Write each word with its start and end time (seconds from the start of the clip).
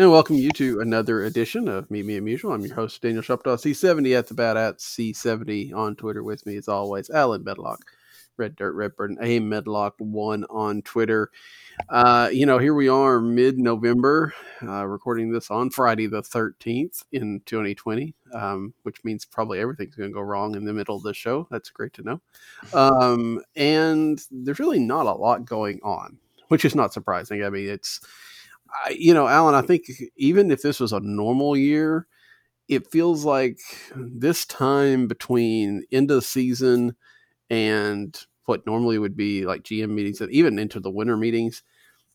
And 0.00 0.10
welcome 0.10 0.36
you 0.36 0.48
to 0.52 0.80
another 0.80 1.24
edition 1.24 1.68
of 1.68 1.90
Meet 1.90 2.06
Me 2.06 2.16
at 2.16 2.22
Musial. 2.22 2.54
I'm 2.54 2.64
your 2.64 2.74
host, 2.74 3.02
Daniel 3.02 3.22
Shoptaw, 3.22 3.58
C70 3.58 4.16
at 4.16 4.28
the 4.28 4.32
bat 4.32 4.56
at 4.56 4.78
C70 4.78 5.74
on 5.74 5.94
Twitter 5.94 6.22
with 6.22 6.46
me, 6.46 6.56
as 6.56 6.68
always, 6.68 7.10
Alan 7.10 7.44
Medlock, 7.44 7.80
Red 8.38 8.56
Dirt 8.56 8.72
Redbird, 8.72 9.18
A 9.20 9.40
Medlock1 9.40 10.44
on 10.48 10.80
Twitter. 10.80 11.30
Uh, 11.90 12.30
you 12.32 12.46
know, 12.46 12.56
here 12.56 12.72
we 12.72 12.88
are 12.88 13.20
mid 13.20 13.58
November, 13.58 14.32
uh, 14.62 14.86
recording 14.86 15.32
this 15.32 15.50
on 15.50 15.68
Friday 15.68 16.06
the 16.06 16.22
13th 16.22 17.04
in 17.12 17.42
2020, 17.44 18.14
um, 18.32 18.72
which 18.84 19.04
means 19.04 19.26
probably 19.26 19.60
everything's 19.60 19.96
going 19.96 20.08
to 20.08 20.14
go 20.14 20.22
wrong 20.22 20.56
in 20.56 20.64
the 20.64 20.72
middle 20.72 20.96
of 20.96 21.02
the 21.02 21.12
show. 21.12 21.46
That's 21.50 21.68
great 21.68 21.92
to 21.92 22.02
know. 22.02 22.20
Um, 22.72 23.42
and 23.54 24.18
there's 24.30 24.60
really 24.60 24.80
not 24.80 25.04
a 25.04 25.12
lot 25.12 25.44
going 25.44 25.78
on, 25.82 26.16
which 26.48 26.64
is 26.64 26.74
not 26.74 26.94
surprising. 26.94 27.44
I 27.44 27.50
mean, 27.50 27.68
it's 27.68 28.00
I, 28.84 28.90
you 28.90 29.14
know, 29.14 29.26
Alan, 29.26 29.54
I 29.54 29.62
think 29.62 29.84
even 30.16 30.50
if 30.50 30.62
this 30.62 30.80
was 30.80 30.92
a 30.92 31.00
normal 31.00 31.56
year, 31.56 32.06
it 32.68 32.90
feels 32.90 33.24
like 33.24 33.58
this 33.94 34.46
time 34.46 35.08
between 35.08 35.84
end 35.90 36.10
of 36.10 36.16
the 36.16 36.22
season 36.22 36.94
and 37.48 38.16
what 38.44 38.66
normally 38.66 38.98
would 38.98 39.16
be 39.16 39.44
like 39.44 39.62
GM 39.62 39.90
meetings, 39.90 40.20
and 40.20 40.30
even 40.32 40.58
into 40.58 40.80
the 40.80 40.90
winter 40.90 41.16
meetings, 41.16 41.62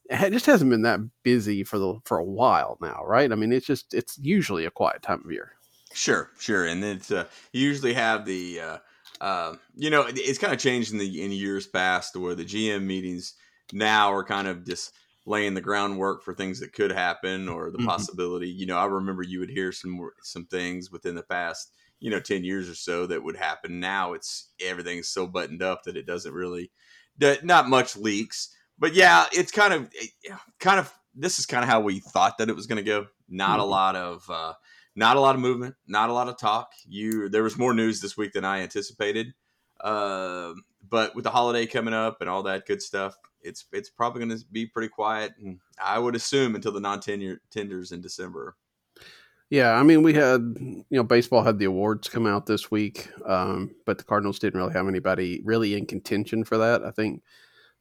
it 0.09 0.31
just 0.31 0.45
hasn't 0.45 0.69
been 0.69 0.83
that 0.83 0.99
busy 1.23 1.63
for 1.63 1.79
the 1.79 1.95
for 2.05 2.17
a 2.17 2.25
while 2.25 2.77
now, 2.81 3.01
right? 3.05 3.31
I 3.31 3.35
mean, 3.35 3.51
it's 3.51 3.65
just 3.65 3.93
it's 3.93 4.17
usually 4.21 4.65
a 4.65 4.71
quiet 4.71 5.01
time 5.01 5.21
of 5.25 5.31
year. 5.31 5.53
Sure, 5.93 6.29
sure, 6.39 6.65
and 6.65 6.83
it's 6.83 7.11
uh, 7.11 7.25
you 7.53 7.67
usually 7.67 7.93
have 7.93 8.25
the 8.25 8.59
uh, 8.59 8.77
uh, 9.21 9.55
you 9.75 9.89
know 9.89 10.05
it's 10.07 10.39
kind 10.39 10.53
of 10.53 10.59
changed 10.59 10.91
in 10.91 10.99
the 10.99 11.23
in 11.23 11.31
years 11.31 11.67
past 11.67 12.15
where 12.15 12.35
the 12.35 12.45
GM 12.45 12.83
meetings 12.83 13.33
now 13.73 14.11
are 14.11 14.23
kind 14.23 14.47
of 14.47 14.65
just 14.65 14.93
laying 15.25 15.53
the 15.55 15.61
groundwork 15.61 16.23
for 16.23 16.33
things 16.33 16.59
that 16.59 16.73
could 16.73 16.91
happen 16.91 17.49
or 17.49 17.71
the 17.71 17.79
Mhm. 17.79 17.85
possibility. 17.85 18.49
You 18.49 18.65
know, 18.65 18.77
I 18.77 18.85
remember 18.85 19.23
you 19.23 19.39
would 19.39 19.49
hear 19.49 19.71
some 19.71 19.99
some 20.21 20.45
things 20.45 20.91
within 20.91 21.15
the 21.15 21.23
past 21.23 21.71
you 21.99 22.09
know 22.11 22.19
ten 22.19 22.43
years 22.43 22.69
or 22.69 22.75
so 22.75 23.05
that 23.07 23.23
would 23.23 23.37
happen. 23.37 23.79
Now 23.79 24.13
it's 24.13 24.53
everything's 24.59 25.07
so 25.09 25.27
buttoned 25.27 25.61
up 25.63 25.83
that 25.83 25.97
it 25.97 26.05
doesn't 26.05 26.33
really 26.33 26.71
that 27.17 27.43
not 27.45 27.69
much 27.69 27.95
leaks. 27.95 28.55
But 28.77 28.93
yeah, 28.93 29.25
it's 29.31 29.51
kind 29.51 29.73
of 29.73 29.91
eh, 29.99 30.35
kind 30.59 30.79
of 30.79 30.93
this 31.13 31.39
is 31.39 31.45
kind 31.45 31.63
of 31.63 31.69
how 31.69 31.79
we 31.79 31.99
thought 31.99 32.37
that 32.37 32.49
it 32.49 32.55
was 32.55 32.67
going 32.67 32.77
to 32.77 32.83
go. 32.83 33.07
Not 33.29 33.59
a 33.59 33.63
Mhm. 33.63 33.69
lot 33.69 33.95
of 33.95 34.29
uh, 34.29 34.53
not 34.95 35.17
a 35.17 35.21
lot 35.21 35.35
of 35.35 35.41
movement, 35.41 35.75
not 35.87 36.09
a 36.09 36.13
lot 36.13 36.27
of 36.29 36.37
talk. 36.37 36.71
You 36.85 37.29
there 37.29 37.43
was 37.43 37.57
more 37.57 37.73
news 37.73 38.01
this 38.01 38.17
week 38.17 38.33
than 38.33 38.45
I 38.45 38.59
anticipated. 38.61 39.33
Uh, 39.81 40.53
but 40.87 41.15
with 41.15 41.23
the 41.23 41.31
holiday 41.31 41.65
coming 41.65 41.93
up 41.93 42.21
and 42.21 42.29
all 42.29 42.43
that 42.43 42.65
good 42.65 42.81
stuff, 42.81 43.15
it's 43.45 43.65
it's 43.71 43.89
probably 43.89 44.25
going 44.25 44.37
to 44.37 44.45
be 44.51 44.65
pretty 44.65 44.89
quiet. 44.89 45.33
And 45.41 45.59
I 45.81 45.99
would 45.99 46.15
assume 46.15 46.55
until 46.55 46.71
the 46.71 46.79
non 46.79 46.99
tenure 46.99 47.41
tenders 47.51 47.91
in 47.91 48.01
December. 48.01 48.55
Yeah, 49.49 49.73
I 49.73 49.83
mean, 49.83 50.01
we 50.01 50.13
had 50.13 50.41
you 50.59 50.85
know 50.89 51.03
baseball 51.03 51.43
had 51.43 51.59
the 51.59 51.65
awards 51.65 52.09
come 52.09 52.25
out 52.25 52.47
this 52.47 52.71
week, 52.71 53.09
um, 53.25 53.75
but 53.85 53.97
the 53.97 54.03
Cardinals 54.03 54.39
didn't 54.39 54.59
really 54.59 54.73
have 54.73 54.87
anybody 54.87 55.41
really 55.45 55.75
in 55.75 55.85
contention 55.85 56.43
for 56.43 56.57
that. 56.57 56.83
I 56.83 56.91
think 56.91 57.21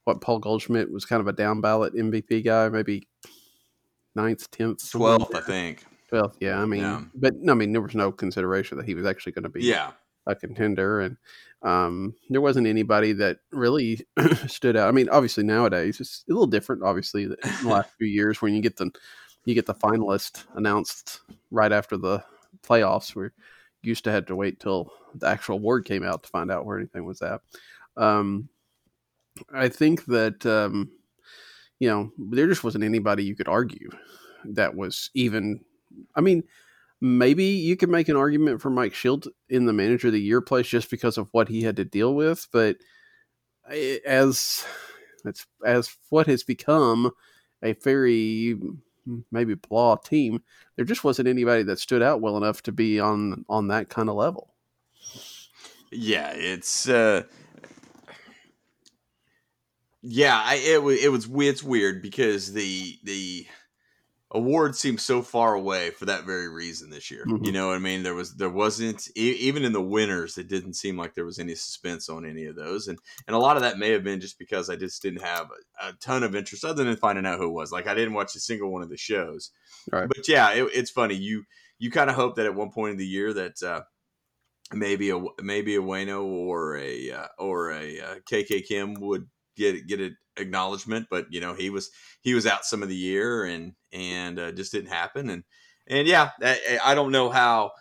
what 0.05 0.21
Paul 0.21 0.39
Goldschmidt 0.39 0.93
was 0.93 1.07
kind 1.07 1.21
of 1.21 1.27
a 1.27 1.33
down 1.33 1.63
ballot 1.63 1.95
MVP 1.95 2.45
guy, 2.45 2.69
maybe 2.69 3.09
ninth, 4.15 4.51
tenth, 4.51 4.91
Twelfth, 4.91 5.35
I 5.35 5.41
think. 5.41 5.85
Twelfth, 6.11 6.37
yeah. 6.41 6.61
I 6.61 6.67
mean, 6.67 6.83
Yeah. 6.83 7.03
but 7.15 7.35
no, 7.37 7.53
I 7.53 7.55
mean, 7.55 7.73
there 7.73 7.81
was 7.81 7.95
no 7.95 8.13
consideration 8.13 8.77
that 8.77 8.87
he 8.87 8.95
was 8.95 9.07
actually 9.07 9.33
going 9.33 9.45
to 9.45 9.49
be 9.49 9.63
Yeah, 9.63 9.93
a 10.27 10.35
contender, 10.35 11.01
and 11.01 11.17
um, 11.63 12.15
there 12.29 12.41
wasn't 12.41 12.67
anybody 12.67 13.13
that 13.15 13.39
really 13.51 14.07
stood 14.47 14.77
out. 14.77 14.89
I 14.89 14.93
mean, 14.93 15.09
obviously 15.09 15.45
nowadays 15.45 16.01
it's 16.01 16.25
a 16.29 16.33
little 16.33 16.47
different. 16.47 16.83
Obviously, 16.83 17.25
in 17.25 17.37
the 17.63 17.69
last 17.69 17.91
few 17.99 18.07
years 18.07 18.43
when 18.43 18.55
you 18.55 18.61
get 18.61 18.77
the 18.77 18.91
you 19.45 19.55
get 19.55 19.67
the 19.67 19.75
finalist 19.75 20.45
announced 20.55 21.21
right 21.51 21.73
after 21.73 21.97
the 21.97 22.23
playoffs, 22.63 23.15
we 23.15 23.29
used 23.83 24.05
to 24.05 24.11
have 24.11 24.27
to 24.27 24.37
wait 24.37 24.61
till 24.61 24.91
the 25.15 25.27
actual 25.27 25.57
award 25.57 25.85
came 25.85 26.03
out 26.03 26.23
to 26.23 26.29
find 26.29 26.51
out 26.51 26.65
where 26.65 26.79
anything 26.79 27.05
was 27.05 27.23
at. 27.23 27.41
Um, 27.97 28.49
I 29.53 29.69
think 29.69 30.05
that 30.07 30.45
um, 30.47 30.91
you 31.79 31.89
know 31.89 32.13
there 32.19 32.47
just 32.47 32.65
wasn't 32.65 32.85
anybody 32.85 33.25
you 33.25 33.37
could 33.37 33.49
argue 33.49 33.91
that 34.45 34.75
was 34.75 35.11
even. 35.15 35.61
I 36.17 36.21
mean, 36.21 36.43
maybe 37.05 37.45
you 37.45 37.77
could 37.77 37.91
make 37.91 38.09
an 38.09 38.17
argument 38.17 38.63
for 38.63 38.71
Mike 38.71 38.95
Shildt 38.95 39.29
in 39.51 39.67
the 39.67 39.75
manager 39.75 40.07
of 40.07 40.15
the 40.15 40.21
year 40.21 40.41
place 40.41 40.67
just 40.67 40.91
because 40.91 41.19
of 41.19 41.29
what 41.33 41.49
he 41.49 41.61
had 41.61 41.77
to 41.77 41.85
deal 41.85 42.15
with, 42.15 42.49
but 42.51 42.79
as 44.07 44.65
it's 45.27 45.47
as 45.67 45.95
what 46.09 46.27
has 46.29 46.45
become 46.45 47.11
a 47.63 47.75
very 47.75 48.59
maybe 49.31 49.55
blah 49.55 49.97
team, 49.97 50.43
there 50.77 50.87
just 50.87 51.05
wasn't 51.05 51.29
anybody 51.29 51.63
that 51.65 51.79
stood 51.79 52.01
out 52.01 52.23
well 52.23 52.39
enough 52.39 52.63
to 52.63 52.73
be 52.73 52.99
on 52.99 53.45
on 53.51 53.69
that 53.69 53.91
kind 53.91 54.09
of 54.09 54.17
level. 54.17 54.55
yeah. 55.93 56.33
It's 56.35 56.89
uh, 56.89 57.25
yeah. 60.01 60.41
I, 60.43 60.55
it 60.55 60.83
was 60.83 61.05
it 61.05 61.13
was 61.13 61.29
it's 61.31 61.63
weird 61.63 62.01
because 62.01 62.55
the 62.55 62.99
the 63.05 63.47
award 64.35 64.77
seemed 64.77 65.01
so 65.01 65.23
far 65.23 65.55
away 65.55 65.91
for 65.91 66.05
that 66.07 66.25
very 66.25 66.49
reason 66.49 66.91
this 66.91 67.11
year. 67.11 67.25
Mhm. 67.27 67.47
You 67.47 67.53
know 67.53 67.69
what 67.69 67.77
I 67.77 67.79
mean? 67.79 68.03
There 68.03 68.15
was 68.15 68.35
there 68.35 68.51
wasn't 68.51 69.09
e- 69.17 69.37
even 69.41 69.65
in 69.65 69.73
the 69.73 69.81
winners, 69.81 70.37
it 70.37 70.49
didn't 70.49 70.75
seem 70.75 70.97
like 70.97 71.15
there 71.15 71.25
was 71.25 71.39
any 71.39 71.55
suspense 71.55 72.09
on 72.09 72.27
any 72.27 72.45
of 72.47 72.57
those, 72.57 72.89
and 72.89 72.99
and 73.27 73.35
a 73.35 73.39
lot 73.39 73.57
of 73.57 73.63
that 73.63 73.79
may 73.79 73.91
have 73.91 74.05
been 74.05 74.21
just 74.21 74.39
because 74.39 74.69
I 74.69 74.77
just 74.77 75.01
didn't 75.01 75.23
have 75.23 75.49
a, 75.81 75.89
a 75.89 75.93
ton 75.95 76.23
of 76.25 76.35
interest 76.35 76.65
other 76.65 76.85
than 76.85 76.97
finding 76.97 77.25
out 77.27 77.39
who 77.39 77.47
it 77.47 77.53
was. 77.53 77.73
Like 77.73 77.87
I 77.87 77.95
didn't 77.95 78.15
watch 78.15 78.35
a 78.35 78.41
single 78.41 78.71
one 78.73 78.83
of 78.83 78.91
the 78.91 78.97
shows. 78.97 79.51
Right. 79.91 80.09
But 80.09 80.29
yeah, 80.29 80.51
it, 80.51 80.69
it's 80.75 80.91
funny. 80.91 81.15
You 81.15 81.45
you 81.79 81.91
kind 81.91 82.11
of 82.11 82.17
hope 82.17 82.35
that 82.37 82.47
at 82.47 82.55
one 82.55 82.71
point 82.71 82.93
in 82.93 82.99
the 82.99 83.07
year 83.07 83.33
that. 83.33 83.63
Uh, 83.63 83.83
Maybe 84.73 85.11
a 85.11 85.23
maybe 85.43 85.77
a 85.77 85.81
Waino 85.81 86.25
or 86.25 86.79
a 86.79 87.11
uh, 87.11 87.27
or 87.39 87.71
a 87.71 88.01
uh, 88.01 88.15
KK 88.29 88.67
Kim 88.67 88.95
would 88.95 89.29
get 89.57 89.87
get 89.87 90.01
an 90.01 90.17
acknowledgement, 90.37 91.07
but 91.11 91.27
you 91.31 91.41
know 91.41 91.55
he 91.55 91.71
was 91.71 91.91
he 92.21 92.35
was 92.35 92.47
out 92.47 92.65
some 92.65 92.83
of 92.83 92.89
the 92.89 92.97
year 92.97 93.45
and 93.45 93.75
and 93.93 94.39
uh, 94.39 94.53
just 94.53 94.73
didn't 94.73 94.91
happen 94.91 95.31
and 95.31 95.45
and 95.87 96.09
yeah 96.09 96.31
I, 96.43 96.79
I 96.85 96.95
don't 96.95 97.13
know 97.13 97.31
how 97.31 97.73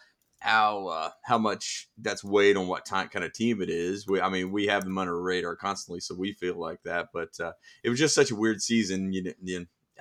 how 0.43 0.87
uh, 0.87 1.09
how 1.23 1.37
much 1.37 1.89
that's 1.97 2.23
weighed 2.23 2.57
on 2.57 2.67
what 2.67 2.85
time, 2.85 3.07
kind 3.07 3.23
of 3.23 3.31
team 3.31 3.61
it 3.61 3.69
is. 3.69 4.05
We, 4.05 4.19
I 4.19 4.27
mean, 4.27 4.51
we 4.51 4.67
have 4.67 4.83
them 4.83 4.97
under 4.97 5.19
radar 5.19 5.55
constantly, 5.55 6.01
so 6.01 6.15
we 6.15 6.33
feel 6.33 6.59
like 6.59 6.83
that. 6.83 7.09
But 7.13 7.39
uh, 7.39 7.53
it 7.81 7.89
was 7.89 7.97
just 7.97 8.13
such 8.13 8.29
a 8.29 8.35
weird 8.35 8.61
season. 8.61 9.13
You, 9.13 9.33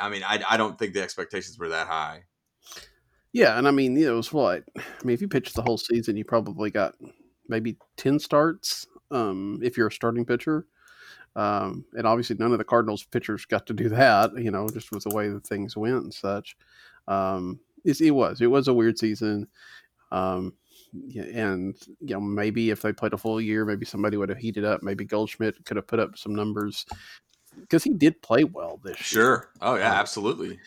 I 0.01 0.09
mean, 0.09 0.25
I, 0.25 0.43
I 0.51 0.57
don't 0.57 0.77
think 0.77 0.95
the 0.95 1.03
expectations 1.03 1.59
were 1.59 1.69
that 1.69 1.87
high. 1.87 2.25
Yeah, 3.33 3.57
and 3.57 3.69
I 3.69 3.71
mean, 3.71 3.97
you 3.97 4.07
know, 4.07 4.15
it 4.15 4.17
was 4.17 4.33
what? 4.33 4.65
I 4.77 5.05
mean, 5.05 5.15
if 5.15 5.21
you 5.21 5.29
pitched 5.29 5.55
the 5.55 5.63
whole 5.63 5.79
season, 5.79 6.17
you 6.17 6.25
probably 6.25 6.71
got 6.71 6.97
maybe 7.49 7.77
10 7.97 8.19
starts 8.19 8.87
um, 9.13 9.61
if 9.63 9.77
you're 9.77 9.87
a 9.87 9.93
starting 9.93 10.25
pitcher. 10.25 10.67
Um, 11.35 11.85
and 11.95 12.07
obviously, 12.07 12.37
none 12.39 12.53
of 12.53 12.59
the 12.59 12.65
Cardinals 12.65 13.05
pitchers 13.05 13.45
got 13.47 13.67
to 13.67 13.73
do 13.73 13.89
that, 13.89 14.37
you 14.37 14.51
know, 14.51 14.69
just 14.69 14.93
with 14.93 15.05
the 15.05 15.15
way 15.15 15.29
that 15.29 15.47
things 15.47 15.77
went 15.77 16.03
and 16.03 16.13
such. 16.15 16.57
Um, 17.09 17.59
it 17.85 18.11
was. 18.11 18.41
It 18.41 18.47
was 18.47 18.69
a 18.69 18.75
weird 18.75 18.99
season. 18.99 19.49
Um, 20.11 20.53
and, 21.17 21.75
you 22.01 22.15
know, 22.15 22.21
maybe 22.21 22.71
if 22.71 22.83
they 22.83 22.93
played 22.93 23.15
a 23.15 23.19
full 23.19 23.41
year, 23.41 23.65
maybe 23.65 23.87
somebody 23.87 24.17
would 24.19 24.29
have 24.29 24.39
heated 24.39 24.65
up. 24.65 24.83
Maybe 24.83 25.05
Goldschmidt 25.05 25.65
could 25.65 25.77
have 25.79 25.87
put 25.87 25.99
up 25.99 26.19
some 26.19 26.35
numbers 26.35 26.85
because 27.61 27.83
he 27.83 27.95
did 27.95 28.21
play 28.23 28.45
well 28.45 28.79
this 28.85 28.97
year. 29.13 29.23
Sure. 29.23 29.51
Oh 29.63 29.77
yeah, 29.77 29.91
Um, 29.91 29.97
absolutely. 29.97 30.59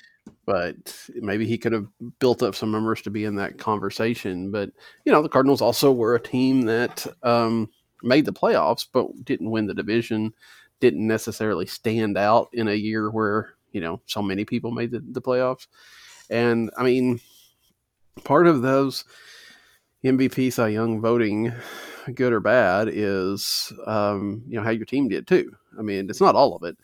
but 0.48 0.76
maybe 1.14 1.46
he 1.46 1.58
could 1.60 1.74
have 1.74 1.88
built 2.20 2.42
up 2.42 2.56
some 2.56 2.72
numbers 2.72 3.02
to 3.04 3.12
be 3.12 3.26
in 3.26 3.36
that 3.36 3.60
conversation. 3.60 4.50
But 4.52 4.72
you 5.06 5.12
know, 5.12 5.22
the 5.22 5.30
Cardinals 5.30 5.62
also 5.62 5.92
were 5.92 6.16
a 6.16 6.20
team 6.20 6.62
that 6.64 7.06
um, 7.22 7.70
made 8.06 8.26
the 8.26 8.34
playoffs, 8.34 8.86
but 8.92 9.26
didn't 9.26 9.52
win 9.52 9.68
the 9.68 9.74
division. 9.74 10.34
Didn't 10.80 11.08
necessarily 11.08 11.66
stand 11.66 12.18
out 12.18 12.50
in 12.54 12.68
a 12.68 12.74
year 12.74 13.10
where 13.10 13.56
you 13.72 13.82
know 13.82 14.02
so 14.06 14.22
many 14.22 14.46
people 14.46 14.72
made 14.72 14.92
the, 14.92 15.04
the 15.12 15.22
playoffs. 15.22 15.68
And 16.30 16.72
I 16.78 16.84
mean, 16.84 17.20
part 18.24 18.48
of 18.48 18.62
those 18.62 19.06
MVP 20.04 20.54
Cy 20.54 20.70
Young 20.70 21.02
voting, 21.02 21.52
good 22.14 22.34
or 22.34 22.40
bad, 22.40 22.90
is 22.92 23.74
um, 23.86 24.44
you 24.48 24.58
know 24.58 24.64
how 24.64 24.72
your 24.72 24.86
team 24.86 25.08
did 25.08 25.28
too. 25.28 25.56
I 25.78 25.82
mean, 25.82 26.10
it's 26.10 26.22
not 26.22 26.36
all 26.36 26.56
of 26.56 26.64
it, 26.64 26.78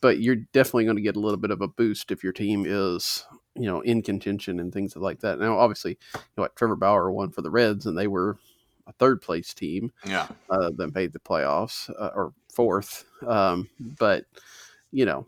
but 0.00 0.20
you're 0.20 0.36
definitely 0.52 0.84
going 0.84 0.96
to 0.96 1.02
get 1.02 1.16
a 1.16 1.20
little 1.20 1.38
bit 1.38 1.50
of 1.50 1.60
a 1.60 1.68
boost 1.68 2.10
if 2.10 2.22
your 2.22 2.32
team 2.32 2.64
is 2.66 3.24
you 3.54 3.66
know 3.66 3.80
in 3.80 4.02
contention 4.02 4.60
and 4.60 4.72
things 4.72 4.96
like 4.96 5.20
that. 5.20 5.38
Now, 5.38 5.58
obviously, 5.58 5.98
you 6.14 6.20
know 6.36 6.42
what 6.42 6.56
Trevor 6.56 6.76
Bauer 6.76 7.10
won 7.10 7.30
for 7.30 7.42
the 7.42 7.50
Reds, 7.50 7.86
and 7.86 7.96
they 7.96 8.06
were 8.06 8.38
a 8.88 8.92
third 8.92 9.22
place 9.22 9.54
team 9.54 9.92
Yeah. 10.04 10.26
uh, 10.50 10.70
that 10.76 10.94
made 10.94 11.12
the 11.12 11.20
playoffs 11.20 11.88
uh, 11.90 12.10
or 12.14 12.32
fourth. 12.52 13.04
Um, 13.26 13.68
but 13.78 14.24
you 14.90 15.04
know, 15.04 15.26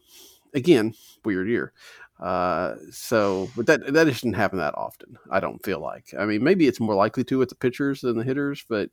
again, 0.54 0.94
weird 1.24 1.48
year. 1.48 1.72
Uh, 2.18 2.74
so, 2.90 3.48
but 3.56 3.66
that 3.66 3.80
that 3.94 4.04
doesn't 4.04 4.34
happen 4.34 4.58
that 4.58 4.74
often. 4.74 5.16
I 5.30 5.40
don't 5.40 5.64
feel 5.64 5.80
like. 5.80 6.12
I 6.18 6.26
mean, 6.26 6.42
maybe 6.44 6.66
it's 6.66 6.80
more 6.80 6.94
likely 6.94 7.24
to 7.24 7.38
with 7.38 7.48
the 7.48 7.54
pitchers 7.54 8.00
than 8.02 8.18
the 8.18 8.24
hitters, 8.24 8.64
but 8.68 8.90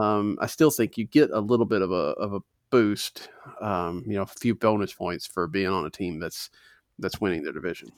um, 0.00 0.36
I 0.40 0.46
still 0.46 0.70
think 0.70 0.96
you 0.98 1.04
get 1.04 1.30
a 1.30 1.38
little 1.40 1.66
bit 1.66 1.82
of 1.82 1.92
a 1.92 2.14
of 2.18 2.32
a 2.32 2.40
boost. 2.70 3.28
Um, 3.60 4.02
you 4.06 4.14
know, 4.14 4.22
a 4.22 4.26
few 4.26 4.54
bonus 4.56 4.92
points 4.92 5.26
for 5.26 5.46
being 5.46 5.68
on 5.68 5.86
a 5.86 5.90
team 5.90 6.18
that's 6.18 6.50
that's 6.98 7.20
winning 7.20 7.44
their 7.44 7.52
division. 7.52 7.90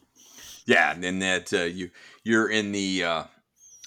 Yeah, 0.66 0.94
and 1.00 1.22
that 1.22 1.50
uh, 1.54 1.62
you 1.64 1.90
you're 2.24 2.50
in 2.50 2.72
the 2.72 3.04
uh, 3.04 3.24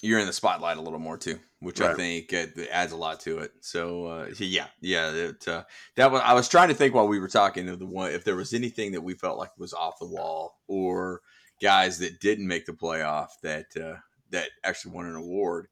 you're 0.02 0.20
in 0.20 0.26
the 0.26 0.34
spotlight 0.34 0.78
a 0.78 0.82
little 0.82 0.98
more 0.98 1.18
too, 1.18 1.38
which 1.62 1.80
I 1.80 1.94
think 1.94 2.34
adds 2.34 2.92
a 2.92 2.98
lot 2.98 3.20
to 3.22 3.38
it. 3.38 3.54
So 3.62 4.06
uh, 4.06 4.28
yeah, 4.38 4.68
yeah, 4.82 5.12
it, 5.12 5.48
uh, 5.48 5.64
that 5.96 6.12
was 6.12 6.22
I 6.26 6.34
was 6.34 6.50
trying 6.50 6.70
to 6.70 6.74
think 6.74 6.94
while 6.94 7.08
we 7.08 7.20
were 7.20 7.28
talking 7.28 7.70
of 7.70 7.80
the 7.80 7.86
one 7.86 8.12
if 8.12 8.24
there 8.24 8.36
was 8.36 8.54
anything 8.54 8.92
that 8.94 9.02
we 9.02 9.14
felt 9.14 9.38
like 9.38 9.58
was 9.58 9.74
off 9.74 10.00
the 10.00 10.08
wall 10.08 10.58
or 10.68 11.22
guys 11.62 12.00
that 12.00 12.20
didn't 12.20 12.48
make 12.48 12.66
the 12.66 12.74
playoff 12.74 13.28
that 13.44 13.68
uh, 13.78 13.98
that 14.32 14.50
actually 14.64 14.94
won 14.94 15.06
an 15.06 15.16
award. 15.16 15.68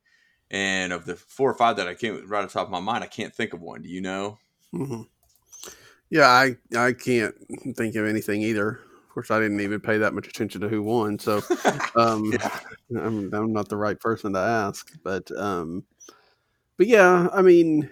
And 0.51 0.93
of 0.93 1.05
the 1.05 1.15
four 1.15 1.49
or 1.49 1.55
five 1.55 1.75
that 1.77 1.87
I 1.87 1.93
came 1.93 2.27
right 2.27 2.43
off 2.43 2.53
the 2.53 2.59
top 2.59 2.67
of 2.67 2.71
my 2.71 2.79
mind, 2.79 3.03
I 3.03 3.07
can't 3.07 3.33
think 3.33 3.53
of 3.53 3.61
one. 3.61 3.81
Do 3.81 3.89
you 3.89 4.01
know? 4.01 4.39
hmm 4.71 5.01
Yeah, 6.09 6.27
I 6.27 6.57
I 6.75 6.93
can't 6.93 7.35
think 7.75 7.95
of 7.95 8.05
anything 8.05 8.41
either. 8.41 8.79
Course, 9.19 9.31
I 9.31 9.39
didn't 9.41 9.59
even 9.59 9.81
pay 9.81 9.97
that 9.97 10.13
much 10.13 10.29
attention 10.29 10.61
to 10.61 10.69
who 10.69 10.81
won, 10.81 11.19
so 11.19 11.41
um, 11.97 12.31
Yeah. 12.31 12.59
I'm 12.97 13.33
I'm 13.33 13.51
not 13.51 13.67
the 13.67 13.75
right 13.75 13.99
person 13.99 14.31
to 14.31 14.39
ask. 14.39 14.93
But 15.03 15.29
um, 15.37 15.83
but 16.77 16.87
yeah, 16.87 17.27
I 17.33 17.41
mean, 17.41 17.89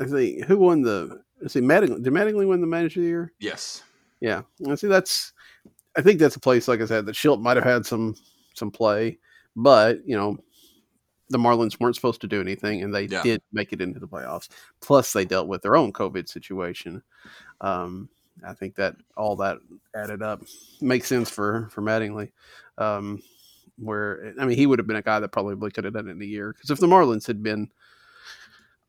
I 0.00 0.04
think 0.04 0.44
who 0.44 0.56
won 0.56 0.82
the? 0.82 1.20
See, 1.48 1.60
Mattingly, 1.60 2.00
did 2.00 2.12
Mattingly 2.12 2.46
win 2.46 2.60
the 2.60 2.66
manager 2.68 3.00
of 3.00 3.02
the 3.02 3.08
year? 3.08 3.32
Yes. 3.40 3.82
Yeah, 4.20 4.42
I 4.68 4.76
see. 4.76 4.86
That's 4.86 5.32
I 5.96 6.02
think 6.02 6.20
that's 6.20 6.36
a 6.36 6.40
place 6.40 6.68
like 6.68 6.80
I 6.80 6.86
said 6.86 7.06
that 7.06 7.16
Shildt 7.16 7.42
might 7.42 7.56
have 7.56 7.66
had 7.66 7.84
some 7.84 8.14
some 8.54 8.70
play, 8.70 9.18
but 9.56 9.98
you 10.06 10.16
know. 10.16 10.38
The 11.30 11.38
Marlins 11.38 11.80
weren't 11.80 11.96
supposed 11.96 12.20
to 12.20 12.26
do 12.28 12.40
anything, 12.42 12.82
and 12.82 12.94
they 12.94 13.06
Yeah. 13.06 13.22
did 13.22 13.42
make 13.50 13.72
it 13.72 13.80
into 13.80 13.98
the 13.98 14.06
playoffs. 14.06 14.48
Plus, 14.82 15.12
they 15.14 15.24
dealt 15.24 15.48
with 15.48 15.62
their 15.62 15.74
own 15.74 15.90
COVID 15.90 16.28
situation. 16.28 17.02
Um, 17.62 18.10
I 18.46 18.54
think 18.54 18.74
that 18.76 18.96
all 19.16 19.36
that 19.36 19.58
added 19.94 20.22
up 20.22 20.42
makes 20.80 21.08
sense 21.08 21.30
for 21.30 21.68
for 21.70 21.82
Mattingly. 21.82 22.32
Um, 22.78 23.22
where 23.78 24.34
I 24.40 24.44
mean, 24.44 24.56
he 24.56 24.66
would 24.66 24.78
have 24.78 24.86
been 24.86 24.96
a 24.96 25.02
guy 25.02 25.20
that 25.20 25.32
probably 25.32 25.70
could 25.70 25.84
have 25.84 25.94
done 25.94 26.08
it 26.08 26.12
in 26.12 26.22
a 26.22 26.26
year 26.26 26.52
because 26.52 26.70
if 26.70 26.78
the 26.78 26.86
Marlins 26.86 27.26
had 27.26 27.42
been 27.42 27.70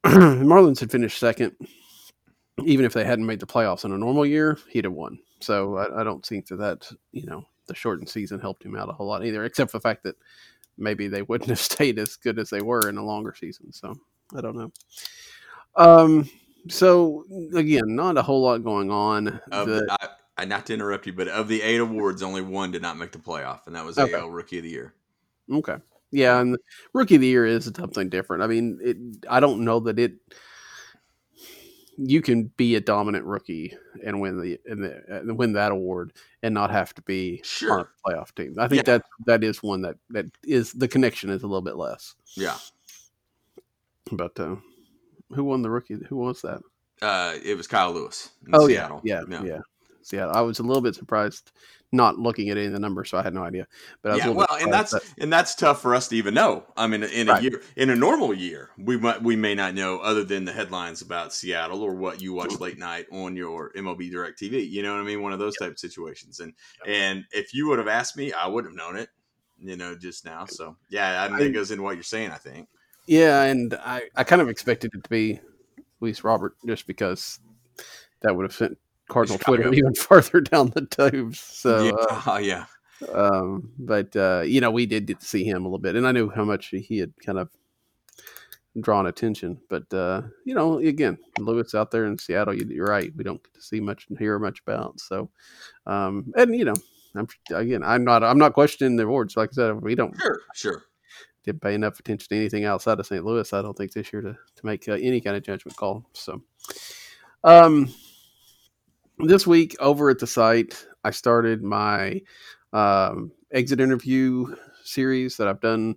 Marlins 0.05 0.79
had 0.79 0.91
finished 0.91 1.17
second, 1.17 1.55
even 2.63 2.85
if 2.85 2.93
they 2.93 3.03
hadn't 3.03 3.25
made 3.25 3.39
the 3.39 3.47
playoffs 3.47 3.85
in 3.85 3.91
a 3.91 3.97
normal 3.97 4.25
year, 4.25 4.57
he'd 4.69 4.85
have 4.85 4.93
won. 4.93 5.19
So 5.41 5.77
I, 5.77 6.01
I 6.01 6.03
don't 6.03 6.25
think 6.25 6.47
that 6.47 6.57
that 6.57 6.89
you 7.11 7.25
know 7.25 7.43
the 7.67 7.75
shortened 7.75 8.09
season 8.09 8.39
helped 8.39 8.63
him 8.63 8.75
out 8.75 8.89
a 8.89 8.93
whole 8.93 9.07
lot 9.07 9.25
either, 9.25 9.43
except 9.43 9.71
for 9.71 9.77
the 9.77 9.81
fact 9.83 10.03
that 10.03 10.15
maybe 10.77 11.07
they 11.07 11.23
wouldn't 11.23 11.49
have 11.49 11.59
stayed 11.59 11.99
as 11.99 12.15
good 12.15 12.39
as 12.39 12.49
they 12.49 12.61
were 12.61 12.87
in 12.89 12.97
a 12.97 13.03
longer 13.05 13.33
season. 13.37 13.71
So 13.73 13.95
I 14.35 14.41
don't 14.41 14.57
know. 14.57 14.71
Um. 15.75 16.29
So 16.69 17.25
again, 17.53 17.95
not 17.95 18.17
a 18.17 18.21
whole 18.21 18.41
lot 18.41 18.63
going 18.63 18.91
on. 18.91 19.25
The- 19.49 19.87
I, 20.01 20.07
I 20.37 20.45
not 20.45 20.65
to 20.67 20.73
interrupt 20.73 21.05
you, 21.07 21.13
but 21.13 21.27
of 21.27 21.47
the 21.47 21.61
eight 21.61 21.79
awards, 21.79 22.21
only 22.21 22.41
one 22.41 22.71
did 22.71 22.81
not 22.81 22.97
make 22.97 23.11
the 23.11 23.19
playoff, 23.19 23.67
and 23.67 23.75
that 23.75 23.85
was 23.85 23.97
Okay. 23.97 24.13
AL 24.13 24.29
Rookie 24.29 24.57
of 24.57 24.63
the 24.63 24.69
Year. 24.69 24.93
Okay. 25.51 25.77
Yeah, 26.11 26.39
and 26.39 26.57
rookie 26.93 27.15
of 27.15 27.21
the 27.21 27.27
year 27.27 27.45
is 27.45 27.65
something 27.75 28.09
different. 28.09 28.43
I 28.43 28.47
mean, 28.47 28.79
it. 28.81 28.97
I 29.29 29.39
don't 29.39 29.65
know 29.65 29.81
that 29.81 29.99
it. 29.99 30.13
You 31.97 32.21
can 32.21 32.45
be 32.57 32.75
a 32.75 32.81
dominant 32.81 33.25
rookie 33.25 33.75
and 34.03 34.21
win 34.21 34.39
the 34.41 34.59
and, 34.65 34.83
the, 34.83 35.33
win 35.33 35.53
that 35.53 35.71
award 35.71 36.13
and 36.43 36.53
not 36.53 36.71
have 36.71 36.93
to 36.95 37.01
be 37.01 37.43
on 37.63 37.81
a 37.81 37.87
playoff 38.05 38.33
team. 38.35 38.55
I 38.59 38.67
think 38.67 38.85
that 38.85 39.03
that 39.25 39.43
is 39.43 39.63
one 39.63 39.81
that 39.81 39.95
that 40.09 40.25
is 40.43 40.73
the 40.73 40.87
connection 40.87 41.29
is 41.29 41.43
a 41.43 41.47
little 41.47 41.61
bit 41.61 41.75
less. 41.75 42.15
Yeah. 42.35 42.57
But 44.11 44.39
uh, 44.39 44.57
who 45.29 45.43
won 45.43 45.61
the 45.61 45.69
rookie? 45.69 45.97
Who 46.09 46.17
was 46.17 46.41
that? 46.41 46.61
Uh, 47.01 47.37
it 47.43 47.55
was 47.55 47.67
Kyle 47.67 47.91
Lewis. 47.93 48.31
In 48.47 48.53
Oh 48.53 48.67
Seattle. 48.67 49.01
yeah, 49.03 49.21
yeah, 49.29 49.43
yeah, 49.43 49.59
Seattle. 50.01 50.33
I 50.35 50.41
was 50.41 50.59
a 50.59 50.63
little 50.63 50.81
bit 50.81 50.95
surprised, 50.95 51.51
not 51.91 52.17
looking 52.17 52.49
at 52.49 52.57
any 52.57 52.67
of 52.67 52.73
the 52.73 52.79
numbers, 52.79 53.09
so 53.09 53.17
I 53.17 53.23
had 53.23 53.33
no 53.33 53.43
idea. 53.43 53.67
But 54.01 54.11
I 54.11 54.15
was 54.15 54.23
Yeah, 54.23 54.29
well, 54.29 54.47
and 54.51 54.71
that's 54.71 54.93
and 55.19 55.31
that's 55.33 55.55
tough 55.55 55.81
for 55.81 55.93
us 55.93 56.07
to 56.09 56.15
even 56.15 56.33
know. 56.33 56.65
I 56.77 56.87
mean, 56.87 57.03
in 57.03 57.27
a 57.27 57.31
Right. 57.31 57.41
year, 57.41 57.61
in 57.75 57.89
a 57.89 57.95
normal 57.95 58.33
year, 58.33 58.69
we 58.77 58.97
might 58.97 59.21
we 59.21 59.35
may 59.35 59.55
not 59.55 59.73
know 59.73 59.99
other 59.99 60.23
than 60.23 60.45
the 60.45 60.53
headlines 60.53 61.01
about 61.01 61.33
Seattle 61.33 61.81
or 61.81 61.95
what 61.95 62.21
you 62.21 62.33
watch 62.33 62.59
late 62.59 62.77
night 62.77 63.07
on 63.11 63.35
your 63.35 63.71
MLB 63.75 64.09
Direct 64.09 64.39
TV. 64.39 64.69
You 64.69 64.83
know 64.83 64.93
what 64.93 65.01
I 65.01 65.05
mean? 65.05 65.21
One 65.21 65.33
of 65.33 65.39
those 65.39 65.57
type 65.57 65.71
of 65.71 65.79
situations. 65.79 66.39
And 66.39 66.53
and 66.85 67.25
if 67.31 67.53
you 67.53 67.67
would 67.67 67.79
have 67.79 67.87
asked 67.87 68.15
me, 68.15 68.31
I 68.31 68.47
would 68.47 68.65
have 68.65 68.75
known 68.75 68.95
it. 68.95 69.09
You 69.57 69.75
know, 69.75 69.95
just 69.97 70.23
now. 70.25 70.45
So 70.45 70.77
yeah, 70.89 71.23
I 71.23 71.29
mean, 71.29 71.47
it 71.47 71.51
goes 71.53 71.71
into 71.71 71.83
what 71.83 71.95
you're 71.95 72.03
saying. 72.03 72.31
I 72.31 72.37
think. 72.37 72.69
Yeah, 73.07 73.43
and 73.43 73.73
I, 73.75 74.03
I 74.15 74.23
kind 74.23 74.41
of 74.41 74.49
expected 74.49 74.91
it 74.93 75.03
to 75.03 75.09
be 75.09 75.39
Luis 75.99 76.23
Robert 76.23 76.55
just 76.65 76.87
because 76.87 77.39
that 78.21 78.35
would 78.35 78.43
have 78.43 78.53
sent 78.53 78.77
Cardinal 79.09 79.37
Chicago. 79.37 79.57
Twitter 79.57 79.73
even 79.77 79.95
farther 79.95 80.41
down 80.41 80.71
the 80.71 80.85
tubes. 80.85 81.39
So, 81.39 81.83
yeah, 81.83 82.31
uh, 82.33 82.37
yeah, 82.41 82.65
um, 83.13 83.71
but 83.77 84.15
uh, 84.15 84.43
you 84.45 84.61
know, 84.61 84.71
we 84.71 84.85
did 84.85 85.05
get 85.05 85.19
to 85.19 85.25
see 85.25 85.43
him 85.43 85.57
a 85.57 85.67
little 85.67 85.79
bit, 85.79 85.95
and 85.95 86.07
I 86.07 86.11
knew 86.11 86.29
how 86.29 86.45
much 86.45 86.67
he 86.67 86.97
had 86.97 87.13
kind 87.23 87.37
of 87.37 87.49
drawn 88.79 89.07
attention. 89.07 89.59
But 89.69 89.93
uh, 89.93 90.23
you 90.45 90.55
know, 90.55 90.79
again, 90.79 91.17
Lewis 91.39 91.75
out 91.75 91.91
there 91.91 92.05
in 92.05 92.17
Seattle, 92.17 92.55
you, 92.55 92.65
you're 92.65 92.87
right. 92.87 93.13
We 93.15 93.23
don't 93.23 93.43
get 93.43 93.53
to 93.53 93.61
see 93.61 93.79
much 93.79 94.07
and 94.09 94.17
hear 94.17 94.39
much 94.39 94.61
about. 94.61 94.99
So, 94.99 95.29
um, 95.85 96.33
and 96.37 96.55
you 96.55 96.65
know, 96.65 96.75
I'm 97.15 97.27
again, 97.51 97.83
I'm 97.83 98.03
not, 98.03 98.23
I'm 98.23 98.37
not 98.37 98.53
questioning 98.53 98.95
the 98.95 99.03
awards. 99.03 99.37
Like 99.37 99.49
I 99.53 99.53
said, 99.53 99.81
we 99.81 99.95
don't 99.95 100.15
sure, 100.19 100.41
sure. 100.53 100.83
Didn't 101.45 101.61
pay 101.61 101.73
enough 101.73 101.99
attention 101.99 102.27
to 102.29 102.35
anything 102.35 102.65
outside 102.65 102.99
of 102.99 103.05
St. 103.05 103.23
Louis. 103.23 103.51
I 103.53 103.61
don't 103.61 103.77
think 103.77 103.93
this 103.93 104.11
year 104.11 104.21
to 104.21 104.33
to 104.33 104.65
make 104.65 104.87
uh, 104.87 104.93
any 104.93 105.21
kind 105.21 105.37
of 105.37 105.43
judgment 105.43 105.77
call. 105.77 106.05
So, 106.13 106.41
um, 107.43 107.93
this 109.19 109.45
week 109.45 109.75
over 109.79 110.09
at 110.09 110.19
the 110.19 110.27
site, 110.27 110.85
I 111.03 111.11
started 111.11 111.63
my 111.63 112.21
um, 112.73 113.31
exit 113.51 113.79
interview 113.79 114.55
series 114.83 115.37
that 115.37 115.47
I've 115.47 115.61
done. 115.61 115.95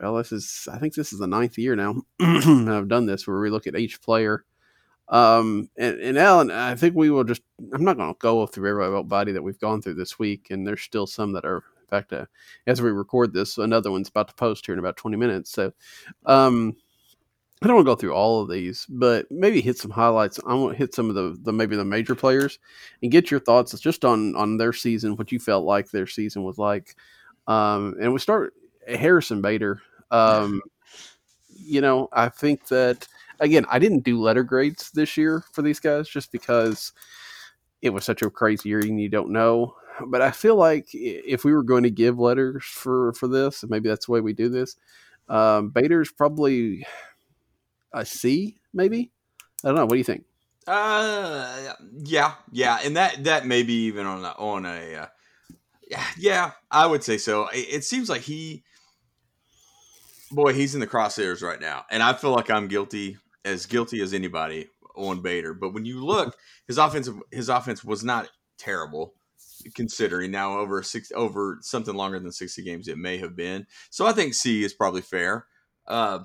Well, 0.00 0.14
this 0.14 0.32
is 0.32 0.68
I 0.72 0.78
think 0.78 0.94
this 0.94 1.12
is 1.12 1.18
the 1.18 1.26
ninth 1.26 1.58
year 1.58 1.74
now 1.74 1.96
I've 2.20 2.88
done 2.88 3.06
this 3.06 3.26
where 3.26 3.40
we 3.40 3.50
look 3.50 3.66
at 3.66 3.76
each 3.76 4.00
player. 4.00 4.44
Um, 5.08 5.70
and, 5.76 6.00
and 6.00 6.18
Alan, 6.18 6.50
I 6.50 6.74
think 6.74 6.96
we 6.96 7.10
will 7.10 7.24
just. 7.24 7.42
I'm 7.72 7.84
not 7.84 7.96
going 7.96 8.12
to 8.12 8.18
go 8.18 8.46
through 8.46 8.82
everybody 8.84 9.32
that 9.32 9.42
we've 9.42 9.58
gone 9.60 9.80
through 9.80 9.94
this 9.94 10.18
week, 10.18 10.48
and 10.50 10.66
there's 10.66 10.82
still 10.82 11.06
some 11.06 11.32
that 11.32 11.44
are. 11.44 11.62
In 11.86 11.98
fact, 11.98 12.12
uh, 12.12 12.26
as 12.66 12.82
we 12.82 12.90
record 12.90 13.32
this, 13.32 13.58
another 13.58 13.90
one's 13.90 14.08
about 14.08 14.28
to 14.28 14.34
post 14.34 14.66
here 14.66 14.72
in 14.72 14.78
about 14.78 14.96
20 14.96 15.16
minutes. 15.16 15.52
So, 15.52 15.72
um, 16.24 16.76
I 17.62 17.66
don't 17.66 17.76
want 17.76 17.86
to 17.86 17.90
go 17.92 17.96
through 17.96 18.14
all 18.14 18.42
of 18.42 18.50
these, 18.50 18.86
but 18.88 19.30
maybe 19.30 19.62
hit 19.62 19.78
some 19.78 19.90
highlights. 19.90 20.38
I 20.46 20.52
want 20.54 20.74
to 20.74 20.78
hit 20.78 20.94
some 20.94 21.08
of 21.08 21.14
the, 21.14 21.38
the 21.40 21.52
maybe 21.52 21.74
the 21.74 21.86
major 21.86 22.14
players 22.14 22.58
and 23.02 23.10
get 23.10 23.30
your 23.30 23.40
thoughts 23.40 23.78
just 23.80 24.04
on 24.04 24.36
on 24.36 24.58
their 24.58 24.74
season, 24.74 25.16
what 25.16 25.32
you 25.32 25.38
felt 25.38 25.64
like 25.64 25.90
their 25.90 26.06
season 26.06 26.42
was 26.42 26.58
like. 26.58 26.96
Um, 27.46 27.94
and 28.00 28.12
we 28.12 28.18
start 28.18 28.52
Harrison 28.86 29.40
Bader. 29.40 29.80
Um, 30.10 30.60
you 31.48 31.80
know, 31.80 32.08
I 32.12 32.28
think 32.28 32.66
that 32.68 33.08
again, 33.40 33.64
I 33.70 33.78
didn't 33.78 34.04
do 34.04 34.20
letter 34.20 34.44
grades 34.44 34.90
this 34.90 35.16
year 35.16 35.42
for 35.52 35.62
these 35.62 35.80
guys 35.80 36.08
just 36.08 36.32
because 36.32 36.92
it 37.80 37.90
was 37.90 38.04
such 38.04 38.20
a 38.20 38.30
crazy 38.30 38.68
year 38.68 38.80
and 38.80 39.00
you 39.00 39.08
don't 39.08 39.30
know. 39.30 39.76
But 40.04 40.22
I 40.22 40.30
feel 40.30 40.56
like 40.56 40.88
if 40.92 41.44
we 41.44 41.52
were 41.52 41.62
going 41.62 41.84
to 41.84 41.90
give 41.90 42.18
letters 42.18 42.64
for 42.64 43.12
for 43.14 43.28
this, 43.28 43.64
maybe 43.68 43.88
that's 43.88 44.06
the 44.06 44.12
way 44.12 44.20
we 44.20 44.32
do 44.32 44.48
this, 44.48 44.76
um, 45.28 45.70
Bader's 45.70 46.10
probably 46.12 46.86
a 47.92 48.04
C, 48.04 48.58
maybe. 48.74 49.10
I 49.64 49.68
don't 49.68 49.76
know. 49.76 49.84
What 49.84 49.92
do 49.92 49.98
you 49.98 50.04
think? 50.04 50.24
Uh, 50.66 51.72
yeah, 52.04 52.34
yeah, 52.50 52.78
and 52.84 52.96
that 52.96 53.24
that 53.24 53.46
maybe 53.46 53.72
even 53.72 54.06
on 54.06 54.24
a, 54.24 54.34
on 54.38 54.66
a 54.66 54.94
uh, 54.94 55.06
Yeah, 55.88 56.04
yeah, 56.18 56.50
I 56.70 56.86
would 56.86 57.04
say 57.04 57.18
so. 57.18 57.46
It, 57.48 57.66
it 57.70 57.84
seems 57.84 58.08
like 58.08 58.22
he, 58.22 58.64
boy, 60.32 60.52
he's 60.52 60.74
in 60.74 60.80
the 60.80 60.86
crosshairs 60.86 61.42
right 61.42 61.60
now, 61.60 61.84
and 61.90 62.02
I 62.02 62.12
feel 62.12 62.32
like 62.32 62.50
I'm 62.50 62.66
guilty, 62.66 63.18
as 63.44 63.66
guilty 63.66 64.00
as 64.02 64.12
anybody 64.12 64.68
on 64.96 65.22
Bader. 65.22 65.54
But 65.54 65.72
when 65.72 65.84
you 65.84 66.04
look, 66.04 66.36
his 66.66 66.78
offensive 66.78 67.16
his 67.30 67.48
offense 67.48 67.84
was 67.84 68.02
not 68.02 68.28
terrible 68.58 69.14
considering 69.74 70.30
now 70.30 70.58
over 70.58 70.82
six 70.82 71.10
over 71.14 71.58
something 71.62 71.94
longer 71.94 72.18
than 72.18 72.32
60 72.32 72.62
games 72.62 72.88
it 72.88 72.98
may 72.98 73.18
have 73.18 73.36
been. 73.36 73.66
So 73.90 74.06
i 74.06 74.12
think 74.12 74.34
c 74.34 74.64
is 74.64 74.74
probably 74.74 75.02
fair. 75.02 75.46
Uh 75.86 76.20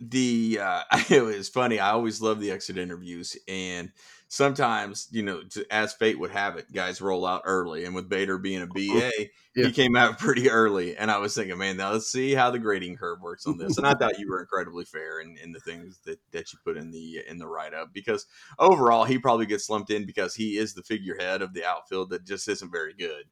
the 0.00 0.58
uh 0.60 0.82
it 1.10 1.22
was 1.22 1.48
funny 1.48 1.78
i 1.78 1.90
always 1.90 2.20
love 2.20 2.40
the 2.40 2.50
exit 2.50 2.76
interviews 2.76 3.36
and 3.46 3.92
sometimes 4.32 5.08
you 5.10 5.22
know 5.22 5.42
to, 5.42 5.62
as 5.70 5.92
fate 5.92 6.18
would 6.18 6.30
have 6.30 6.56
it 6.56 6.72
guys 6.72 7.02
roll 7.02 7.26
out 7.26 7.42
early 7.44 7.84
and 7.84 7.94
with 7.94 8.08
bader 8.08 8.38
being 8.38 8.62
a 8.62 8.66
ba 8.66 9.12
Yeah. 9.54 9.66
he 9.66 9.72
came 9.72 9.94
out 9.94 10.18
pretty 10.18 10.48
early 10.48 10.96
and 10.96 11.10
i 11.10 11.18
was 11.18 11.34
thinking 11.34 11.58
man 11.58 11.76
now 11.76 11.92
let's 11.92 12.10
see 12.10 12.32
how 12.32 12.50
the 12.50 12.58
grading 12.58 12.96
curve 12.96 13.20
works 13.20 13.44
on 13.46 13.58
this. 13.58 13.76
And 13.76 13.86
i 13.86 13.92
thought 13.92 14.18
you 14.18 14.30
were 14.30 14.40
incredibly 14.40 14.86
fair 14.86 15.20
in, 15.20 15.36
in 15.36 15.52
the 15.52 15.60
things 15.60 16.00
that 16.06 16.18
that 16.30 16.50
you 16.50 16.58
put 16.64 16.78
in 16.78 16.90
the 16.90 17.20
in 17.28 17.36
the 17.36 17.46
write-up 17.46 17.92
because 17.92 18.24
overall 18.58 19.04
he 19.04 19.18
probably 19.18 19.44
gets 19.44 19.68
lumped 19.68 19.90
in 19.90 20.06
because 20.06 20.34
he 20.34 20.56
is 20.56 20.72
the 20.72 20.82
figurehead 20.82 21.42
of 21.42 21.52
the 21.52 21.66
outfield 21.66 22.08
that 22.08 22.24
just 22.24 22.48
isn't 22.48 22.72
very 22.72 22.94
good 22.94 23.26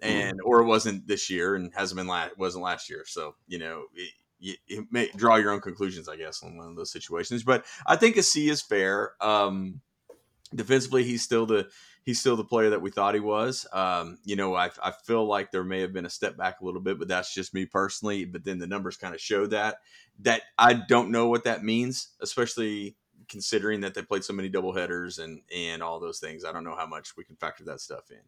and 0.00 0.40
or 0.42 0.62
it 0.62 0.66
wasn't 0.66 1.06
this 1.06 1.28
year 1.28 1.54
and 1.54 1.70
hasn't 1.74 1.98
been 1.98 2.06
last 2.06 2.38
wasn't 2.38 2.64
last 2.64 2.88
year. 2.88 3.04
So 3.06 3.34
you 3.46 3.58
know 3.58 3.84
it, 3.94 4.10
you, 4.38 4.54
you 4.66 4.86
may 4.90 5.10
draw 5.16 5.36
your 5.36 5.50
own 5.52 5.60
conclusions 5.60 6.08
i 6.08 6.16
guess 6.16 6.42
on 6.42 6.56
one 6.56 6.68
of 6.68 6.76
those 6.76 6.92
situations. 6.92 7.42
But 7.42 7.66
i 7.86 7.94
think 7.96 8.16
a 8.16 8.22
c 8.22 8.48
is 8.48 8.62
fair 8.62 9.12
um 9.20 9.82
defensively 10.54 11.04
he's 11.04 11.22
still 11.22 11.46
the 11.46 11.68
he's 12.02 12.18
still 12.18 12.36
the 12.36 12.44
player 12.44 12.70
that 12.70 12.82
we 12.82 12.90
thought 12.90 13.14
he 13.14 13.20
was. 13.20 13.66
Um 13.72 14.18
you 14.24 14.36
know 14.36 14.54
i, 14.54 14.70
I 14.82 14.92
feel 15.04 15.24
like 15.24 15.50
there 15.50 15.64
may 15.64 15.80
have 15.80 15.92
been 15.92 16.06
a 16.06 16.10
step 16.10 16.36
back 16.36 16.60
a 16.60 16.64
little 16.64 16.80
bit 16.80 16.98
but 16.98 17.08
that's 17.08 17.34
just 17.34 17.54
me 17.54 17.66
personally. 17.66 18.24
But 18.24 18.44
then 18.44 18.58
the 18.58 18.66
numbers 18.66 18.96
kind 18.96 19.14
of 19.14 19.20
show 19.20 19.46
that 19.46 19.78
that 20.20 20.42
i 20.58 20.74
don't 20.74 21.10
know 21.10 21.28
what 21.28 21.44
that 21.44 21.64
means 21.64 22.08
especially 22.20 22.96
considering 23.30 23.80
that 23.80 23.94
they 23.94 24.02
played 24.02 24.24
so 24.24 24.32
many 24.32 24.48
double 24.48 24.74
headers 24.74 25.18
and 25.18 25.40
and 25.54 25.82
all 25.82 26.00
those 26.00 26.18
things. 26.18 26.44
I 26.44 26.52
don't 26.52 26.64
know 26.64 26.74
how 26.74 26.86
much 26.86 27.16
we 27.16 27.24
can 27.24 27.36
factor 27.36 27.64
that 27.64 27.80
stuff 27.80 28.10
in. 28.10 28.18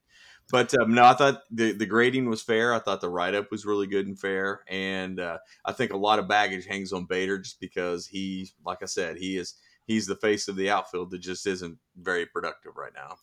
But 0.51 0.73
um, 0.81 0.95
no 0.95 1.05
i 1.05 1.13
thought 1.15 1.43
the, 1.51 1.73
the 1.73 1.87
grading 1.87 2.29
was 2.29 2.41
fair. 2.41 2.73
I 2.73 2.79
thought 2.79 3.01
the 3.01 3.09
write-up 3.09 3.51
was 3.51 3.67
really 3.67 3.87
good 3.87 4.07
and 4.07 4.19
fair. 4.19 4.63
And 4.69 5.21
uh, 5.21 5.39
i 5.65 5.73
think 5.73 5.93
a 5.93 5.97
lot 5.97 6.19
of 6.19 6.29
baggage 6.29 6.67
hangs 6.67 6.93
on 6.93 7.05
bader 7.05 7.39
just 7.39 7.61
because 7.61 8.07
he 8.07 8.51
like 8.65 8.83
i 8.83 8.87
said 8.87 9.17
he 9.17 9.37
is 9.37 9.55
he's 9.87 10.07
the 10.07 10.17
face 10.17 10.49
of 10.49 10.57
the 10.57 10.71
outfield 10.71 11.11
that 11.11 11.19
just 11.19 11.47
isn't 11.47 11.79
very 11.97 12.27
productive 12.27 12.77
right 12.77 12.93
now 12.95 13.17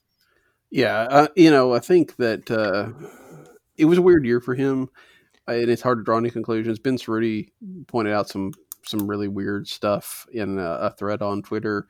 Yeah, 0.71 1.01
uh, 1.09 1.27
you 1.35 1.49
know, 1.49 1.73
I 1.73 1.79
think 1.79 2.17
that 2.17 2.51
uh, 2.51 2.89
it 3.77 3.85
was 3.85 3.97
a 3.97 4.03
weird 4.03 4.25
year 4.25 4.39
for 4.39 4.53
him, 4.53 4.89
and 5.47 5.69
it's 5.69 5.81
hard 5.81 5.99
to 5.99 6.03
draw 6.03 6.17
any 6.17 6.29
conclusions. 6.29 6.79
Ben 6.79 6.97
Cerruti 6.97 7.49
pointed 7.87 8.13
out 8.13 8.29
some 8.29 8.53
some 8.85 9.07
really 9.07 9.27
weird 9.27 9.67
stuff 9.67 10.25
in 10.31 10.57
a, 10.57 10.71
a 10.71 10.91
thread 10.91 11.21
on 11.21 11.41
Twitter, 11.41 11.87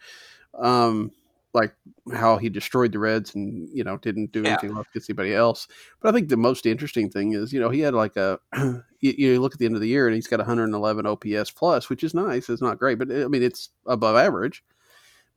um, 0.58 1.12
like 1.54 1.74
how 2.14 2.38
he 2.38 2.50
destroyed 2.50 2.92
the 2.92 3.00
Reds 3.00 3.34
and 3.36 3.68
you 3.74 3.84
know 3.84 3.98
didn't 3.98 4.32
do 4.32 4.42
Yeah. 4.44 4.50
anything 4.50 4.76
left 4.76 4.90
against 4.92 5.10
anybody 5.10 5.34
else. 5.34 5.68
But 6.02 6.10
I 6.10 6.12
think 6.12 6.30
the 6.30 6.38
most 6.38 6.66
interesting 6.66 7.10
thing 7.10 7.34
is 7.34 7.52
you 7.54 7.60
know 7.60 7.70
he 7.70 7.80
had 7.80 7.94
like 7.94 8.16
a 8.18 8.40
you, 8.56 8.84
you 9.18 9.42
look 9.42 9.54
at 9.54 9.60
the 9.60 9.66
end 9.66 9.76
of 9.76 9.82
the 9.82 9.88
year 9.88 10.08
and 10.08 10.16
he's 10.16 10.28
got 10.28 10.40
111 10.40 11.06
OPS 11.06 11.52
plus, 11.52 11.90
which 11.90 12.04
is 12.04 12.14
nice. 12.14 12.50
It's 12.50 12.62
not 12.62 12.80
great, 12.80 13.00
but 13.00 13.12
I 13.12 13.28
mean 13.28 13.44
it's 13.44 13.70
above 13.86 14.16
average. 14.16 14.64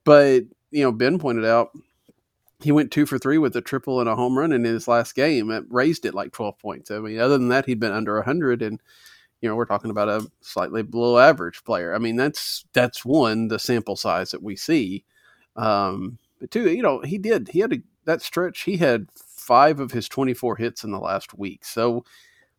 But 0.04 0.45
you 0.71 0.83
know 0.85 0.92
Ben 0.92 1.19
pointed 1.19 1.45
out 1.45 1.71
he 2.61 2.73
went 2.73 2.90
two 2.92 3.07
for 3.07 3.19
three 3.19 3.38
with 3.38 3.57
a 3.57 3.61
triple 3.61 4.00
and 4.00 4.09
a 4.09 4.14
home 4.16 4.38
run 4.38 4.52
in 4.52 4.64
his 4.64 4.87
last 4.87 5.14
game. 5.14 5.50
It 5.50 5.64
raised 5.69 6.04
it 6.07 6.14
like 6.14 6.33
12 6.33 6.59
points. 6.59 6.90
I 6.92 6.99
mean, 7.00 7.19
other 7.19 7.37
than 7.37 7.49
that, 7.49 7.66
he'd 7.66 7.81
been 7.81 7.90
under 7.92 8.14
100, 8.16 8.62
and 8.62 8.81
you 9.40 9.49
know 9.49 9.57
we're 9.57 9.64
talking 9.64 9.90
about 9.90 10.09
a 10.09 10.31
slightly 10.42 10.83
below 10.83 11.19
average 11.19 11.64
player. 11.64 11.95
I 11.95 11.99
mean, 11.99 12.16
that's 12.16 12.64
that's 12.73 13.04
one 13.04 13.49
the 13.49 13.59
sample 13.59 13.97
size 13.97 14.31
that 14.31 14.42
we 14.42 14.54
see. 14.57 15.04
Um, 15.56 16.18
but 16.40 16.50
two, 16.50 16.71
you 16.71 16.82
know, 16.82 17.00
he 17.00 17.18
did 17.18 17.49
he 17.49 17.61
had 17.61 17.73
a, 17.73 17.78
that 18.04 18.23
stretch. 18.23 18.62
He 18.62 18.76
had 18.78 19.09
five 19.14 19.80
of 19.80 19.92
his 19.92 20.09
24 20.09 20.56
hits 20.56 20.85
in 20.85 20.90
the 20.92 20.99
last 20.99 21.37
week, 21.38 21.64
so 21.64 22.04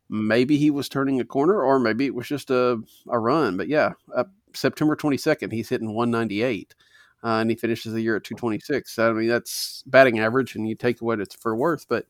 maybe 0.08 0.56
he 0.56 0.70
was 0.70 0.88
turning 0.88 1.20
a 1.20 1.24
corner, 1.24 1.62
or 1.62 1.78
maybe 1.78 2.06
it 2.06 2.14
was 2.14 2.28
just 2.28 2.50
a 2.50 2.80
a 3.08 3.18
run. 3.18 3.56
But 3.56 3.68
yeah, 3.68 3.92
uh, 4.14 4.24
September 4.54 4.96
22nd, 4.96 5.52
he's 5.52 5.68
hitting 5.68 5.94
198 5.94 6.74
uh, 7.24 7.38
and 7.40 7.50
he 7.50 7.56
finishes 7.56 7.92
the 7.92 8.02
year 8.02 8.16
at 8.16 8.24
226. 8.24 8.98
I 8.98 9.12
mean, 9.12 9.28
that's 9.28 9.82
batting 9.86 10.20
average, 10.20 10.54
and 10.54 10.68
you 10.68 10.74
take 10.74 11.00
what 11.00 11.20
it's 11.20 11.34
for 11.34 11.56
worth. 11.56 11.86
But 11.88 12.06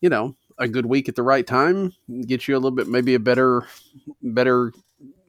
you 0.00 0.08
know, 0.10 0.34
a 0.58 0.68
good 0.68 0.86
week 0.86 1.08
at 1.08 1.14
the 1.14 1.22
right 1.22 1.46
time 1.46 1.92
gets 2.26 2.48
you 2.48 2.54
a 2.54 2.58
little 2.58 2.72
bit, 2.76 2.88
maybe 2.88 3.14
a 3.14 3.20
better, 3.20 3.66
better 4.22 4.72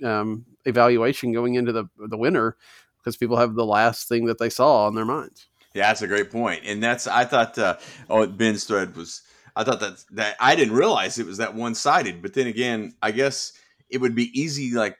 um, 0.03 0.45
evaluation 0.65 1.31
going 1.31 1.55
into 1.55 1.71
the 1.71 1.85
the 1.97 2.17
winter 2.17 2.57
because 3.07 3.15
people 3.15 3.37
have 3.37 3.55
the 3.55 3.65
last 3.65 4.09
thing 4.09 4.25
that 4.25 4.37
they 4.37 4.49
saw 4.49 4.85
on 4.85 4.95
their 4.95 5.05
minds. 5.05 5.47
Yeah, 5.73 5.87
that's 5.87 6.01
a 6.01 6.07
great 6.07 6.29
point, 6.29 6.63
and 6.65 6.83
that's 6.83 7.07
I 7.07 7.23
thought. 7.23 7.57
Uh, 7.57 7.77
oh, 8.09 8.27
Ben's 8.27 8.65
thread 8.65 8.95
was. 8.97 9.21
I 9.55 9.63
thought 9.63 9.79
that 9.79 10.03
that 10.11 10.35
I 10.41 10.55
didn't 10.55 10.75
realize 10.75 11.17
it 11.17 11.25
was 11.25 11.37
that 11.37 11.55
one 11.55 11.73
sided, 11.73 12.21
but 12.21 12.33
then 12.33 12.47
again, 12.47 12.95
I 13.01 13.11
guess 13.11 13.53
it 13.89 13.99
would 14.01 14.13
be 14.13 14.29
easy. 14.39 14.73
Like 14.73 14.97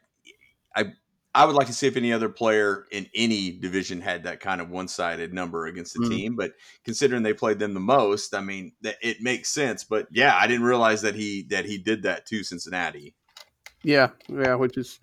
I, 0.75 0.93
I 1.35 1.45
would 1.45 1.55
like 1.55 1.67
to 1.67 1.73
see 1.73 1.87
if 1.87 1.97
any 1.97 2.13
other 2.13 2.29
player 2.29 2.85
in 2.91 3.07
any 3.13 3.51
division 3.51 3.99
had 3.99 4.23
that 4.23 4.39
kind 4.39 4.61
of 4.61 4.69
one 4.69 4.87
sided 4.87 5.33
number 5.33 5.65
against 5.65 5.93
the 5.93 5.99
Mhm. 5.99 6.09
team. 6.09 6.35
But 6.35 6.53
considering 6.85 7.23
they 7.23 7.33
played 7.33 7.59
them 7.59 7.73
the 7.73 7.79
most, 7.79 8.33
I 8.33 8.41
mean, 8.41 8.71
that 8.81 8.95
it 9.01 9.21
makes 9.21 9.49
sense. 9.49 9.83
But 9.83 10.07
yeah, 10.11 10.35
I 10.39 10.47
didn't 10.47 10.65
realize 10.65 11.01
that 11.01 11.15
he 11.15 11.45
that 11.49 11.65
he 11.65 11.77
did 11.77 12.03
that 12.03 12.25
to 12.27 12.43
Cincinnati. 12.43 13.13
Yeah, 13.83 14.11
yeah, 14.29 14.55
which 14.55 14.77
is 14.77 14.99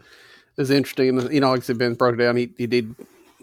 is 0.56 0.70
interesting. 0.70 1.32
You 1.32 1.40
know, 1.40 1.52
like 1.52 1.66
Ben 1.78 1.94
broke 1.94 2.14
it 2.14 2.18
down. 2.18 2.36
He 2.36 2.50
he 2.56 2.66
did 2.66 2.94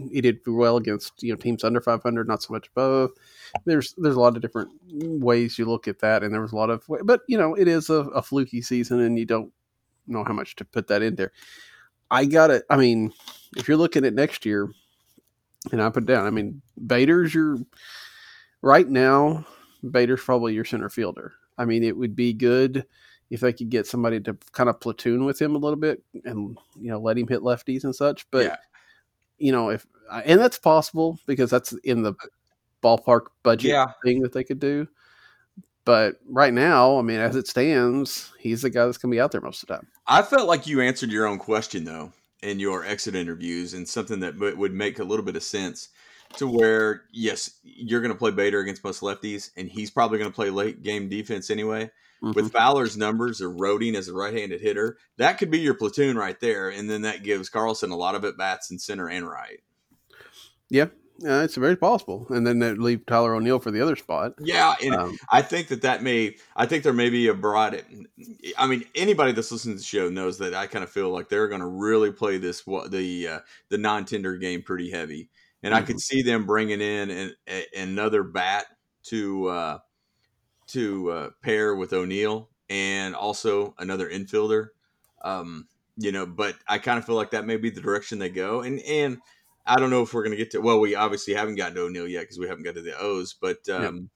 he 0.09 0.21
did 0.21 0.39
well 0.45 0.77
against 0.77 1.21
you 1.21 1.31
know 1.31 1.37
teams 1.37 1.63
under 1.63 1.81
500, 1.81 2.27
not 2.27 2.41
so 2.41 2.53
much 2.53 2.67
above. 2.69 3.11
There's 3.65 3.93
there's 3.97 4.15
a 4.15 4.19
lot 4.19 4.35
of 4.35 4.41
different 4.41 4.71
ways 4.89 5.59
you 5.59 5.65
look 5.65 5.87
at 5.87 5.99
that, 5.99 6.23
and 6.23 6.33
there 6.33 6.41
was 6.41 6.53
a 6.53 6.55
lot 6.55 6.69
of, 6.69 6.83
but 7.03 7.21
you 7.27 7.37
know, 7.37 7.53
it 7.55 7.67
is 7.67 7.89
a, 7.89 7.95
a 7.95 8.21
fluky 8.21 8.61
season, 8.61 9.01
and 9.01 9.17
you 9.19 9.25
don't 9.25 9.51
know 10.07 10.23
how 10.23 10.33
much 10.33 10.55
to 10.57 10.65
put 10.65 10.87
that 10.87 11.01
in 11.01 11.15
there. 11.15 11.31
I 12.09 12.25
got 12.25 12.51
it. 12.51 12.63
I 12.69 12.77
mean, 12.77 13.13
if 13.57 13.67
you're 13.67 13.77
looking 13.77 14.05
at 14.05 14.13
next 14.13 14.45
year, 14.45 14.69
and 15.71 15.81
I 15.81 15.89
put 15.89 16.05
down, 16.05 16.25
I 16.25 16.29
mean, 16.29 16.61
Bader's 16.85 17.33
your 17.33 17.57
right 18.61 18.87
now. 18.87 19.45
Bader's 19.89 20.23
probably 20.23 20.53
your 20.53 20.65
center 20.65 20.89
fielder. 20.89 21.33
I 21.57 21.65
mean, 21.65 21.83
it 21.83 21.97
would 21.97 22.15
be 22.15 22.33
good 22.33 22.85
if 23.31 23.39
they 23.39 23.53
could 23.53 23.69
get 23.69 23.87
somebody 23.87 24.19
to 24.19 24.37
kind 24.51 24.69
of 24.69 24.79
platoon 24.79 25.23
with 25.25 25.41
him 25.41 25.55
a 25.55 25.57
little 25.57 25.79
bit 25.79 26.03
and 26.25 26.57
you 26.79 26.91
know 26.91 26.99
let 26.99 27.17
him 27.17 27.27
hit 27.27 27.41
lefties 27.41 27.83
and 27.85 27.95
such. 27.95 28.29
But 28.29 28.45
Yeah. 28.45 28.57
you 29.39 29.51
know, 29.51 29.69
if 29.69 29.87
and 30.25 30.39
that's 30.39 30.59
possible 30.59 31.17
because 31.25 31.49
that's 31.49 31.71
in 31.83 32.03
the 32.03 32.13
ballpark 32.83 33.27
budget 33.41 33.71
Yeah. 33.71 33.93
thing 34.03 34.21
that 34.21 34.33
they 34.33 34.43
could 34.43 34.59
do. 34.59 34.87
But 35.85 36.17
right 36.27 36.53
now, 36.53 36.99
I 36.99 37.01
mean, 37.01 37.19
as 37.19 37.35
it 37.35 37.47
stands, 37.47 38.31
he's 38.37 38.61
the 38.61 38.69
guy 38.69 38.85
that's 38.85 38.99
going 38.99 39.11
to 39.11 39.15
be 39.15 39.21
out 39.21 39.31
there 39.31 39.41
most 39.41 39.63
of 39.63 39.67
the 39.67 39.75
time. 39.75 39.87
I 40.05 40.21
felt 40.21 40.47
like 40.47 40.67
you 40.67 40.79
answered 40.81 41.11
your 41.11 41.25
own 41.25 41.39
question 41.39 41.85
though 41.85 42.11
in 42.43 42.59
your 42.59 42.83
exit 42.85 43.15
interviews, 43.15 43.73
and 43.73 43.87
something 43.87 44.19
that 44.19 44.37
would 44.37 44.73
make 44.73 44.99
a 44.99 45.03
little 45.03 45.25
bit 45.25 45.35
of 45.35 45.43
sense. 45.43 45.89
To 46.37 46.47
where 46.47 47.03
yes, 47.11 47.59
you're 47.63 47.99
going 47.99 48.13
to 48.13 48.17
play 48.17 48.31
Bader 48.31 48.59
against 48.61 48.83
most 48.85 49.01
lefties, 49.01 49.51
and 49.57 49.69
he's 49.69 49.91
probably 49.91 50.17
going 50.17 50.31
to 50.31 50.35
play 50.35 50.49
late 50.49 50.81
game 50.81 51.09
defense 51.09 51.49
anyway. 51.49 51.91
Mhm. 52.23 52.35
With 52.35 52.51
Fowler's 52.51 52.95
numbers 52.97 53.41
eroding 53.41 53.95
as 53.95 54.07
a 54.07 54.13
right-handed 54.13 54.61
hitter, 54.61 54.97
that 55.17 55.37
could 55.39 55.49
be 55.49 55.59
your 55.59 55.73
platoon 55.73 56.17
right 56.17 56.39
there, 56.39 56.69
and 56.69 56.89
then 56.89 57.01
that 57.01 57.23
gives 57.23 57.49
Carlson 57.49 57.91
a 57.91 57.95
lot 57.95 58.15
of 58.15 58.23
at 58.25 58.37
bats 58.37 58.69
in 58.71 58.77
center 58.79 59.09
and 59.09 59.27
right. 59.27 59.59
yeah, 60.69 60.85
uh, 61.25 61.41
it's 61.43 61.55
very 61.55 61.75
possible. 61.75 62.25
And 62.29 62.45
then 62.45 62.59
they 62.59 62.73
leave 62.73 63.05
Tyler 63.05 63.35
O'Neill 63.35 63.59
for 63.59 63.71
the 63.71 63.81
other 63.81 63.95
spot. 63.95 64.33
Yeah, 64.39 64.73
and 64.81 64.95
Um, 64.95 65.17
I 65.29 65.41
think 65.41 65.67
that 65.67 65.81
that 65.83 66.01
may. 66.03 66.35
I 66.55 66.65
think 66.65 66.83
there 66.83 66.93
may 66.93 67.09
be 67.09 67.27
a 67.27 67.33
broad. 67.33 67.83
I 68.57 68.67
mean, 68.67 68.85
anybody 68.95 69.31
that's 69.31 69.51
listening 69.51 69.75
to 69.75 69.79
the 69.79 69.85
show 69.85 70.09
knows 70.09 70.37
that 70.39 70.53
I 70.55 70.67
kind 70.67 70.83
of 70.83 70.89
feel 70.89 71.09
like 71.09 71.29
they're 71.29 71.47
going 71.47 71.61
to 71.61 71.67
really 71.67 72.11
play 72.11 72.37
this 72.37 72.65
what 72.65 72.91
the 72.91 73.27
uh, 73.27 73.39
the 73.69 73.77
non 73.77 74.05
tender 74.05 74.37
game 74.37 74.63
pretty 74.63 74.89
heavy, 74.89 75.29
and 75.61 75.75
I 75.75 75.81
could 75.81 75.99
see 75.99 76.23
them 76.23 76.45
bringing 76.45 76.81
in 76.81 77.09
an, 77.11 77.35
a, 77.47 77.65
another 77.77 78.23
bat 78.23 78.65
to 79.03 79.47
uh, 79.47 79.77
to 80.73 81.11
uh, 81.11 81.29
pair 81.41 81.75
with 81.75 81.93
O'Neill, 81.93 82.49
and 82.69 83.15
also 83.15 83.75
another 83.79 84.09
infielder. 84.09 84.67
Um, 85.23 85.67
you 85.97 86.11
know, 86.11 86.25
but 86.25 86.55
I 86.67 86.77
kind 86.77 86.97
of 86.97 87.05
feel 87.05 87.15
like 87.15 87.31
that 87.31 87.45
may 87.45 87.57
be 87.57 87.69
the 87.69 87.81
direction 87.81 88.19
they 88.19 88.29
go, 88.29 88.61
and 88.61 88.79
and 88.81 89.19
I 89.65 89.79
don't 89.79 89.89
know 89.89 90.01
if 90.01 90.13
we're 90.13 90.23
going 90.23 90.31
to 90.31 90.37
get 90.37 90.51
to. 90.51 90.61
Well, 90.61 90.79
we 90.79 90.95
obviously 90.95 91.33
haven't 91.33 91.55
gotten 91.55 91.75
to 91.75 91.83
O'Neill 91.83 92.07
yet 92.07 92.21
because 92.21 92.39
we 92.39 92.47
haven't 92.47 92.63
got 92.63 92.75
to 92.75 92.81
the 92.81 92.99
O's, 92.99 93.33
but 93.33 93.67
um, 93.69 94.09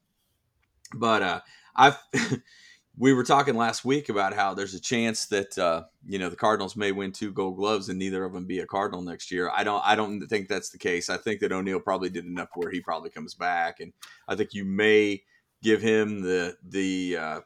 but 0.94 1.22
uh, 1.22 1.42
I've 1.76 1.98
we 2.98 3.14
were 3.14 3.24
talking 3.24 3.56
last 3.56 3.84
week 3.84 4.10
about 4.10 4.34
how 4.34 4.54
there's 4.54 4.74
a 4.74 4.80
chance 4.80 5.26
that 5.28 5.58
uh, 5.58 5.84
you 6.08 6.18
know 6.18 6.30
the 6.30 6.36
Cardinals 6.36 6.76
may 6.76 6.92
win 6.92 7.12
two 7.12 7.32
Gold 7.32 7.58
Gloves 7.58 7.90
and 7.90 8.00
neither 8.00 8.24
of 8.24 8.34
them 8.34 8.46
be 8.46 8.60
a 8.60 8.66
Cardinal 8.66 9.02
next 9.02 9.32
year. 9.32 9.52
I 9.54 9.64
don't 9.64 9.82
I 9.86 9.96
don't 9.96 10.26
think 10.28 10.48
that's 10.48 10.70
the 10.70 10.78
case. 10.78 11.10
I 11.10 11.18
think 11.18 11.42
that 11.42 11.52
O'Neill 11.52 11.80
probably 11.80 12.10
did 12.10 12.26
enough 12.26 12.50
where 12.56 12.72
he 12.72 12.80
probably 12.80 13.10
comes 13.10 13.34
back, 13.34 13.80
and 13.80 13.94
I 14.28 14.36
think 14.36 14.54
you 14.54 14.66
may 14.66 15.24
give 15.66 15.82
him 15.82 16.22
the 16.22 16.56
the 16.64 17.18
uh, 17.18 17.40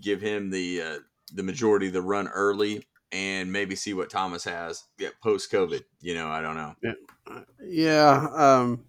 give 0.00 0.20
him 0.22 0.48
the 0.50 0.80
uh, 0.82 0.96
the 1.34 1.42
majority 1.42 1.88
of 1.88 1.92
the 1.92 2.00
run 2.02 2.26
early, 2.28 2.84
and 3.12 3.52
maybe 3.52 3.76
see 3.76 3.92
what 3.94 4.08
Thomas 4.10 4.42
has 4.44 4.82
get 4.98 5.12
post 5.22 5.52
COVID. 5.52 5.82
You 6.00 6.14
know, 6.14 6.28
I 6.28 6.40
don't 6.40 6.56
know. 6.56 6.74
Yeah. 7.64 8.26
Um, 8.34 8.84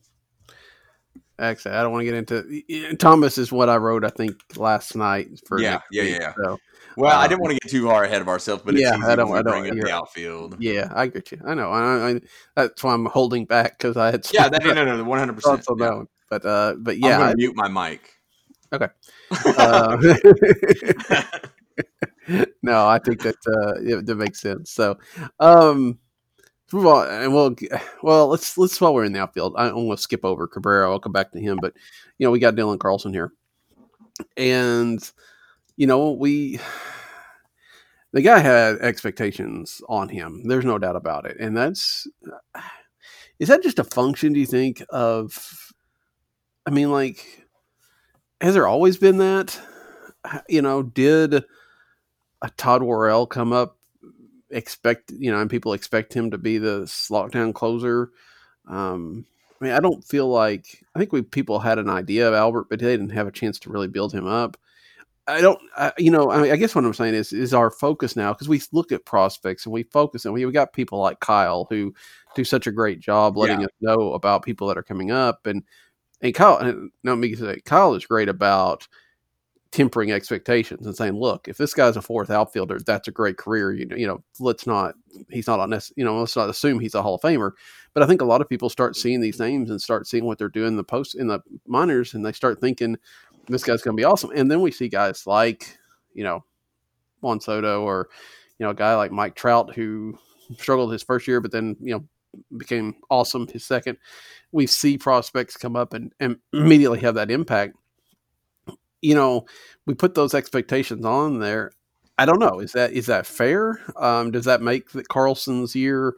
actually, 1.38 1.75
I 1.75 1.84
don't 1.84 1.91
want 1.91 2.05
to 2.05 2.12
get 2.12 2.15
into 2.15 2.96
Thomas. 2.96 3.38
Is 3.38 3.51
what 3.51 3.67
I 3.70 3.75
wrote. 3.75 4.05
I 4.05 4.10
think 4.10 4.36
last 4.55 4.96
night 4.96 5.27
for 5.46 5.60
Yeah, 5.60 5.79
yeah, 5.91 6.03
week, 6.03 6.17
yeah. 6.22 6.34
So 6.43 6.58
Well, 6.96 7.12
I 7.20 7.24
Um, 7.24 7.29
didn't 7.29 7.41
want 7.41 7.53
to 7.55 7.60
get 7.60 7.70
too 7.72 7.88
far 7.88 8.03
ahead 8.05 8.22
of 8.22 8.27
ourselves, 8.29 8.62
but 8.63 8.75
it's 8.75 8.82
yeah, 8.84 8.96
easy 8.96 9.03
I 9.05 9.15
don't- 9.15 9.32
I 9.32 9.41
don't- 9.41 9.62
bring 9.63 9.72
up 9.72 9.86
the 9.86 9.91
outfield. 9.91 10.55
yeah, 10.60 10.89
I 10.96 11.08
get 11.08 11.32
you. 11.32 11.41
I 11.46 11.53
know. 11.55 11.72
I, 11.72 12.10
I, 12.12 12.22
that's 12.55 12.84
why 12.84 12.93
I'm 12.93 13.08
holding 13.08 13.46
back 13.46 13.77
because 13.77 13.98
I 13.98 14.12
had 14.12 14.25
Yeah, 14.32 14.48
that, 14.53 14.63
no, 14.63 14.74
no, 14.74 14.98
no, 14.98 15.03
one 15.03 15.17
hundred 15.20 15.34
percent. 15.36 15.65
on 15.70 15.77
that 15.79 15.96
one. 15.96 16.08
But 16.29 16.46
uh, 16.46 16.75
but 16.77 16.98
Yeah, 17.00 17.08
yeah, 17.10 17.17
I'm 17.20 17.29
I- 17.32 17.34
mute 17.36 17.55
my 17.55 17.67
mic. 17.67 18.13
Okay. 18.74 18.88
uh, 19.58 19.98
no, 22.63 22.88
I 22.88 23.00
think 23.00 23.22
that 23.22 23.36
uh, 23.48 23.75
it, 23.82 24.06
that 24.06 24.15
makes 24.15 24.42
sense. 24.42 24.72
So, 24.72 24.98
um, 25.39 26.00
move 26.72 26.88
on, 26.88 27.08
and 27.10 27.34
we'll 27.34 27.56
well 28.03 28.27
let's 28.27 28.58
let's 28.58 28.82
while 28.82 28.94
we're 28.94 29.06
in 29.06 29.13
the 29.13 29.22
outfield, 29.22 29.53
I'm 29.58 29.74
going 29.74 29.92
to 29.92 29.98
skip 29.98 30.25
over 30.25 30.48
Cabrera. 30.48 30.89
I'll 30.89 31.00
come 31.00 31.12
back 31.12 31.32
to 31.32 31.39
him, 31.39 31.60
but 31.62 31.74
you 32.18 32.25
know 32.25 32.32
we 32.32 32.39
got 32.39 32.56
Dylan 32.56 32.80
Carlson 32.80 33.13
here, 33.13 33.32
and 34.36 35.12
you 35.77 35.86
know 35.88 36.12
we 36.12 36.60
the 38.12 38.22
guy 38.22 38.39
had 38.39 38.77
expectations 38.80 39.82
on 39.88 40.10
him. 40.10 40.48
There's 40.48 40.65
no 40.65 40.80
doubt 40.80 40.96
about 40.96 41.25
it, 41.25 41.38
and 41.39 41.56
that's 41.56 42.08
is 43.39 43.50
that 43.50 43.63
just 43.63 43.80
a 43.80 43.84
function? 43.84 44.34
Do 44.34 44.39
you 44.39 44.48
think 44.48 44.84
of? 44.89 45.60
I 46.65 46.70
mean, 46.70 46.92
like 46.92 47.43
has 48.42 48.54
there 48.54 48.68
always 48.68 48.98
been 48.98 49.18
that? 49.18 49.60
You 50.48 50.62
know, 50.62 50.84
did 50.84 51.44
a 52.42 52.50
Todd 52.58 52.84
Worrell 52.84 53.28
come 53.28 53.54
up 53.54 53.78
expect 54.50 55.12
you 55.12 55.32
know, 55.32 55.40
and 55.40 55.50
people 55.50 55.74
expect 55.74 56.13
him 56.13 56.32
to 56.32 56.38
be 56.38 56.58
the 56.58 56.82
lockdown 56.82 57.54
closer? 57.54 58.12
Um, 58.68 59.25
I 59.60 59.66
mean, 59.66 59.74
I 59.74 59.80
don't 59.80 60.04
feel 60.04 60.28
like 60.28 60.84
I 60.96 61.00
think 61.00 61.12
we 61.12 61.22
people 61.22 61.60
had 61.60 61.80
an 61.80 61.90
idea 61.90 62.28
of 62.28 62.34
Albert, 62.34 62.68
but 62.70 62.80
they 62.80 62.92
didn't 62.92 63.10
have 63.10 63.28
a 63.28 63.32
chance 63.32 63.60
to 63.60 63.70
really 63.70 63.88
build 63.88 64.13
him 64.13 64.28
up. 64.28 64.58
I 65.25 65.40
don't, 65.40 65.60
I, 65.78 65.94
you 65.98 66.12
know, 66.12 66.32
I, 66.32 66.42
mean, 66.42 66.52
I 66.52 66.58
guess 66.58 66.75
what 66.75 66.84
I'm 66.84 66.94
saying 66.94 67.13
is, 67.13 67.32
is 67.32 67.54
our 67.54 67.72
focus 67.72 68.18
now 68.18 68.34
because 68.34 68.50
we 68.50 68.62
look 68.74 68.92
at 68.92 69.06
prospects 69.06 69.66
and 69.66 69.72
we 69.72 69.84
focus 69.84 70.25
and 70.25 70.34
we, 70.34 70.46
we 70.46 70.52
got 70.52 70.74
people 70.74 71.00
like 71.00 71.22
Kyle 71.22 71.66
who 71.70 71.94
do 72.36 72.44
such 72.44 72.68
a 72.68 72.74
great 72.74 73.00
job 73.00 73.38
letting 73.38 73.62
Yeah. 73.62 73.68
us 73.68 73.72
know 73.80 74.13
about 74.13 74.44
people 74.44 74.68
that 74.68 74.78
are 74.78 74.84
coming 74.84 75.12
up 75.12 75.48
and 75.48 75.63
and 76.24 76.34
Kyle, 76.34 76.89
no, 77.03 77.15
me 77.15 77.36
say 77.36 77.62
Kyle 77.65 77.94
is 77.94 78.06
great 78.06 78.30
about 78.30 78.88
tempering 79.72 80.12
expectations 80.12 80.86
and 80.86 80.96
saying, 80.96 81.13
look, 81.13 81.48
if 81.48 81.58
this 81.58 81.74
guy's 81.74 81.98
a 81.98 82.01
fourth 82.01 82.30
outfielder, 82.30 82.80
that's 82.80 83.08
a 83.08 83.12
great 83.12 83.38
career. 83.38 83.74
You 83.74 83.88
know, 83.88 83.96
you 83.96 84.08
know, 84.08 84.24
let's 84.39 84.65
not, 84.65 84.96
he's 85.30 85.48
not 85.48 85.60
on 85.60 85.77
you 85.96 86.06
know, 86.06 86.20
let's 86.20 86.36
not 86.36 86.50
assume 86.50 86.80
he's 86.80 86.96
a 86.96 87.01
Hall 87.01 87.15
of 87.15 87.22
Famer. 87.22 87.51
But 87.94 88.03
I 88.03 88.08
think 88.08 88.22
a 88.22 88.25
lot 88.25 88.39
of 88.39 88.48
people 88.48 88.70
start 88.70 88.96
seeing 88.96 89.20
these 89.20 89.39
names 89.39 89.70
and 89.70 89.82
start 89.82 90.08
seeing 90.08 90.25
what 90.25 90.38
they're 90.38 90.48
doing 90.48 90.70
in 90.70 90.77
the 90.77 90.84
post 90.84 91.15
in 91.15 91.27
the 91.27 91.42
minors, 91.68 92.13
and 92.13 92.25
they 92.25 92.32
start 92.32 92.62
thinking 92.62 92.98
this 93.48 93.63
guy's 93.63 93.82
going 93.82 93.98
to 93.98 94.01
be 94.01 94.06
awesome. 94.06 94.32
And 94.34 94.50
then 94.50 94.62
we 94.62 94.72
see 94.72 94.88
guys 94.88 95.27
like, 95.27 95.77
you 96.13 96.24
know, 96.24 96.44
Juan 97.22 97.39
Soto 97.39 97.82
or, 97.82 98.10
you 98.60 98.65
know, 98.65 98.70
a 98.70 98.75
guy 98.75 98.96
like 98.96 99.12
Mike 99.12 99.36
Trout 99.36 99.74
who 99.74 100.18
struggled 100.58 100.92
his 100.92 101.03
first 101.03 101.27
year, 101.27 101.42
but 101.42 101.51
then, 101.51 101.75
you 101.82 101.94
know, 101.96 102.06
became 102.58 102.96
awesome 103.10 103.48
his 103.48 103.66
second. 103.66 103.98
We 104.52 104.68
see 104.68 104.98
prospects 104.98 105.58
come 105.58 105.75
up 105.75 105.94
and, 105.94 106.13
and 106.20 106.38
immediately 106.52 107.00
have 107.00 107.16
that 107.16 107.32
impact. 107.32 107.75
You 109.02 109.16
know, 109.16 109.46
we 109.86 109.94
put 109.94 110.16
those 110.16 110.34
expectations 110.34 111.06
on 111.06 111.40
there. 111.40 111.72
I 112.18 112.25
don't 112.25 112.40
know. 112.40 112.60
Is 112.60 112.74
that 112.74 112.94
is 112.94 113.08
that 113.08 113.25
fair? 113.25 113.80
Um, 113.96 114.32
does 114.32 114.46
that 114.46 114.62
make 114.62 114.92
the 114.92 115.04
Carlson's 115.04 115.75
year 115.75 116.15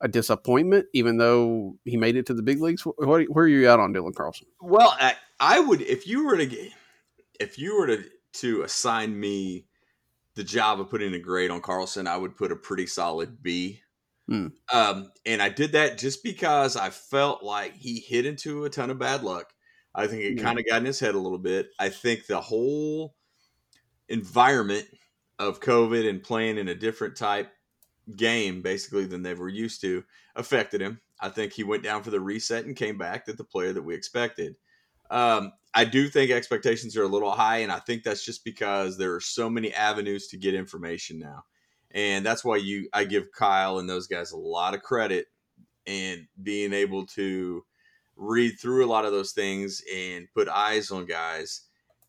a 0.00 0.08
disappointment, 0.08 0.86
even 0.92 1.16
though 1.18 1.76
he 1.84 1.96
made 1.96 2.16
it 2.16 2.26
to 2.26 2.34
the 2.34 2.42
big 2.42 2.60
leagues? 2.60 2.82
What, 2.82 3.24
where 3.24 3.44
are 3.44 3.48
you 3.48 3.68
at 3.68 3.80
on 3.80 3.92
Dylan 3.92 4.14
Carlson? 4.14 4.46
Well, 4.60 4.96
I, 4.98 5.14
I 5.40 5.60
would 5.60 5.82
if 5.82 6.06
you 6.06 6.24
were 6.24 6.36
to 6.36 6.70
if 7.40 7.58
you 7.58 7.78
were 7.78 7.86
to 7.88 8.04
to 8.34 8.62
assign 8.62 9.18
me 9.18 9.66
the 10.34 10.44
job 10.44 10.80
of 10.80 10.88
putting 10.88 11.12
a 11.14 11.18
grade 11.18 11.50
on 11.50 11.60
Carlson, 11.60 12.06
I 12.06 12.16
would 12.16 12.36
put 12.36 12.52
a 12.52 12.56
pretty 12.56 12.86
solid 12.86 13.42
B. 13.42 13.80
Hmm. 14.28 14.48
Um, 14.72 15.12
and 15.26 15.42
I 15.42 15.48
did 15.48 15.72
that 15.72 15.98
just 15.98 16.22
because 16.22 16.76
I 16.76 16.90
felt 16.90 17.42
like 17.42 17.74
he 17.74 18.00
hit 18.00 18.24
into 18.26 18.64
a 18.64 18.70
ton 18.70 18.90
of 18.90 18.98
bad 18.98 19.22
luck. 19.22 19.52
I 19.94 20.06
think 20.06 20.22
it 20.22 20.36
Yeah. 20.36 20.42
kind 20.42 20.58
of 20.58 20.64
got 20.66 20.78
in 20.78 20.86
his 20.86 21.00
head 21.00 21.14
a 21.14 21.18
little 21.18 21.38
bit. 21.38 21.70
I 21.78 21.88
think 21.90 22.26
the 22.26 22.40
whole 22.40 23.16
environment 24.08 24.88
of 25.38 25.60
COVID 25.60 26.08
and 26.08 26.22
playing 26.22 26.58
in 26.58 26.68
a 26.68 26.74
different 26.74 27.16
type 27.16 27.52
game, 28.16 28.62
basically, 28.62 29.06
than 29.06 29.22
they 29.22 29.34
were 29.34 29.48
used 29.48 29.80
to, 29.82 30.04
affected 30.36 30.80
him. 30.80 31.00
I 31.20 31.28
think 31.28 31.52
he 31.52 31.64
went 31.64 31.82
down 31.84 32.02
for 32.02 32.10
the 32.10 32.20
reset 32.20 32.64
and 32.64 32.76
came 32.76 32.98
back 32.98 33.26
to 33.26 33.32
the 33.32 33.44
player 33.44 33.72
that 33.72 33.82
we 33.82 33.94
expected. 33.94 34.56
Um, 35.10 35.52
I 35.74 35.84
do 35.84 36.08
think 36.08 36.30
expectations 36.30 36.96
are 36.96 37.02
a 37.04 37.08
little 37.08 37.30
high, 37.32 37.58
and 37.58 37.72
I 37.72 37.78
think 37.80 38.02
that's 38.02 38.24
just 38.24 38.44
because 38.44 38.98
there 38.98 39.14
are 39.14 39.20
so 39.20 39.48
many 39.50 39.72
avenues 39.72 40.28
to 40.28 40.36
get 40.36 40.54
information 40.54 41.18
now, 41.18 41.44
and 41.94 42.24
that's 42.26 42.44
why 42.44 42.56
you 42.56 42.88
I 42.92 43.04
give 43.04 43.32
Kyle 43.32 43.78
and 43.78 43.88
those 43.88 44.06
guys 44.06 44.32
a 44.32 44.36
lot 44.36 44.74
of 44.74 44.82
credit 44.82 45.26
and 45.86 46.26
being 46.42 46.72
able 46.72 47.06
to 47.06 47.64
read 48.16 48.52
through 48.60 48.84
a 48.84 48.88
lot 48.90 49.04
of 49.04 49.12
those 49.12 49.32
things 49.32 49.82
and 49.92 50.28
put 50.34 50.48
eyes 50.48 50.90
on 50.90 51.06
guys 51.06 51.62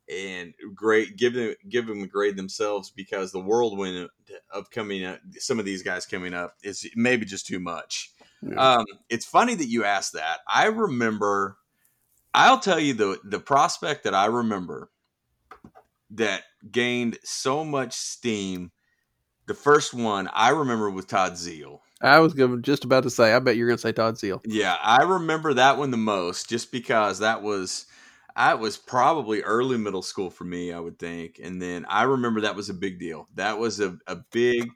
and 0.09 0.53
great 0.75 1.15
give 1.15 1.33
them 1.33 1.55
give 1.69 1.87
them 1.87 2.03
a 2.03 2.07
grade 2.07 2.35
themselves 2.35 2.91
because 2.91 3.31
the 3.31 3.39
whirlwind 3.39 4.09
of 4.51 4.69
coming 4.69 5.05
up 5.05 5.19
some 5.37 5.59
of 5.59 5.65
these 5.65 5.81
guys 5.81 6.05
coming 6.05 6.33
up 6.33 6.55
is 6.61 6.85
maybe 6.95 7.25
just 7.25 7.47
too 7.47 7.59
much 7.59 8.11
Yeah. 8.41 8.55
um, 8.79 8.85
it's 9.09 9.25
funny 9.25 9.55
that 9.55 9.67
you 9.69 9.85
asked 9.85 10.13
that. 10.13 10.39
I 10.47 10.65
remember. 10.65 11.57
I'll 12.33 12.59
tell 12.59 12.79
you 12.79 12.93
the 12.93 13.19
the 13.23 13.39
prospect 13.39 14.03
that 14.03 14.13
I 14.13 14.25
remember 14.25 14.89
that 16.09 16.43
gained 16.69 17.17
so 17.23 17.63
much 17.63 17.93
steam. 17.93 18.72
The 19.53 19.59
first 19.59 19.93
one 19.93 20.27
I 20.33 20.49
remember 20.49 20.89
was 20.89 21.05
Todd 21.05 21.33
Zeile. 21.33 21.81
I 22.01 22.17
was 22.17 22.33
just 22.63 22.85
about 22.85 23.03
to 23.03 23.11
say. 23.11 23.33
I 23.33 23.37
bet 23.37 23.55
you're 23.55 23.67
going 23.67 23.77
to 23.77 23.81
say 23.81 23.91
Todd 23.91 24.15
Zeile. 24.15 24.41
Yeah, 24.45 24.75
I 24.81 25.03
remember 25.03 25.53
that 25.53 25.77
one 25.77 25.91
the 25.91 25.97
most, 25.97 26.49
just 26.49 26.71
because 26.71 27.19
that 27.19 27.43
was 27.43 27.85
that 28.35 28.59
was 28.59 28.77
probably 28.77 29.43
early 29.43 29.77
middle 29.77 30.01
school 30.01 30.31
for 30.31 30.43
me, 30.43 30.73
I 30.73 30.79
would 30.79 30.97
think. 30.97 31.39
And 31.41 31.61
then 31.61 31.85
I 31.87 32.01
remember 32.01 32.41
that 32.41 32.55
was 32.55 32.71
a 32.71 32.73
big 32.73 32.97
deal. 32.97 33.27
That 33.35 33.59
was 33.59 33.79
a, 33.79 33.95
a 34.07 34.15
big, 34.31 34.71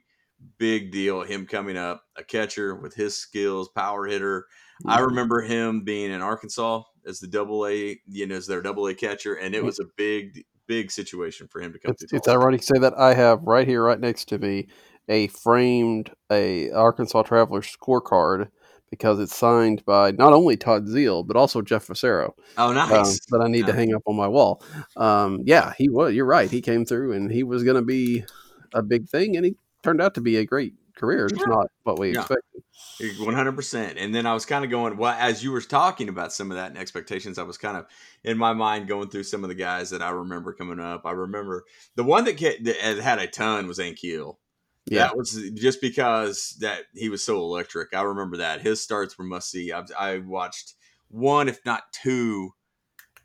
big 0.58 0.92
deal. 0.92 1.22
Him 1.24 1.44
coming 1.44 1.76
up, 1.76 2.04
a 2.16 2.22
catcher 2.22 2.76
with 2.76 2.94
his 2.94 3.16
skills, 3.16 3.68
power 3.70 4.06
hitter. 4.06 4.46
I 4.86 4.98
mm-hmm. 4.98 5.06
remember 5.06 5.40
him 5.40 5.82
being 5.82 6.12
in 6.12 6.22
Arkansas 6.22 6.84
as 7.04 7.18
the 7.18 7.26
double 7.26 7.66
A, 7.66 7.98
you 8.06 8.28
know, 8.28 8.36
as 8.36 8.46
their 8.46 8.62
double 8.62 8.86
A 8.86 8.94
catcher, 8.94 9.34
and 9.34 9.56
it 9.56 9.58
mm-hmm. 9.58 9.66
was 9.66 9.80
a 9.80 9.86
big, 9.96 10.44
big 10.68 10.90
situation 10.92 11.48
for 11.48 11.60
him 11.60 11.72
to 11.72 11.78
come 11.80 11.90
It's, 11.92 12.06
to. 12.06 12.16
it's 12.16 12.28
ironic 12.28 12.60
to 12.60 12.66
say 12.66 12.78
that 12.78 12.96
I 12.96 13.14
have 13.14 13.42
right 13.42 13.66
here, 13.66 13.82
right 13.82 13.98
next 13.98 14.26
to 14.26 14.38
me, 14.38 14.68
a 15.08 15.26
framed 15.28 16.12
a 16.30 16.70
Arkansas 16.70 17.22
Traveler 17.22 17.62
scorecard 17.62 18.48
because 18.90 19.18
it's 19.20 19.36
signed 19.36 19.84
by 19.84 20.12
not 20.12 20.32
only 20.32 20.56
Todd 20.56 20.86
Zeile 20.86 21.26
but 21.26 21.36
also 21.36 21.60
Jeff 21.62 21.86
Fassero. 21.86 22.32
Oh, 22.56 22.68
Um, 22.68 22.74
nice. 22.74 23.18
that 23.30 23.40
I 23.44 23.48
need 23.48 23.66
to 23.66 23.72
hang 23.72 23.94
up 23.94 24.02
on 24.06 24.16
my 24.16 24.28
wall. 24.28 24.62
Um, 24.96 25.40
yeah, 25.44 25.72
he 25.76 25.88
was. 25.88 26.14
You're 26.14 26.24
right. 26.26 26.50
He 26.50 26.60
came 26.60 26.84
through 26.84 27.12
and 27.12 27.30
he 27.30 27.42
was 27.42 27.64
going 27.64 27.76
to 27.76 27.82
be 27.82 28.24
a 28.74 28.82
big 28.82 29.08
thing, 29.08 29.36
and 29.36 29.44
he 29.44 29.56
turned 29.82 30.00
out 30.00 30.14
to 30.14 30.20
be 30.20 30.36
a 30.36 30.44
great 30.44 30.74
career. 30.98 31.26
It's 31.26 31.38
Yeah. 31.38 31.46
not 31.46 31.66
what 31.84 31.98
we 31.98 32.12
Yeah. 32.12 32.20
expected. 32.20 32.62
One 33.20 33.34
hundred 33.34 33.52
percent. 33.56 33.96
And 33.98 34.14
then 34.14 34.26
I 34.26 34.34
was 34.34 34.44
kind 34.44 34.64
of 34.64 34.70
going 34.70 34.96
well 34.96 35.14
as 35.18 35.42
you 35.44 35.52
were 35.52 35.60
talking 35.60 36.08
about 36.08 36.32
some 36.32 36.50
of 36.50 36.56
that 36.56 36.70
and 36.70 36.78
expectations. 36.78 37.38
I 37.38 37.44
was 37.44 37.56
kind 37.58 37.76
of 37.76 37.86
in 38.24 38.36
my 38.36 38.52
mind 38.52 38.88
going 38.88 39.08
through 39.08 39.22
some 39.24 39.44
of 39.44 39.48
the 39.48 39.54
guys 39.54 39.90
that 39.90 40.02
I 40.02 40.10
remember 40.10 40.52
coming 40.52 40.80
up. 40.80 41.02
I 41.04 41.12
remember 41.12 41.64
the 41.94 42.02
one 42.04 42.24
that, 42.24 42.38
ca- 42.38 42.58
that 42.62 42.76
had- 42.76 42.98
had 42.98 43.18
a 43.20 43.26
ton 43.28 43.66
was 43.68 43.78
Ankiel. 43.78 44.36
Yeah, 44.86 45.00
That 45.08 45.16
was 45.18 45.38
just 45.54 45.80
because 45.82 46.56
that 46.60 46.84
he 46.94 47.08
was 47.08 47.22
so 47.22 47.36
electric. 47.36 47.94
I 47.94 48.02
remember 48.02 48.38
that 48.38 48.62
his 48.62 48.82
starts 48.82 49.18
were 49.18 49.24
must 49.24 49.50
see. 49.50 49.70
I, 49.72 49.84
I 49.98 50.18
watched 50.18 50.74
one, 51.08 51.48
if 51.48 51.60
not 51.66 51.82
two, 51.92 52.52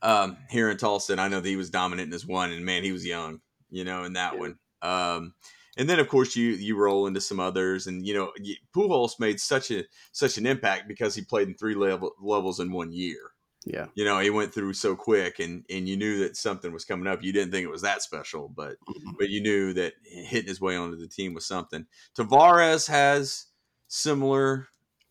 um, 0.01 0.37
here 0.49 0.69
in 0.69 0.77
Tulsa. 0.77 1.13
And 1.13 1.21
I 1.21 1.29
know 1.29 1.39
that 1.39 1.47
he 1.47 1.55
was 1.55 1.69
dominant 1.69 2.07
in 2.07 2.09
this 2.11 2.25
one, 2.25 2.51
and 2.51 2.65
man, 2.65 2.83
he 2.83 2.91
was 2.91 3.05
young, 3.05 3.39
you 3.69 3.85
know, 3.85 4.03
in 4.03 4.13
that 4.13 4.33
Yeah. 4.33 4.39
one. 4.39 4.59
Um, 4.81 5.33
and 5.77 5.89
then 5.89 5.99
of 5.99 6.07
course 6.07 6.35
you 6.35 6.51
you 6.51 6.77
roll 6.77 7.07
into 7.07 7.21
some 7.21 7.39
others, 7.39 7.87
and 7.87 8.05
you 8.05 8.13
know 8.13 8.31
Pujols 8.75 9.19
made 9.19 9.39
such 9.39 9.71
a 9.71 9.83
such 10.11 10.37
an 10.37 10.45
impact 10.45 10.87
because 10.87 11.15
he 11.15 11.23
played 11.23 11.47
in 11.47 11.55
three 11.55 11.75
level, 11.75 12.13
levels 12.21 12.59
in 12.59 12.71
one 12.71 12.91
year. 12.91 13.31
yeah, 13.65 13.87
You 13.95 14.03
know, 14.03 14.19
he 14.19 14.29
went 14.29 14.53
through 14.53 14.73
so 14.73 14.95
quick, 14.95 15.39
and 15.39 15.65
and 15.69 15.87
you 15.87 15.95
knew 15.97 16.19
that 16.19 16.35
something 16.35 16.71
was 16.73 16.85
coming 16.85 17.07
up. 17.07 17.23
You 17.23 17.31
didn't 17.31 17.51
think 17.51 17.63
it 17.63 17.71
was 17.71 17.83
that 17.83 18.01
special, 18.01 18.49
but 18.49 18.77
Mhm. 18.87 19.15
but 19.17 19.29
you 19.29 19.41
knew 19.41 19.73
that 19.73 19.93
hitting 20.03 20.47
his 20.49 20.59
way 20.61 20.75
onto 20.75 20.97
the 20.97 21.07
team 21.07 21.33
was 21.33 21.45
something. 21.45 21.87
Taveras 22.15 22.87
has 22.87 23.45
similar. 23.87 24.67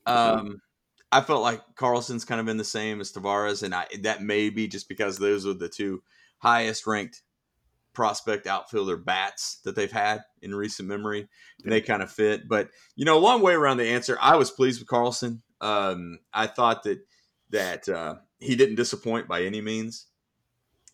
Um, 0.06 0.60
I 1.10 1.20
felt 1.20 1.42
like 1.42 1.76
Carlson's 1.76 2.24
kind 2.24 2.40
of 2.40 2.46
been 2.46 2.56
the 2.56 2.64
same 2.64 3.00
as 3.00 3.12
Taveras, 3.12 3.62
and 3.62 3.74
I 3.74 3.86
that 4.02 4.22
may 4.22 4.50
be 4.50 4.66
just 4.68 4.88
because 4.88 5.18
those 5.18 5.46
are 5.46 5.54
the 5.54 5.68
two 5.68 6.02
highest 6.38 6.86
ranked 6.86 7.22
prospect 7.92 8.46
outfielder 8.46 8.96
bats 8.96 9.60
that 9.64 9.76
they've 9.76 9.92
had 9.92 10.22
in 10.40 10.54
recent 10.54 10.88
memory. 10.88 11.28
And 11.62 11.72
they 11.72 11.80
kind 11.80 12.02
of 12.02 12.10
fit. 12.10 12.48
But, 12.48 12.68
you 12.96 13.04
know, 13.04 13.18
a 13.18 13.20
long 13.20 13.42
way 13.42 13.54
around 13.54 13.76
the 13.76 13.88
answer. 13.88 14.16
I 14.20 14.36
was 14.36 14.50
pleased 14.50 14.80
with 14.80 14.88
Carlson. 14.88 15.42
Um, 15.60 16.18
I 16.32 16.46
thought 16.46 16.82
that 16.84 16.98
that 17.50 17.88
uh, 17.88 18.16
he 18.38 18.56
didn't 18.56 18.76
disappoint 18.76 19.28
by 19.28 19.42
any 19.42 19.60
means. 19.60 20.06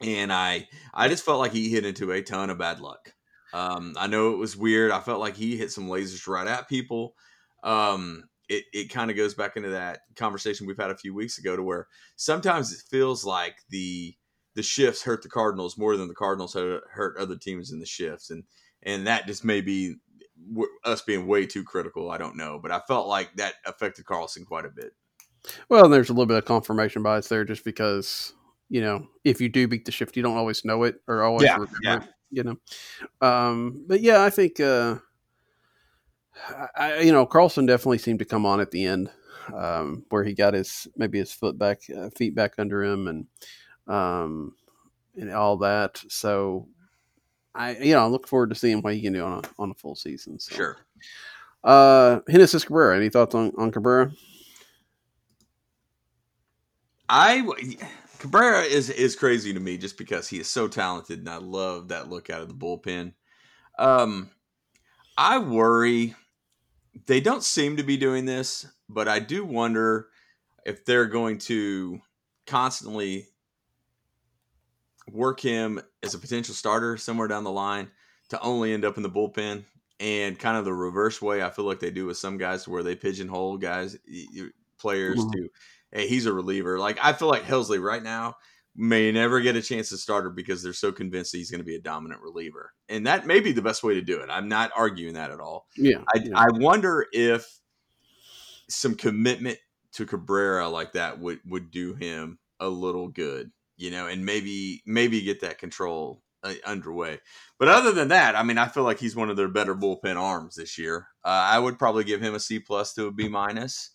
And 0.00 0.32
I 0.32 0.68
I 0.92 1.08
just 1.08 1.24
felt 1.24 1.40
like 1.40 1.52
he 1.52 1.70
hit 1.70 1.86
into 1.86 2.12
a 2.12 2.22
ton 2.22 2.50
of 2.50 2.58
bad 2.58 2.80
luck. 2.80 3.14
Um, 3.52 3.94
I 3.98 4.06
know 4.06 4.32
it 4.32 4.38
was 4.38 4.56
weird. 4.56 4.90
I 4.90 5.00
felt 5.00 5.20
like 5.20 5.36
he 5.36 5.56
hit 5.56 5.72
some 5.72 5.88
lasers 5.88 6.26
right 6.26 6.46
at 6.46 6.68
people. 6.68 7.14
Um, 7.64 8.24
it, 8.48 8.64
it 8.72 8.90
kind 8.90 9.10
of 9.10 9.16
goes 9.16 9.34
back 9.34 9.56
into 9.56 9.70
that 9.70 10.00
conversation 10.16 10.66
we've 10.66 10.78
had 10.78 10.90
a 10.90 10.96
few 10.96 11.14
weeks 11.14 11.38
ago 11.38 11.56
to 11.56 11.62
where 11.62 11.86
sometimes 12.16 12.72
it 12.72 12.80
feels 12.90 13.24
like 13.24 13.56
the 13.70 14.14
the 14.58 14.62
shifts 14.64 15.04
hurt 15.04 15.22
the 15.22 15.28
Cardinals 15.28 15.78
more 15.78 15.96
than 15.96 16.08
the 16.08 16.14
Cardinals 16.14 16.54
hurt 16.54 17.16
other 17.16 17.36
teams 17.36 17.70
in 17.70 17.78
the 17.78 17.86
shifts, 17.86 18.30
and 18.30 18.42
and 18.82 19.06
that 19.06 19.28
just 19.28 19.44
may 19.44 19.60
be 19.60 19.94
us 20.84 21.00
being 21.02 21.28
way 21.28 21.46
too 21.46 21.62
critical. 21.62 22.10
I 22.10 22.18
don't 22.18 22.36
know, 22.36 22.58
but 22.60 22.72
I 22.72 22.80
felt 22.88 23.06
like 23.06 23.32
that 23.36 23.54
affected 23.64 24.04
Carlson 24.04 24.44
quite 24.44 24.64
a 24.64 24.70
bit. 24.70 24.96
Well, 25.68 25.88
there's 25.88 26.08
a 26.08 26.12
little 26.12 26.26
bit 26.26 26.38
of 26.38 26.44
confirmation 26.44 27.04
bias 27.04 27.28
there, 27.28 27.44
just 27.44 27.64
because 27.64 28.32
you 28.68 28.80
know 28.80 29.06
if 29.22 29.40
you 29.40 29.48
do 29.48 29.68
beat 29.68 29.84
the 29.84 29.92
shift, 29.92 30.16
you 30.16 30.24
don't 30.24 30.36
always 30.36 30.64
know 30.64 30.82
it 30.82 30.96
or 31.06 31.22
always 31.22 31.44
yeah, 31.44 31.52
remember 31.52 31.78
yeah. 31.84 32.00
you 32.32 32.42
know. 32.42 32.56
Um, 33.20 33.84
but 33.86 34.00
yeah, 34.00 34.24
I 34.24 34.30
think 34.30 34.58
uh, 34.58 34.96
I, 36.74 36.98
you 36.98 37.12
know 37.12 37.26
Carlson 37.26 37.64
definitely 37.64 37.98
seemed 37.98 38.18
to 38.18 38.24
come 38.24 38.44
on 38.44 38.58
at 38.58 38.72
the 38.72 38.84
end, 38.86 39.08
um, 39.54 40.04
where 40.08 40.24
he 40.24 40.34
got 40.34 40.54
his 40.54 40.88
maybe 40.96 41.18
his 41.18 41.32
foot 41.32 41.56
back, 41.56 41.82
uh, 41.96 42.10
feet 42.10 42.34
back 42.34 42.54
under 42.58 42.82
him, 42.82 43.06
and 43.06 43.26
um, 43.88 44.54
and 45.16 45.32
all 45.32 45.56
that. 45.58 46.02
So 46.08 46.68
I, 47.54 47.76
you 47.76 47.94
know, 47.94 48.04
I 48.04 48.06
look 48.06 48.28
forward 48.28 48.50
to 48.50 48.54
seeing 48.54 48.82
what 48.82 48.94
he 48.94 49.02
can 49.02 49.12
do 49.12 49.24
on 49.24 49.44
a 49.44 49.48
on 49.58 49.70
a 49.70 49.74
full 49.74 49.94
season. 49.94 50.38
So. 50.38 50.54
Sure. 50.54 50.76
Uh, 51.64 52.20
Genesis 52.30 52.64
Cabrera. 52.64 52.96
Any 52.96 53.08
thoughts 53.08 53.34
on 53.34 53.52
on 53.58 53.72
Cabrera? 53.72 54.12
I 57.08 57.46
Cabrera 58.18 58.62
is 58.62 58.90
is 58.90 59.16
crazy 59.16 59.52
to 59.52 59.60
me 59.60 59.78
just 59.78 59.98
because 59.98 60.28
he 60.28 60.38
is 60.38 60.48
so 60.48 60.68
talented, 60.68 61.20
and 61.20 61.28
I 61.28 61.38
love 61.38 61.88
that 61.88 62.10
look 62.10 62.30
out 62.30 62.42
of 62.42 62.48
the 62.48 62.54
bullpen. 62.54 63.14
Um, 63.78 64.30
I 65.16 65.38
worry 65.38 66.14
they 67.06 67.20
don't 67.20 67.42
seem 67.42 67.76
to 67.76 67.82
be 67.82 67.96
doing 67.96 68.24
this, 68.24 68.66
but 68.88 69.08
I 69.08 69.18
do 69.18 69.44
wonder 69.44 70.08
if 70.64 70.84
they're 70.84 71.06
going 71.06 71.38
to 71.38 72.00
constantly 72.46 73.28
work 75.12 75.40
him 75.40 75.80
as 76.02 76.14
a 76.14 76.18
potential 76.18 76.54
starter 76.54 76.96
somewhere 76.96 77.28
down 77.28 77.44
the 77.44 77.50
line 77.50 77.90
to 78.28 78.40
only 78.40 78.72
end 78.72 78.84
up 78.84 78.96
in 78.96 79.02
the 79.02 79.10
bullpen. 79.10 79.64
And 80.00 80.38
kind 80.38 80.56
of 80.56 80.64
the 80.64 80.72
reverse 80.72 81.20
way 81.20 81.42
I 81.42 81.50
feel 81.50 81.64
like 81.64 81.80
they 81.80 81.90
do 81.90 82.06
with 82.06 82.16
some 82.16 82.38
guys 82.38 82.68
where 82.68 82.84
they 82.84 82.94
pigeonhole 82.94 83.56
guys 83.56 83.96
players 84.78 85.18
mm-hmm. 85.18 85.30
to 85.30 85.48
hey 85.90 86.06
he's 86.06 86.26
a 86.26 86.32
reliever. 86.32 86.78
Like 86.78 86.98
I 87.02 87.12
feel 87.12 87.26
like 87.26 87.42
Helsley 87.42 87.82
right 87.82 88.02
now 88.02 88.36
may 88.76 89.10
never 89.10 89.40
get 89.40 89.56
a 89.56 89.62
chance 89.62 89.88
to 89.88 89.96
starter 89.96 90.30
because 90.30 90.62
they're 90.62 90.72
so 90.72 90.92
convinced 90.92 91.32
that 91.32 91.38
he's 91.38 91.50
going 91.50 91.58
to 91.60 91.64
be 91.64 91.74
a 91.74 91.80
dominant 91.80 92.22
reliever. 92.22 92.72
And 92.88 93.08
that 93.08 93.26
may 93.26 93.40
be 93.40 93.50
the 93.50 93.60
best 93.60 93.82
way 93.82 93.94
to 93.94 94.00
do 94.00 94.20
it. 94.20 94.28
I'm 94.30 94.48
not 94.48 94.70
arguing 94.76 95.14
that 95.14 95.32
at 95.32 95.40
all. 95.40 95.66
Yeah 95.76 96.04
I, 96.14 96.18
yeah. 96.18 96.32
I 96.36 96.46
wonder 96.52 97.06
if 97.12 97.58
some 98.68 98.94
commitment 98.94 99.58
to 99.94 100.06
Cabrera 100.06 100.68
like 100.68 100.92
that 100.92 101.18
would 101.18 101.40
would 101.44 101.72
do 101.72 101.94
him 101.94 102.38
a 102.60 102.68
little 102.68 103.08
good 103.08 103.50
you 103.78 103.90
know, 103.90 104.06
and 104.06 104.26
maybe 104.26 104.82
maybe 104.84 105.22
get 105.22 105.40
that 105.40 105.58
control 105.58 106.22
uh, 106.42 106.54
underway. 106.66 107.20
But 107.58 107.68
other 107.68 107.92
than 107.92 108.08
that, 108.08 108.36
I 108.36 108.42
mean, 108.42 108.58
I 108.58 108.68
feel 108.68 108.82
like 108.82 108.98
he's 108.98 109.16
one 109.16 109.30
of 109.30 109.36
their 109.36 109.48
better 109.48 109.74
bullpen 109.74 110.16
arms 110.16 110.56
this 110.56 110.76
year. 110.76 111.06
Uh, 111.24 111.28
I 111.28 111.58
would 111.58 111.78
probably 111.78 112.04
give 112.04 112.20
him 112.20 112.34
a 112.34 112.40
C 112.40 112.58
plus 112.58 112.92
to 112.94 113.06
a 113.06 113.12
B 113.12 113.28
minus. 113.28 113.90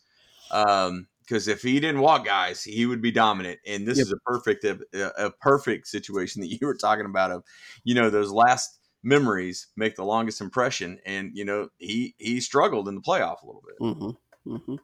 Um, 0.52 1.08
because 1.22 1.48
if 1.48 1.62
he 1.62 1.80
didn't 1.80 2.02
walk 2.02 2.26
guys, 2.26 2.64
he 2.64 2.86
would 2.86 3.02
be 3.02 3.12
dominant. 3.12 3.60
And 3.66 3.88
this 3.88 3.98
yep. 3.98 4.08
is 4.08 4.12
a 4.12 4.18
perfect 4.26 4.66
a, 4.66 4.80
a, 5.18 5.32
perfect 5.32 5.88
situation 5.88 6.42
that 6.42 6.48
you 6.62 6.68
were 6.68 6.76
talking 6.76 7.06
about 7.06 7.32
of, 7.32 7.44
you 7.84 7.96
know, 7.96 8.10
those 8.10 8.32
last 8.32 8.78
memories 9.04 9.68
make 9.76 9.96
the 9.96 10.04
longest 10.04 10.42
impression. 10.42 11.00
And 11.06 11.32
you 11.34 11.46
know, 11.46 11.70
he 11.78 12.16
he 12.18 12.42
struggled 12.42 12.88
in 12.88 12.96
the 12.96 13.02
playoff 13.02 13.42
a 13.42 13.46
little 13.46 13.64
bit. 13.66 13.80
Mm-hmm. 13.80 14.54
Mm-hmm. 14.54 14.76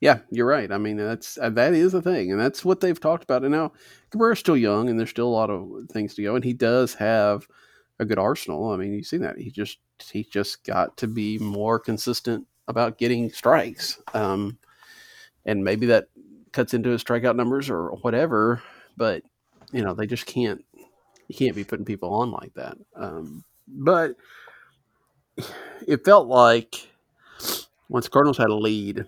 Yeah, 0.00 0.20
you're 0.30 0.46
right. 0.46 0.70
I 0.70 0.78
mean, 0.78 0.96
that's 0.96 1.38
uh, 1.38 1.50
that 1.50 1.74
is 1.74 1.94
a 1.94 2.02
thing, 2.02 2.30
and 2.30 2.40
that's 2.40 2.64
what 2.64 2.80
they've 2.80 2.98
talked 2.98 3.24
about. 3.24 3.42
And 3.42 3.52
now 3.52 3.72
Cabrera's 4.10 4.38
still 4.40 4.56
young, 4.56 4.88
and 4.88 4.98
there's 4.98 5.10
still 5.10 5.28
a 5.28 5.30
lot 5.30 5.50
of 5.50 5.68
things 5.90 6.14
to 6.14 6.22
go, 6.22 6.34
and 6.34 6.44
he 6.44 6.52
does 6.52 6.94
have 6.94 7.46
a 7.98 8.04
good 8.04 8.18
arsenal. 8.18 8.70
I 8.70 8.76
mean, 8.76 8.92
you've 8.92 9.06
seen 9.06 9.22
that. 9.22 9.38
He 9.38 9.50
just 9.50 9.78
he 10.10 10.24
just 10.24 10.64
got 10.64 10.96
to 10.98 11.06
be 11.06 11.38
more 11.38 11.78
consistent 11.78 12.46
about 12.68 12.98
getting 12.98 13.30
strikes, 13.30 14.00
um, 14.14 14.58
and 15.46 15.64
maybe 15.64 15.86
that 15.86 16.08
cuts 16.52 16.74
into 16.74 16.90
his 16.90 17.04
strikeout 17.04 17.36
numbers 17.36 17.70
or 17.70 17.90
whatever. 18.02 18.62
But 18.96 19.22
you 19.72 19.82
know, 19.82 19.94
they 19.94 20.06
just 20.06 20.26
can't 20.26 20.64
you 21.28 21.36
can't 21.36 21.56
be 21.56 21.64
putting 21.64 21.84
people 21.86 22.12
on 22.14 22.30
like 22.32 22.54
that. 22.54 22.76
Um, 22.96 23.44
but 23.68 24.16
it 25.86 26.04
felt 26.04 26.26
like 26.28 26.88
once 27.88 28.08
Cardinals 28.08 28.38
had 28.38 28.50
a 28.50 28.54
lead 28.54 29.06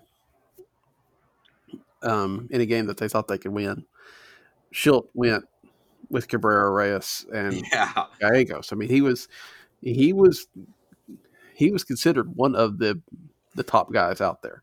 um, 2.04 2.48
in 2.50 2.60
a 2.60 2.66
game 2.66 2.86
that 2.86 2.98
they 2.98 3.08
thought 3.08 3.28
they 3.28 3.38
could 3.38 3.52
win. 3.52 3.84
Shildt 4.72 5.08
went 5.14 5.44
with 6.10 6.28
Cabrera 6.28 6.70
Reyes 6.70 7.26
and 7.32 7.62
yeah. 7.72 8.06
Gallegos. 8.20 8.72
I 8.72 8.76
mean, 8.76 8.88
he 8.88 9.00
was 9.00 9.28
he 9.80 10.12
was 10.12 10.46
he 11.54 11.70
was 11.70 11.84
considered 11.84 12.36
one 12.36 12.54
of 12.54 12.78
the 12.78 13.00
the 13.54 13.62
top 13.62 13.92
guys 13.92 14.20
out 14.20 14.42
there. 14.42 14.62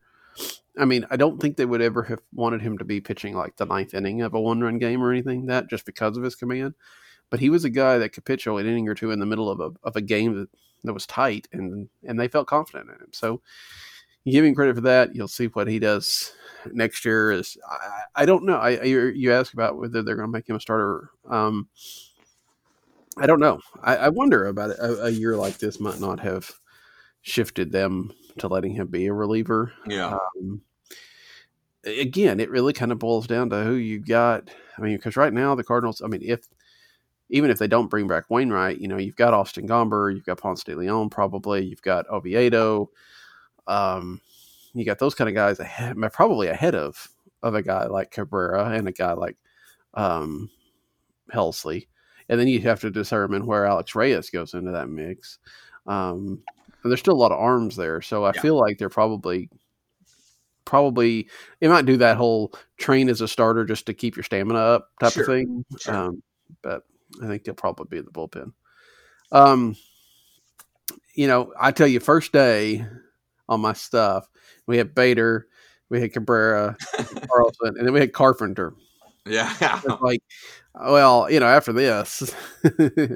I 0.77 0.85
mean, 0.85 1.05
I 1.09 1.17
don't 1.17 1.41
think 1.41 1.57
they 1.57 1.65
would 1.65 1.81
ever 1.81 2.03
have 2.03 2.21
wanted 2.33 2.61
him 2.61 2.77
to 2.77 2.85
be 2.85 3.01
pitching 3.01 3.35
like 3.35 3.57
the 3.57 3.65
ninth 3.65 3.93
inning 3.93 4.21
of 4.21 4.33
a 4.33 4.39
one 4.39 4.61
run 4.61 4.77
game 4.77 5.03
or 5.03 5.11
anything 5.11 5.47
that 5.47 5.69
just 5.69 5.85
because 5.85 6.17
of 6.17 6.23
his 6.23 6.35
command. 6.35 6.75
But 7.29 7.39
he 7.39 7.49
was 7.49 7.65
a 7.65 7.69
guy 7.69 7.97
that 7.97 8.09
could 8.09 8.25
pitch 8.25 8.47
an 8.47 8.57
inning 8.59 8.87
or 8.87 8.95
two 8.95 9.11
in 9.11 9.19
the 9.19 9.25
middle 9.25 9.49
of 9.49 9.59
a 9.59 9.71
of 9.83 9.95
a 9.95 10.01
game 10.01 10.35
that, 10.35 10.49
that 10.83 10.93
was 10.93 11.05
tight 11.05 11.47
and 11.51 11.89
and 12.03 12.19
they 12.19 12.27
felt 12.27 12.47
confident 12.47 12.89
in 12.89 12.95
him. 12.95 13.13
So 13.13 13.41
give 14.25 14.45
him 14.45 14.55
credit 14.55 14.75
for 14.75 14.81
that. 14.81 15.15
You'll 15.15 15.27
see 15.27 15.47
what 15.47 15.67
he 15.67 15.79
does 15.79 16.33
next 16.71 17.05
year. 17.05 17.31
Is 17.31 17.57
I, 17.69 18.21
I 18.23 18.25
don't 18.25 18.45
know. 18.45 18.57
I 18.57 18.81
you, 18.83 19.05
you 19.07 19.33
ask 19.33 19.53
about 19.53 19.77
whether 19.77 20.01
they're 20.01 20.15
going 20.15 20.27
to 20.27 20.31
make 20.31 20.47
him 20.47 20.55
a 20.55 20.59
starter. 20.59 21.09
Um, 21.29 21.67
I 23.17 23.25
don't 23.25 23.39
know. 23.39 23.59
I, 23.81 23.97
I 23.97 24.09
wonder 24.09 24.47
about 24.47 24.71
it. 24.71 24.79
A, 24.79 25.05
a, 25.05 25.09
year 25.09 25.35
like 25.35 25.57
this 25.57 25.79
might 25.79 25.99
not 25.99 26.19
have 26.21 26.51
shifted 27.21 27.71
them 27.71 28.13
to 28.37 28.47
letting 28.47 28.73
him 28.73 28.87
be 28.87 29.07
a 29.07 29.13
reliever. 29.13 29.73
Yeah. 29.85 30.17
Um, 30.39 30.61
again, 31.83 32.39
it 32.39 32.49
really 32.49 32.73
kind 32.73 32.91
of 32.91 32.99
boils 32.99 33.27
down 33.27 33.49
to 33.49 33.63
who 33.63 33.73
you 33.73 33.99
got. 33.99 34.49
I 34.77 34.81
mean, 34.81 34.95
because 34.95 35.17
right 35.17 35.33
now 35.33 35.55
the 35.55 35.63
Cardinals. 35.63 36.01
I 36.01 36.07
mean, 36.07 36.21
if 36.23 36.47
even 37.29 37.49
if 37.49 37.59
they 37.59 37.67
don't 37.67 37.89
bring 37.89 38.07
back 38.07 38.29
Wainwright, 38.29 38.79
you 38.79 38.87
know, 38.87 38.97
you've 38.97 39.15
got 39.15 39.33
Austin 39.33 39.67
Gomber, 39.67 40.13
you've 40.13 40.25
got 40.25 40.37
Ponce 40.37 40.63
de 40.63 40.75
Leon, 40.75 41.09
probably, 41.09 41.63
you've 41.63 41.81
got 41.81 42.09
Oviedo. 42.09 42.89
Um, 43.67 44.21
you 44.73 44.85
got 44.85 44.99
those 44.99 45.15
kind 45.15 45.29
of 45.29 45.35
guys 45.35 45.59
ahead, 45.59 45.97
probably 46.13 46.47
ahead 46.47 46.75
of 46.75 47.09
of 47.43 47.55
a 47.55 47.61
guy 47.61 47.85
like 47.87 48.11
Cabrera 48.11 48.65
and 48.65 48.87
a 48.87 48.91
guy 48.91 49.13
like 49.13 49.37
um, 49.93 50.49
Helsley, 51.33 51.87
and 52.29 52.39
then 52.39 52.47
you 52.47 52.61
have 52.61 52.81
to 52.81 52.91
determine 52.91 53.45
where 53.45 53.65
Alex 53.65 53.95
Reyes 53.95 54.29
goes 54.29 54.53
into 54.53 54.71
that 54.71 54.89
mix. 54.89 55.39
Um, 55.87 56.43
and 56.83 56.91
there's 56.91 56.99
still 56.99 57.15
a 57.15 57.15
lot 57.15 57.31
of 57.31 57.39
arms 57.39 57.75
there, 57.75 58.01
so 58.01 58.23
I 58.23 58.31
yeah. 58.35 58.41
feel 58.41 58.59
like 58.59 58.77
they're 58.77 58.89
probably 58.89 59.49
probably 60.63 61.27
it 61.59 61.69
might 61.69 61.85
do 61.85 61.97
that 61.97 62.17
whole 62.17 62.53
train 62.77 63.09
as 63.09 63.21
a 63.21 63.27
starter 63.27 63.65
just 63.65 63.85
to 63.87 63.93
keep 63.93 64.15
your 64.15 64.23
stamina 64.23 64.59
up 64.59 64.89
type 64.99 65.13
sure. 65.13 65.23
of 65.23 65.27
thing. 65.27 65.65
Sure. 65.79 65.93
Um, 65.93 66.23
but 66.61 66.83
I 67.21 67.27
think 67.27 67.43
they'll 67.43 67.55
probably 67.55 67.87
be 67.89 67.97
in 67.97 68.05
the 68.05 68.11
bullpen. 68.11 68.53
Um, 69.31 69.75
you 71.15 71.27
know, 71.27 71.53
I 71.59 71.71
tell 71.71 71.87
you, 71.87 71.99
first 71.99 72.31
day 72.31 72.85
on 73.51 73.59
my 73.59 73.73
stuff, 73.73 74.29
we 74.65 74.77
had 74.77 74.95
Bader, 74.95 75.45
we 75.89 75.99
had 75.99 76.13
Cabrera, 76.13 76.77
Carlson, 77.29 77.75
and 77.77 77.85
then 77.85 77.93
we 77.93 77.99
had 77.99 78.13
Carpenter. 78.13 78.73
Yeah. 79.25 79.81
like, 80.01 80.23
well, 80.73 81.29
you 81.29 81.41
know, 81.41 81.47
after 81.47 81.73
this, 81.73 82.33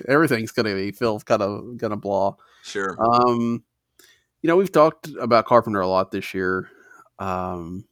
everything's 0.08 0.52
going 0.52 0.66
to 0.66 0.76
be 0.76 0.92
feel 0.92 1.20
kind 1.22 1.42
of 1.42 1.78
going 1.78 1.92
to 1.92 1.98
blah. 1.98 2.36
Sure. 2.64 2.98
Um, 3.00 3.64
you 4.42 4.50
know, 4.50 4.58
we've 4.58 4.72
talked 4.72 5.08
about 5.20 5.46
Carpenter 5.46 5.80
a 5.80 5.88
lot 5.88 6.12
this 6.12 6.34
year. 6.34 6.70
Um, 7.18 7.86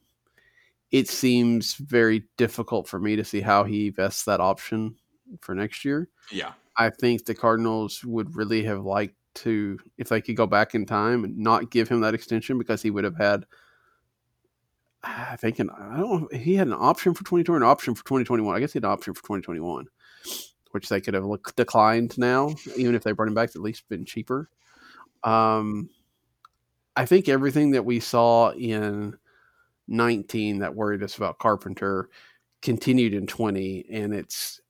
it 0.92 1.08
seems 1.08 1.74
very 1.74 2.24
difficult 2.36 2.86
for 2.86 3.00
me 3.00 3.16
to 3.16 3.24
see 3.24 3.40
how 3.40 3.64
he 3.64 3.88
vests 3.88 4.26
that 4.26 4.40
option 4.40 4.96
for 5.40 5.54
next 5.54 5.84
year. 5.84 6.10
Yeah. 6.30 6.52
I 6.76 6.90
think 6.90 7.24
the 7.24 7.34
Cardinals 7.34 8.04
would 8.04 8.36
really 8.36 8.64
have 8.64 8.84
liked 8.84 9.16
to 9.34 9.78
if 9.98 10.08
they 10.08 10.20
could 10.20 10.36
go 10.36 10.46
back 10.46 10.74
in 10.74 10.86
time 10.86 11.24
and 11.24 11.36
not 11.38 11.70
give 11.70 11.88
him 11.88 12.00
that 12.00 12.14
extension 12.14 12.58
because 12.58 12.82
he 12.82 12.90
would 12.90 13.04
have 13.04 13.16
had 13.16 13.44
I 15.02 15.36
think 15.36 15.58
an, 15.58 15.70
I 15.70 15.98
don't 15.98 16.32
know 16.32 16.38
he 16.38 16.54
had 16.54 16.66
an 16.66 16.74
option 16.74 17.14
for 17.14 17.24
2020 17.24 17.64
an 17.64 17.68
option 17.68 17.94
for 17.94 18.04
2021. 18.04 18.54
I 18.54 18.60
guess 18.60 18.72
he 18.72 18.78
had 18.78 18.84
an 18.84 18.90
option 18.90 19.14
for 19.14 19.22
2021 19.22 19.86
which 20.74 20.88
they 20.88 21.00
could 21.00 21.14
have 21.14 21.24
look, 21.24 21.54
declined 21.54 22.18
now, 22.18 22.52
even 22.76 22.96
if 22.96 23.04
they 23.04 23.12
brought 23.12 23.28
him 23.28 23.34
back, 23.34 23.50
at 23.50 23.62
least 23.62 23.88
been 23.88 24.04
cheaper. 24.04 24.50
Um, 25.22 25.88
I 26.96 27.06
think 27.06 27.28
everything 27.28 27.70
that 27.70 27.84
we 27.84 28.00
saw 28.00 28.50
in 28.50 29.16
19 29.86 30.58
that 30.58 30.74
worried 30.74 31.04
us 31.04 31.16
about 31.16 31.38
Carpenter 31.38 32.08
continued 32.60 33.14
in 33.14 33.28
20, 33.28 33.86
and 33.88 34.12
it's 34.12 34.60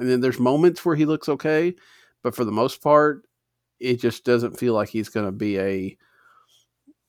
and 0.00 0.08
then 0.10 0.20
there's 0.20 0.40
moments 0.40 0.84
where 0.84 0.96
he 0.96 1.06
looks 1.06 1.28
okay, 1.28 1.76
but 2.24 2.34
for 2.34 2.44
the 2.44 2.50
most 2.50 2.82
part, 2.82 3.24
it 3.84 4.00
just 4.00 4.24
doesn't 4.24 4.58
feel 4.58 4.72
like 4.72 4.88
he's 4.88 5.10
going 5.10 5.26
to 5.26 5.32
be 5.32 5.58
a 5.58 5.96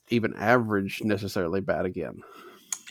even 0.09 0.35
average 0.35 1.01
necessarily 1.03 1.61
bad 1.61 1.85
again. 1.85 2.21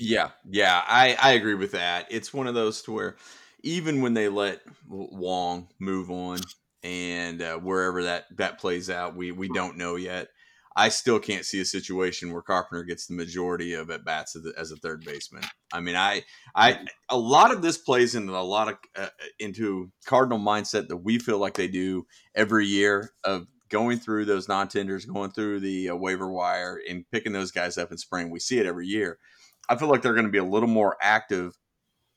Yeah, 0.00 0.30
yeah, 0.50 0.82
I 0.86 1.16
I 1.20 1.32
agree 1.32 1.54
with 1.54 1.72
that. 1.72 2.06
It's 2.10 2.32
one 2.32 2.46
of 2.46 2.54
those 2.54 2.82
to 2.82 2.92
where 2.92 3.16
even 3.62 4.00
when 4.00 4.14
they 4.14 4.28
let 4.28 4.60
Wong 4.88 5.68
move 5.78 6.10
on 6.10 6.40
and 6.82 7.40
uh, 7.40 7.58
wherever 7.58 8.02
that 8.04 8.24
that 8.36 8.58
plays 8.58 8.90
out, 8.90 9.14
we 9.14 9.30
we 9.30 9.48
don't 9.48 9.76
know 9.76 9.96
yet. 9.96 10.28
I 10.76 10.88
still 10.88 11.20
can't 11.20 11.44
see 11.44 11.60
a 11.60 11.64
situation 11.64 12.32
where 12.32 12.42
Carpenter 12.42 12.82
gets 12.82 13.06
the 13.06 13.14
majority 13.14 13.74
of 13.74 13.90
at 13.90 14.04
bats 14.04 14.34
as, 14.34 14.44
as 14.58 14.72
a 14.72 14.76
third 14.76 15.04
baseman. 15.04 15.44
I 15.72 15.78
mean, 15.78 15.94
I, 15.94 16.24
I, 16.52 16.80
a 17.08 17.16
lot 17.16 17.52
of 17.52 17.62
this 17.62 17.78
plays 17.78 18.16
into 18.16 18.36
a 18.36 18.42
lot 18.42 18.68
of 18.68 18.76
uh, 18.96 19.08
into 19.38 19.92
Cardinal 20.04 20.40
mindset 20.40 20.88
that 20.88 20.96
we 20.96 21.20
feel 21.20 21.38
like 21.38 21.54
they 21.54 21.68
do 21.68 22.06
every 22.34 22.66
year 22.66 23.12
of 23.22 23.46
going 23.68 23.98
through 23.98 24.24
those 24.24 24.48
non 24.48 24.68
tenders, 24.68 25.04
going 25.04 25.30
through 25.30 25.60
the 25.60 25.90
uh, 25.90 25.96
waiver 25.96 26.30
wire, 26.30 26.80
and 26.88 27.04
picking 27.10 27.32
those 27.32 27.50
guys 27.50 27.78
up 27.78 27.90
in 27.90 27.98
spring. 27.98 28.30
We 28.30 28.40
see 28.40 28.58
it 28.58 28.66
every 28.66 28.86
year. 28.86 29.18
I 29.68 29.76
feel 29.76 29.88
like 29.88 30.02
they're 30.02 30.14
going 30.14 30.26
to 30.26 30.32
be 30.32 30.38
a 30.38 30.44
little 30.44 30.68
more 30.68 30.96
active 31.00 31.56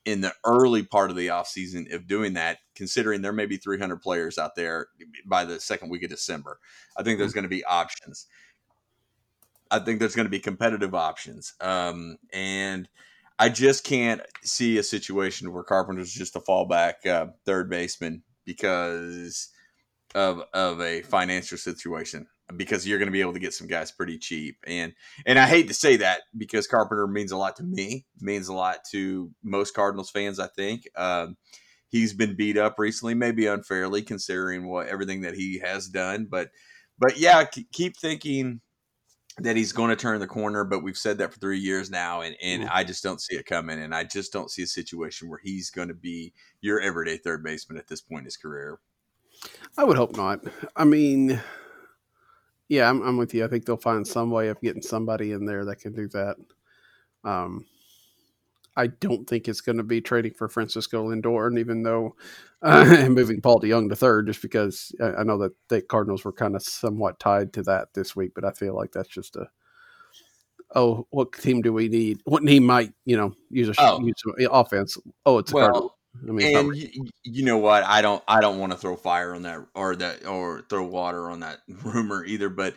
in 0.04 0.20
the 0.20 0.32
early 0.44 0.82
part 0.82 1.10
of 1.10 1.16
the 1.16 1.28
offseason 1.28 1.92
of 1.94 2.06
doing 2.06 2.34
that, 2.34 2.58
considering 2.74 3.20
there 3.20 3.32
may 3.32 3.46
be 3.46 3.56
300 3.56 4.00
players 4.00 4.38
out 4.38 4.54
there 4.54 4.88
by 5.26 5.44
the 5.44 5.60
second 5.60 5.90
week 5.90 6.02
of 6.02 6.10
December. 6.10 6.58
I 6.96 7.02
think 7.02 7.18
there's 7.18 7.32
mm-hmm. 7.32 7.40
going 7.40 7.44
to 7.44 7.48
be 7.48 7.64
options. 7.64 8.26
I 9.70 9.80
think 9.80 9.98
there's 9.98 10.14
going 10.14 10.26
to 10.26 10.30
be 10.30 10.38
competitive 10.38 10.94
options. 10.94 11.52
Um, 11.60 12.16
and 12.32 12.88
I 13.38 13.50
just 13.50 13.84
can't 13.84 14.22
see 14.42 14.78
a 14.78 14.82
situation 14.82 15.52
where 15.52 15.62
Carpenter's 15.62 16.12
just 16.12 16.36
a 16.36 16.40
fallback 16.40 17.06
uh, 17.06 17.26
third 17.44 17.68
baseman 17.68 18.22
because 18.44 19.50
of 20.14 20.42
of 20.54 20.80
a 20.80 21.02
financial 21.02 21.58
situation. 21.58 22.26
Because 22.56 22.88
you're 22.88 22.98
going 22.98 23.08
to 23.08 23.12
be 23.12 23.20
able 23.20 23.34
to 23.34 23.38
get 23.38 23.52
some 23.52 23.66
guys 23.66 23.92
pretty 23.92 24.16
cheap, 24.16 24.56
and 24.66 24.94
and 25.26 25.38
I 25.38 25.46
hate 25.46 25.68
to 25.68 25.74
say 25.74 25.96
that 25.98 26.22
because 26.34 26.66
Carpenter 26.66 27.06
means 27.06 27.30
a 27.30 27.36
lot 27.36 27.56
to 27.56 27.62
me, 27.62 28.06
means 28.20 28.48
a 28.48 28.54
lot 28.54 28.78
to 28.92 29.30
most 29.42 29.74
Cardinals 29.74 30.10
fans. 30.10 30.40
I 30.40 30.46
think 30.56 30.88
um, 30.96 31.36
he's 31.88 32.14
been 32.14 32.36
beat 32.36 32.56
up 32.56 32.76
recently, 32.78 33.12
maybe 33.12 33.46
unfairly 33.46 34.00
considering 34.00 34.66
what 34.66 34.86
everything 34.88 35.20
that 35.20 35.34
he 35.34 35.58
has 35.58 35.88
done, 35.88 36.26
but 36.30 36.48
but 36.98 37.18
yeah, 37.18 37.44
keep 37.72 37.98
thinking 37.98 38.62
that 39.40 39.56
he's 39.56 39.72
going 39.72 39.90
to 39.90 39.96
turn 39.96 40.18
the 40.20 40.26
corner, 40.26 40.64
but 40.64 40.82
we've 40.82 40.98
said 40.98 41.18
that 41.18 41.32
for 41.32 41.38
three 41.38 41.58
years 41.58 41.90
now, 41.90 42.22
and, 42.22 42.36
and 42.42 42.64
mm-hmm. 42.64 42.72
I 42.72 42.84
just 42.84 43.02
don't 43.02 43.20
see 43.20 43.36
it 43.36 43.46
coming. 43.46 43.80
And 43.80 43.94
I 43.94 44.04
just 44.04 44.32
don't 44.32 44.50
see 44.50 44.62
a 44.62 44.66
situation 44.66 45.28
where 45.28 45.40
he's 45.42 45.70
going 45.70 45.88
to 45.88 45.94
be 45.94 46.32
your 46.60 46.80
everyday 46.80 47.18
third 47.18 47.44
baseman 47.44 47.78
at 47.78 47.86
this 47.86 48.00
point 48.00 48.20
in 48.20 48.24
his 48.24 48.36
career. 48.36 48.80
I 49.76 49.84
would 49.84 49.96
hope 49.96 50.16
not. 50.16 50.40
I 50.76 50.84
mean, 50.84 51.40
yeah, 52.68 52.88
I'm, 52.88 53.02
I'm 53.02 53.16
with 53.16 53.34
you. 53.34 53.44
I 53.44 53.48
think 53.48 53.64
they'll 53.64 53.76
find 53.76 54.06
some 54.06 54.30
way 54.30 54.48
of 54.48 54.60
getting 54.60 54.82
somebody 54.82 55.32
in 55.32 55.44
there 55.44 55.64
that 55.64 55.76
can 55.76 55.92
do 55.92 56.08
that. 56.08 56.36
Um, 57.24 57.66
I 58.76 58.86
don't 58.86 59.28
think 59.28 59.48
it's 59.48 59.60
going 59.60 59.78
to 59.78 59.82
be 59.82 60.00
trading 60.00 60.34
for 60.34 60.48
Francisco 60.48 61.08
Lindor, 61.08 61.48
and 61.48 61.58
even 61.58 61.82
though 61.82 62.14
uh, 62.62 62.84
and 62.98 63.14
moving 63.14 63.40
Paul 63.40 63.60
DeJong 63.60 63.88
to 63.88 63.96
third, 63.96 64.28
just 64.28 64.40
because 64.42 64.94
I, 65.02 65.24
know 65.24 65.38
that 65.38 65.52
the 65.68 65.82
Cardinals 65.82 66.24
were 66.24 66.32
kind 66.32 66.54
of 66.54 66.62
somewhat 66.62 67.18
tied 67.18 67.52
to 67.54 67.62
that 67.64 67.92
this 67.94 68.14
week, 68.14 68.32
but 68.34 68.44
I 68.44 68.52
feel 68.52 68.74
like 68.74 68.92
that's 68.92 69.08
just 69.08 69.36
a 69.36 69.48
oh, 70.74 71.06
what 71.10 71.32
team 71.32 71.62
do 71.62 71.72
we 71.72 71.88
need? 71.88 72.20
What 72.24 72.44
team 72.44 72.66
might 72.66 72.92
you 73.04 73.16
know 73.16 73.34
use 73.50 73.68
a 73.68 73.74
oh. 73.78 74.00
use 74.00 74.22
offense? 74.50 74.96
Oh, 75.26 75.38
it's 75.38 75.52
a 75.52 75.56
well. 75.56 75.97
I 76.16 76.32
mean, 76.32 76.56
and 76.56 76.76
you, 76.76 77.06
you, 77.22 77.44
know 77.44 77.58
what? 77.58 77.84
I 77.84 78.02
don't 78.02 78.22
I 78.26 78.40
don't 78.40 78.58
want 78.58 78.72
to 78.72 78.78
throw 78.78 78.96
fire 78.96 79.34
on 79.34 79.42
that 79.42 79.64
or 79.74 79.94
that 79.96 80.26
or 80.26 80.62
throw 80.68 80.84
water 80.84 81.30
on 81.30 81.40
that 81.40 81.58
rumor 81.84 82.24
either, 82.24 82.48
but 82.48 82.74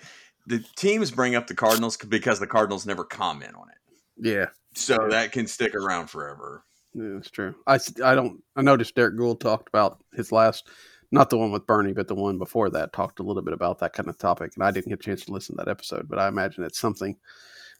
the 0.47 0.63
teams 0.75 1.11
bring 1.11 1.35
up 1.35 1.47
the 1.47 1.55
Cardinals 1.55 1.97
because 1.97 2.39
the 2.39 2.47
Cardinals 2.47 2.85
never 2.85 3.03
comment 3.03 3.55
on 3.55 3.69
it. 3.69 3.77
Yeah, 4.17 4.47
so 4.75 5.07
that 5.09 5.31
can 5.31 5.47
stick 5.47 5.75
around 5.75 6.07
forever. 6.07 6.63
Yeah, 6.93 7.13
that's 7.13 7.31
true. 7.31 7.55
I, 7.65 7.79
I 8.03 8.15
don't. 8.15 8.43
I 8.55 8.61
noticed 8.61 8.95
Derrick 8.95 9.15
Goold 9.15 9.39
talked 9.39 9.69
about 9.69 10.03
his 10.13 10.31
last, 10.31 10.67
not 11.11 11.29
the 11.29 11.37
one 11.37 11.51
with 11.51 11.65
Bernie, 11.65 11.93
but 11.93 12.07
the 12.07 12.15
one 12.15 12.37
before 12.37 12.69
that 12.71 12.93
talked 12.93 13.19
a 13.19 13.23
little 13.23 13.41
bit 13.41 13.53
about 13.53 13.79
that 13.79 13.93
kind 13.93 14.09
of 14.09 14.17
topic, 14.17 14.51
and 14.55 14.63
I 14.63 14.71
didn't 14.71 14.89
get 14.89 14.99
a 14.99 15.03
chance 15.03 15.25
to 15.25 15.31
listen 15.31 15.55
to 15.55 15.63
that 15.63 15.71
episode, 15.71 16.07
but 16.09 16.19
I 16.19 16.27
imagine 16.27 16.63
it's 16.63 16.79
something 16.79 17.15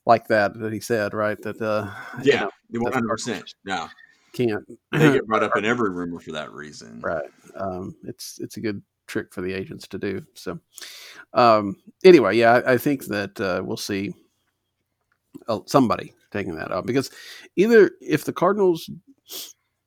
like 0.05 0.27
that 0.27 0.57
that 0.59 0.73
he 0.73 0.79
said, 0.79 1.13
right? 1.13 1.39
That 1.41 1.61
uh, 1.61 1.91
yeah, 2.23 2.47
one 2.69 2.93
hundred 2.93 3.09
percent. 3.09 3.53
Yeah, 3.65 3.89
can't 4.33 4.65
they 4.91 5.13
get 5.13 5.25
brought 5.27 5.43
up 5.43 5.57
in 5.57 5.65
every 5.65 5.89
rumor 5.89 6.19
for 6.19 6.31
that 6.31 6.51
reason, 6.51 6.99
right? 7.01 7.29
Um, 7.55 7.95
it's 8.03 8.39
it's 8.39 8.57
a 8.57 8.61
good 8.61 8.81
trick 9.07 9.33
for 9.33 9.41
the 9.41 9.53
agents 9.53 9.87
to 9.89 9.97
do. 9.97 10.25
So, 10.35 10.59
um, 11.33 11.77
anyway, 12.03 12.37
yeah, 12.37 12.61
I, 12.65 12.73
I 12.73 12.77
think 12.77 13.05
that 13.05 13.39
uh, 13.39 13.61
we'll 13.63 13.77
see 13.77 14.13
uh, 15.47 15.59
somebody 15.65 16.13
taking 16.31 16.55
that 16.55 16.71
out 16.71 16.85
because 16.85 17.11
either 17.55 17.91
if 18.01 18.25
the 18.25 18.33
Cardinals 18.33 18.89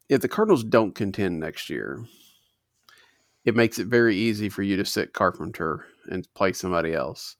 if 0.08 0.20
the 0.20 0.28
Cardinals 0.28 0.64
don't 0.64 0.94
contend 0.94 1.40
next 1.40 1.70
year, 1.70 2.04
it 3.44 3.56
makes 3.56 3.78
it 3.78 3.86
very 3.86 4.14
easy 4.16 4.48
for 4.48 4.62
you 4.62 4.76
to 4.76 4.84
sit 4.84 5.12
Carpenter 5.12 5.86
and 6.10 6.28
play 6.34 6.52
somebody 6.52 6.92
else. 6.92 7.36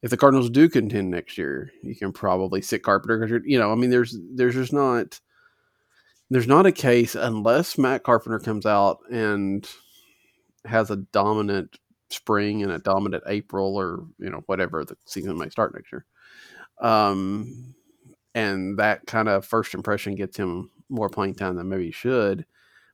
If 0.00 0.10
the 0.10 0.16
Cardinals 0.16 0.50
do 0.50 0.68
contend 0.68 1.10
next 1.10 1.38
year, 1.38 1.70
you 1.82 1.94
can 1.94 2.12
probably 2.12 2.60
sit 2.60 2.82
Carpenter 2.82 3.18
because 3.18 3.46
you 3.46 3.58
know, 3.58 3.70
I 3.70 3.74
mean, 3.74 3.90
there's 3.90 4.18
there's 4.34 4.54
just 4.54 4.72
not 4.72 5.20
there's 6.32 6.46
not 6.46 6.66
a 6.66 6.72
case 6.72 7.14
unless 7.14 7.76
Matt 7.76 8.04
Carpenter 8.04 8.38
comes 8.38 8.64
out 8.64 9.00
and 9.10 9.68
has 10.64 10.90
a 10.90 10.96
dominant 10.96 11.78
spring 12.10 12.62
and 12.62 12.72
a 12.72 12.78
dominant 12.78 13.24
April 13.26 13.76
or 13.76 14.04
you 14.18 14.30
know 14.30 14.42
whatever 14.46 14.84
the 14.84 14.96
season 15.04 15.36
may 15.38 15.50
start 15.50 15.74
next 15.74 15.92
year. 15.92 16.06
Um, 16.80 17.74
and 18.34 18.78
that 18.78 19.06
kind 19.06 19.28
of 19.28 19.44
first 19.44 19.74
impression 19.74 20.14
gets 20.14 20.36
him 20.36 20.70
more 20.88 21.10
playing 21.10 21.34
time 21.34 21.56
than 21.56 21.68
maybe 21.68 21.86
he 21.86 21.92
should. 21.92 22.46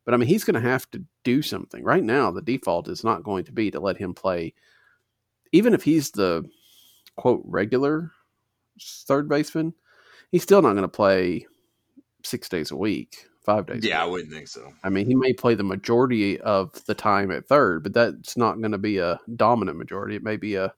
But 0.04 0.14
I 0.14 0.16
mean, 0.16 0.28
he's 0.28 0.44
going 0.44 0.60
to 0.60 0.68
have 0.68 0.90
to 0.90 1.04
do 1.22 1.42
something. 1.42 1.84
Right 1.84 2.02
now, 2.02 2.30
the 2.30 2.42
default 2.42 2.88
is 2.88 3.04
not 3.04 3.22
going 3.22 3.44
to 3.44 3.52
be 3.52 3.70
to 3.70 3.78
let 3.78 3.98
him 3.98 4.14
play, 4.14 4.54
even 5.52 5.74
if 5.74 5.84
he's 5.84 6.10
the 6.10 6.44
quote 7.16 7.42
regular 7.44 8.10
third 8.80 9.28
baseman. 9.28 9.74
He's 10.32 10.42
still 10.42 10.60
not 10.60 10.72
going 10.72 10.82
to 10.82 10.88
play 10.88 11.46
six 12.22 12.48
days 12.48 12.70
a 12.70 12.76
week, 12.76 13.26
five 13.42 13.66
days. 13.66 13.84
Yeah, 13.84 14.02
I 14.02 14.06
wouldn't 14.06 14.32
think 14.32 14.48
so. 14.48 14.72
I 14.84 14.88
mean, 14.88 15.06
he 15.06 15.14
may 15.14 15.32
play 15.32 15.54
the 15.54 15.62
majority 15.64 16.40
of 16.40 16.84
the 16.86 16.94
time 16.94 17.30
at 17.30 17.46
third, 17.46 17.82
but 17.82 17.94
that's 17.94 18.36
not 18.36 18.60
going 18.60 18.72
to 18.72 18.78
be 18.78 18.98
a 18.98 19.20
dominant 19.36 19.78
majority. 19.78 20.16
It 20.16 20.22
may 20.22 20.36
be 20.36 20.54
a 20.54 20.74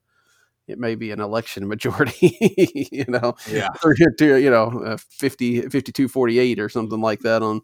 it 0.70 0.78
may 0.78 0.94
be 0.94 1.10
an 1.10 1.20
election 1.20 1.66
majority, 1.68 2.88
you 2.92 3.04
know, 3.08 3.34
yeah, 3.50 3.68
or 3.84 3.94
to, 3.94 4.36
you 4.36 4.50
know, 4.50 4.82
uh, 4.84 4.96
50, 4.96 5.62
52, 5.62 6.08
48 6.08 6.60
or 6.60 6.68
something 6.68 7.00
like 7.00 7.20
that 7.20 7.42
on, 7.42 7.60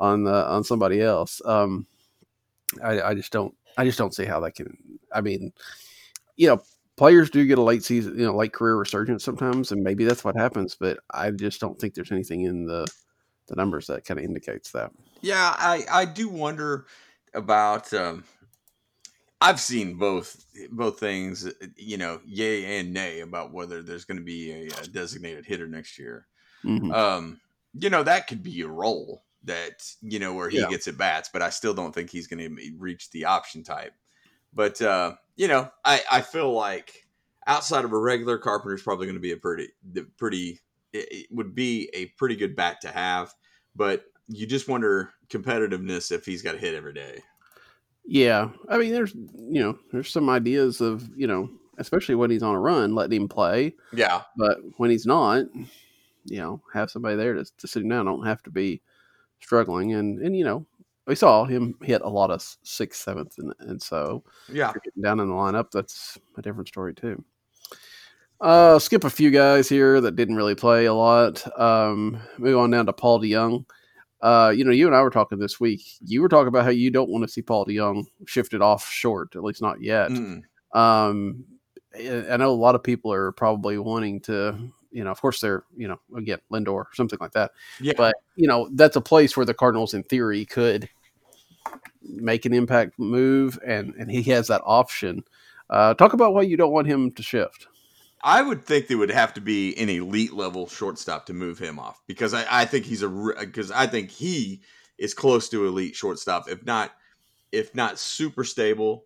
on, 0.00 0.26
uh, 0.26 0.44
on 0.44 0.64
somebody 0.64 1.00
else. 1.00 1.42
Um, 1.44 1.86
I, 2.82 3.00
I 3.02 3.14
just 3.14 3.32
don't, 3.32 3.54
I 3.76 3.84
just 3.84 3.98
don't 3.98 4.14
see 4.14 4.24
how 4.24 4.40
that 4.40 4.54
can, 4.54 4.76
I 5.12 5.20
mean, 5.20 5.52
you 6.36 6.48
know, 6.48 6.62
players 6.96 7.30
do 7.30 7.46
get 7.46 7.58
a 7.58 7.62
late 7.62 7.84
season, 7.84 8.18
you 8.18 8.24
know, 8.24 8.34
late 8.34 8.52
career 8.52 8.76
resurgence 8.76 9.24
sometimes, 9.24 9.70
and 9.70 9.82
maybe 9.82 10.04
that's 10.04 10.24
what 10.24 10.36
happens, 10.36 10.74
but 10.74 10.98
I 11.12 11.30
just 11.30 11.60
don't 11.60 11.78
think 11.78 11.94
there's 11.94 12.12
anything 12.12 12.42
in 12.42 12.66
the, 12.66 12.86
the 13.48 13.56
numbers 13.56 13.86
that 13.88 14.04
kind 14.04 14.18
of 14.18 14.24
indicates 14.24 14.72
that. 14.72 14.92
Yeah. 15.20 15.54
I, 15.56 15.84
I 15.90 16.04
do 16.04 16.28
wonder 16.28 16.86
about, 17.34 17.92
um, 17.92 18.24
I've 19.40 19.60
seen 19.60 19.94
both 19.94 20.44
both 20.70 20.98
things, 20.98 21.50
you 21.76 21.96
know, 21.96 22.20
yay 22.26 22.78
and 22.78 22.92
nay 22.92 23.20
about 23.20 23.52
whether 23.52 23.82
there's 23.82 24.04
going 24.04 24.18
to 24.18 24.24
be 24.24 24.50
a, 24.50 24.66
a, 24.82 24.86
designated 24.88 25.46
hitter 25.46 25.68
next 25.68 25.96
year. 25.98 26.26
Mm-hmm. 26.64 26.90
Um, 26.90 27.40
you 27.74 27.88
know, 27.88 28.02
that 28.02 28.26
could 28.26 28.42
be 28.42 28.62
a 28.62 28.68
role 28.68 29.22
that 29.44 29.84
you 30.02 30.18
know 30.18 30.34
where 30.34 30.48
he 30.48 30.58
yeah. 30.58 30.68
gets 30.68 30.88
at 30.88 30.98
bats, 30.98 31.30
but 31.32 31.42
I 31.42 31.50
still 31.50 31.74
don't 31.74 31.94
think 31.94 32.10
he's 32.10 32.26
going 32.26 32.56
to 32.56 32.72
reach 32.78 33.10
the 33.10 33.26
option 33.26 33.62
type. 33.62 33.92
But 34.52 34.82
uh, 34.82 35.14
you 35.36 35.46
know, 35.46 35.70
I 35.84 36.02
I 36.10 36.20
feel 36.20 36.52
like 36.52 37.06
outside 37.46 37.84
of 37.84 37.92
a 37.92 37.98
regular 37.98 38.38
Carpenter 38.38 38.74
is 38.74 38.82
probably 38.82 39.06
going 39.06 39.16
to 39.16 39.20
be 39.20 39.32
a 39.32 39.36
pretty 39.36 39.68
pretty 40.16 40.60
it 40.92 41.26
would 41.30 41.54
be 41.54 41.90
a 41.92 42.06
pretty 42.16 42.36
good 42.36 42.56
bat 42.56 42.80
to 42.82 42.88
have, 42.88 43.32
but 43.76 44.04
you 44.28 44.46
just 44.46 44.68
wonder 44.68 45.12
competitiveness 45.28 46.12
if 46.12 46.24
he's 46.24 46.42
got 46.42 46.52
to 46.52 46.58
hit 46.58 46.74
every 46.74 46.92
day. 46.92 47.20
Yeah, 48.04 48.50
I 48.68 48.78
mean, 48.78 48.92
there's 48.92 49.14
you 49.14 49.60
know, 49.62 49.78
there's 49.92 50.10
some 50.10 50.30
ideas 50.30 50.80
of 50.80 51.08
you 51.16 51.26
know, 51.26 51.48
especially 51.78 52.14
when 52.14 52.30
he's 52.30 52.42
on 52.42 52.54
a 52.54 52.60
run, 52.60 52.94
letting 52.94 53.22
him 53.22 53.28
play. 53.28 53.74
Yeah, 53.92 54.22
but 54.36 54.58
when 54.78 54.90
he's 54.90 55.06
not, 55.06 55.44
you 56.24 56.38
know, 56.38 56.62
have 56.72 56.90
somebody 56.90 57.16
there 57.16 57.34
to, 57.34 57.44
to 57.44 57.68
sit 57.68 57.82
him 57.82 57.90
down. 57.90 58.06
Don't 58.06 58.26
have 58.26 58.42
to 58.44 58.50
be 58.50 58.80
struggling, 59.40 59.92
and 59.94 60.18
and 60.20 60.34
you 60.36 60.44
know, 60.44 60.66
we 61.06 61.14
saw 61.14 61.44
him 61.44 61.74
hit 61.82 62.02
a 62.02 62.08
lot 62.08 62.30
of 62.30 62.42
sixth, 62.62 63.02
seventh, 63.02 63.38
and, 63.38 63.54
and 63.60 63.82
so 63.82 64.24
Yeah. 64.52 64.72
down 65.02 65.20
in 65.20 65.28
the 65.28 65.34
lineup, 65.34 65.70
that's 65.70 66.18
a 66.36 66.42
different 66.42 66.68
story 66.68 66.94
too. 66.94 67.24
Uh, 68.40 68.78
skip 68.78 69.04
a 69.04 69.10
few 69.10 69.30
guys 69.30 69.68
here 69.68 70.00
that 70.00 70.14
didn't 70.14 70.36
really 70.36 70.54
play 70.54 70.84
a 70.84 70.94
lot. 70.94 71.44
Um, 71.58 72.20
move 72.38 72.56
on 72.56 72.70
down 72.70 72.86
to 72.86 72.92
Paul 72.92 73.20
DeJong. 73.20 73.64
Uh, 74.20 74.52
you 74.54 74.64
know, 74.64 74.70
you 74.70 74.86
and 74.86 74.94
I 74.94 75.02
were 75.02 75.10
talking 75.10 75.38
this 75.38 75.58
week. 75.58 75.82
You 76.04 76.22
were 76.22 76.28
talking 76.28 76.48
about 76.48 76.64
how 76.64 76.70
you 76.70 76.90
don't 76.90 77.10
want 77.10 77.24
to 77.24 77.28
see 77.28 77.42
Paul 77.42 77.66
DeJong 77.66 78.04
shifted 78.26 78.62
off 78.62 78.88
short, 78.88 79.34
at 79.34 79.42
least 79.42 79.62
not 79.62 79.80
yet. 79.80 80.10
Mm. 80.10 80.42
Um, 80.72 81.44
I 81.94 82.36
know 82.36 82.50
a 82.50 82.52
lot 82.52 82.74
of 82.74 82.82
people 82.82 83.12
are 83.12 83.32
probably 83.32 83.78
wanting 83.78 84.20
to, 84.22 84.56
you 84.92 85.02
know, 85.02 85.10
of 85.10 85.20
course 85.20 85.40
they're, 85.40 85.64
you 85.76 85.88
know, 85.88 85.98
again, 86.16 86.38
Lindor, 86.52 86.84
something 86.92 87.18
like 87.20 87.32
that. 87.32 87.52
Yeah. 87.80 87.94
But, 87.96 88.16
you 88.36 88.46
know, 88.46 88.68
that's 88.74 88.96
a 88.96 89.00
place 89.00 89.36
where 89.36 89.46
the 89.46 89.54
Cardinals, 89.54 89.94
in 89.94 90.02
theory, 90.04 90.44
could 90.44 90.88
make 92.02 92.44
an 92.44 92.54
impact 92.54 92.98
move, 92.98 93.58
and, 93.66 93.94
and 93.98 94.10
he 94.10 94.22
has 94.30 94.46
that 94.48 94.62
option. 94.64 95.24
Uh, 95.70 95.94
talk 95.94 96.12
about 96.12 96.34
why 96.34 96.42
you 96.42 96.56
don't 96.56 96.72
want 96.72 96.86
him 96.86 97.10
to 97.12 97.22
shift. 97.22 97.66
I 98.22 98.42
would 98.42 98.64
think 98.64 98.86
there 98.86 98.98
would 98.98 99.10
have 99.10 99.34
to 99.34 99.40
be 99.40 99.76
an 99.78 99.88
elite 99.88 100.32
level 100.32 100.68
shortstop 100.68 101.26
to 101.26 101.32
move 101.32 101.58
him 101.58 101.78
off 101.78 102.02
because 102.06 102.34
I, 102.34 102.44
I 102.50 102.64
think 102.64 102.84
he's 102.84 103.02
a 103.02 103.08
because 103.08 103.70
I 103.70 103.86
think 103.86 104.10
he 104.10 104.62
is 104.98 105.14
close 105.14 105.48
to 105.50 105.66
elite 105.66 105.94
shortstop, 105.94 106.48
if 106.48 106.64
not 106.64 106.92
if 107.52 107.74
not 107.74 107.98
super 107.98 108.44
stable, 108.44 109.04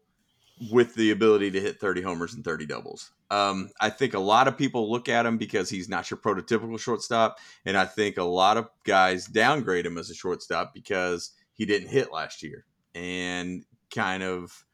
with 0.70 0.94
the 0.94 1.11
ability 1.11 1.51
to 1.51 1.61
hit 1.61 1.81
30 1.81 2.03
homers 2.03 2.35
and 2.35 2.44
30 2.44 2.66
doubles. 2.66 3.12
Um, 3.31 3.70
I 3.81 3.88
think 3.88 4.14
a 4.14 4.18
lot 4.18 4.48
of 4.48 4.59
people 4.59 4.90
look 4.90 5.09
at 5.09 5.27
him 5.27 5.38
because 5.38 5.70
he's 5.70 5.88
not 5.88 6.11
your 6.11 6.18
prototypical 6.18 6.79
shortstop, 6.79 7.38
and 7.64 7.77
I 7.77 7.85
think 7.85 8.18
a 8.18 8.25
lot 8.25 8.57
of 8.57 8.68
guys 8.85 9.27
downgrade 9.27 9.87
him 9.87 9.96
as 9.98 10.11
a 10.11 10.14
shortstop 10.14 10.75
because 10.75 11.33
he 11.55 11.64
didn't 11.64 11.88
hit 11.88 12.12
last 12.12 12.42
year 12.42 12.64
and 12.94 13.64
kind 13.94 14.22
of 14.22 14.64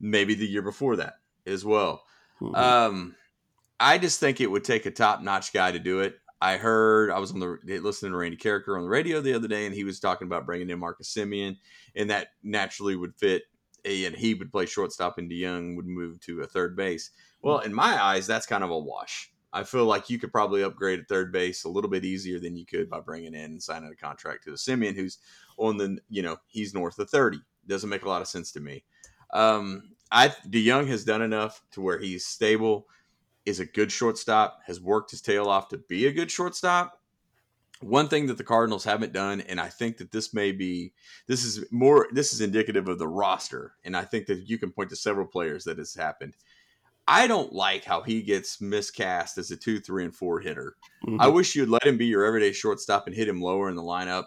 maybe 0.00 0.34
the 0.34 0.46
year 0.46 0.62
before 0.62 0.96
that 0.96 1.14
as 1.46 1.64
well. 1.64 2.02
Mhm. 2.40 2.56
Um, 2.56 3.14
I 3.80 3.98
just 3.98 4.20
think 4.20 4.40
it 4.40 4.50
would 4.50 4.64
take 4.64 4.86
a 4.86 4.90
top 4.90 5.22
notch 5.22 5.52
guy 5.52 5.72
to 5.72 5.78
do 5.78 6.00
it. 6.00 6.16
I 6.40 6.56
heard 6.56 7.10
I 7.10 7.18
was 7.18 7.32
on 7.32 7.40
the 7.40 7.80
listening 7.80 8.12
to 8.12 8.18
Randy 8.18 8.36
Karraker 8.36 8.76
on 8.76 8.82
the 8.82 8.88
radio 8.88 9.20
the 9.20 9.34
other 9.34 9.48
day, 9.48 9.66
and 9.66 9.74
he 9.74 9.84
was 9.84 9.98
talking 9.98 10.26
about 10.26 10.46
bringing 10.46 10.70
in 10.70 10.78
Marcus 10.78 11.12
Semien, 11.12 11.56
and 11.96 12.10
that 12.10 12.28
naturally 12.42 12.96
would 12.96 13.14
fit. 13.16 13.42
And 13.84 14.14
he 14.14 14.34
would 14.34 14.52
play 14.52 14.66
shortstop, 14.66 15.18
and 15.18 15.30
DeJong 15.30 15.76
would 15.76 15.86
move 15.86 16.20
to 16.20 16.42
a 16.42 16.46
third 16.46 16.76
base. 16.76 17.10
Well, 17.42 17.60
in 17.60 17.72
my 17.72 18.02
eyes, 18.02 18.26
that's 18.26 18.46
kind 18.46 18.64
of 18.64 18.70
a 18.70 18.78
wash. 18.78 19.32
I 19.52 19.64
feel 19.64 19.84
like 19.84 20.10
you 20.10 20.18
could 20.18 20.32
probably 20.32 20.62
upgrade 20.62 20.98
at 20.98 21.08
third 21.08 21.32
base 21.32 21.64
a 21.64 21.68
little 21.68 21.88
bit 21.88 22.04
easier 22.04 22.38
than 22.38 22.56
you 22.56 22.66
could 22.66 22.90
by 22.90 23.00
bringing 23.00 23.34
in 23.34 23.44
and 23.44 23.62
signing 23.62 23.90
a 23.90 23.96
contract 23.96 24.44
to 24.44 24.50
the 24.50 24.58
Simeon, 24.58 24.94
who's 24.94 25.18
on 25.56 25.76
the 25.76 25.98
you 26.08 26.22
know 26.22 26.36
he's 26.48 26.74
north 26.74 26.98
of 26.98 27.08
thirty. 27.08 27.40
Doesn't 27.66 27.88
make 27.88 28.04
a 28.04 28.08
lot 28.08 28.22
of 28.22 28.28
sense 28.28 28.52
to 28.52 28.60
me. 28.60 28.84
Um, 29.32 29.90
I 30.10 30.28
DeJong 30.28 30.86
has 30.88 31.04
done 31.04 31.22
enough 31.22 31.62
to 31.72 31.80
where 31.80 31.98
he's 31.98 32.26
stable 32.26 32.86
is 33.48 33.60
a 33.60 33.66
good 33.66 33.90
shortstop, 33.90 34.60
has 34.66 34.80
worked 34.80 35.10
his 35.10 35.22
tail 35.22 35.46
off 35.46 35.68
to 35.68 35.78
be 35.78 36.06
a 36.06 36.12
good 36.12 36.30
shortstop. 36.30 37.00
One 37.80 38.08
thing 38.08 38.26
that 38.26 38.36
the 38.36 38.44
Cardinals 38.44 38.84
haven't 38.84 39.12
done, 39.12 39.40
and 39.42 39.60
I 39.60 39.68
think 39.68 39.98
that 39.98 40.10
this 40.10 40.34
may 40.34 40.52
be 40.52 40.92
this 41.28 41.44
is 41.44 41.64
more 41.70 42.08
this 42.12 42.32
is 42.32 42.40
indicative 42.40 42.88
of 42.88 42.98
the 42.98 43.06
roster, 43.08 43.74
and 43.84 43.96
I 43.96 44.04
think 44.04 44.26
that 44.26 44.48
you 44.48 44.58
can 44.58 44.72
point 44.72 44.90
to 44.90 44.96
several 44.96 45.26
players 45.26 45.64
that 45.64 45.78
has 45.78 45.94
happened. 45.94 46.34
I 47.06 47.26
don't 47.26 47.52
like 47.52 47.84
how 47.84 48.02
he 48.02 48.20
gets 48.20 48.60
miscast 48.60 49.38
as 49.38 49.50
a 49.50 49.56
two, 49.56 49.80
three, 49.80 50.04
and 50.04 50.14
four 50.14 50.40
hitter. 50.40 50.76
Mhm. 51.06 51.18
I 51.20 51.28
wish 51.28 51.54
you'd 51.54 51.70
let 51.70 51.86
him 51.86 51.96
be 51.96 52.06
your 52.06 52.24
everyday 52.24 52.52
shortstop 52.52 53.06
and 53.06 53.14
hit 53.14 53.28
him 53.28 53.40
lower 53.40 53.70
in 53.70 53.76
the 53.76 53.82
lineup. 53.82 54.26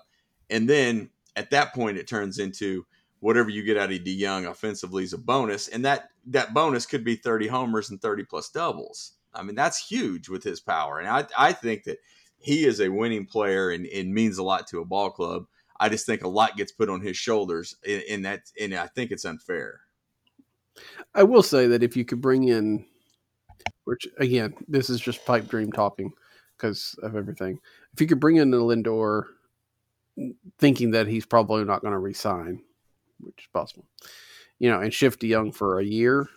And 0.49 0.67
then 0.69 1.09
at 1.35 1.51
that 1.51 1.73
point, 1.73 1.97
it 1.97 2.07
turns 2.07 2.39
into 2.39 2.85
whatever 3.19 3.49
you 3.49 3.63
get 3.63 3.77
out 3.77 3.91
of 3.91 3.99
DeJong 3.99 4.49
offensively 4.49 5.03
is 5.03 5.13
a 5.13 5.17
bonus, 5.17 5.67
and 5.67 5.85
that 5.85 6.10
that 6.27 6.53
bonus 6.53 6.85
could 6.85 7.03
be 7.03 7.15
30 7.15 7.47
homers 7.47 7.89
and 7.89 8.01
30 8.01 8.23
plus 8.25 8.49
doubles. 8.49 9.13
I 9.33 9.43
mean, 9.43 9.55
that's 9.55 9.85
huge 9.85 10.29
with 10.29 10.43
his 10.43 10.59
power, 10.59 10.99
and 10.99 11.07
I 11.07 11.25
I 11.37 11.53
think 11.53 11.85
that 11.85 11.99
he 12.37 12.65
is 12.65 12.81
a 12.81 12.89
winning 12.89 13.25
player 13.25 13.69
and, 13.69 13.85
and 13.85 14.13
means 14.13 14.37
a 14.37 14.43
lot 14.43 14.67
to 14.67 14.81
a 14.81 14.85
ball 14.85 15.11
club. 15.11 15.45
I 15.79 15.89
just 15.89 16.05
think 16.05 16.23
a 16.23 16.27
lot 16.27 16.57
gets 16.57 16.71
put 16.71 16.89
on 16.89 17.01
his 17.01 17.17
shoulders, 17.17 17.75
and 17.85 18.25
that 18.25 18.41
and 18.59 18.73
I 18.73 18.87
think 18.87 19.11
it's 19.11 19.25
unfair. 19.25 19.81
I 21.15 21.23
will 21.23 21.43
say 21.43 21.67
that 21.67 21.83
if 21.83 21.95
you 21.95 22.05
could 22.05 22.21
bring 22.21 22.47
in, 22.47 22.85
which 23.85 24.07
again, 24.17 24.53
this 24.67 24.89
is 24.89 24.99
just 24.99 25.25
pipe 25.25 25.47
dream 25.47 25.71
talking 25.71 26.11
because 26.57 26.95
of 27.01 27.15
everything. 27.15 27.59
If 27.93 28.01
you 28.01 28.07
could 28.07 28.19
bring 28.19 28.37
in 28.37 28.51
the 28.51 28.57
Lindor, 28.57 29.23
thinking 30.59 30.91
that 30.91 31.07
he's 31.07 31.25
probably 31.25 31.63
not 31.63 31.81
going 31.81 31.93
to 31.93 31.99
resign, 31.99 32.61
which 33.19 33.39
is 33.39 33.47
possible, 33.53 33.85
you 34.61 34.69
know, 34.69 34.79
and 34.79 34.93
shift 34.93 35.21
to 35.21 35.27
Young 35.27 35.51
for 35.51 35.79
a 35.79 35.83
year, 35.83 36.29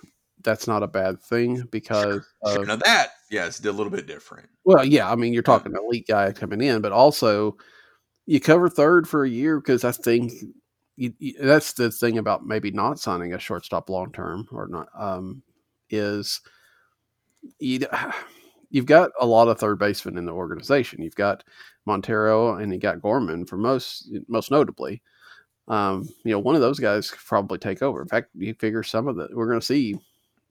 that's 0.42 0.66
not 0.66 0.82
a 0.82 0.86
bad 0.86 1.22
thing 1.22 1.68
because 1.70 2.26
Sure, 2.46 2.62
of, 2.62 2.66
now 2.66 2.76
that 2.76 3.08
yeah, 3.30 3.44
it's 3.44 3.62
a 3.62 3.70
little 3.70 3.90
bit 3.90 4.06
different. 4.06 4.48
well, 4.64 4.82
yeah, 4.82 5.12
I 5.12 5.14
mean, 5.14 5.34
you're 5.34 5.42
talking 5.42 5.74
elite 5.76 6.06
guy 6.08 6.32
coming 6.32 6.62
in, 6.62 6.80
but 6.80 6.90
also 6.90 7.58
you 8.24 8.40
cover 8.40 8.70
third 8.70 9.06
for 9.06 9.24
a 9.24 9.28
year 9.28 9.60
because 9.60 9.84
I 9.84 9.92
think 9.92 10.32
you, 10.96 11.12
you, 11.18 11.34
that's 11.38 11.74
the 11.74 11.90
thing 11.90 12.16
about 12.16 12.46
maybe 12.46 12.70
not 12.70 12.98
signing 12.98 13.34
a 13.34 13.38
shortstop 13.38 13.90
long 13.90 14.10
term 14.10 14.48
or 14.50 14.68
not 14.68 14.88
um, 14.98 15.42
is 15.90 16.40
you, 17.58 17.86
you've 18.70 18.86
got 18.86 19.10
a 19.20 19.26
lot 19.26 19.48
of 19.48 19.58
third 19.58 19.78
basemen 19.78 20.16
in 20.16 20.24
the 20.24 20.32
organization. 20.32 21.02
You've 21.02 21.14
got 21.14 21.44
Montero 21.84 22.54
and 22.54 22.72
you 22.72 22.80
got 22.80 23.02
Gorman 23.02 23.44
for 23.44 23.58
most 23.58 24.10
most 24.28 24.50
notably. 24.50 25.02
Um, 25.68 26.08
you 26.24 26.32
know, 26.32 26.38
one 26.38 26.54
of 26.54 26.60
those 26.60 26.78
guys 26.78 27.10
could 27.10 27.20
probably 27.20 27.58
take 27.58 27.82
over. 27.82 28.02
In 28.02 28.08
fact, 28.08 28.30
you 28.34 28.54
figure 28.54 28.82
some 28.82 29.08
of 29.08 29.16
the 29.16 29.28
we're 29.32 29.48
going 29.48 29.60
to 29.60 29.66
see 29.66 29.98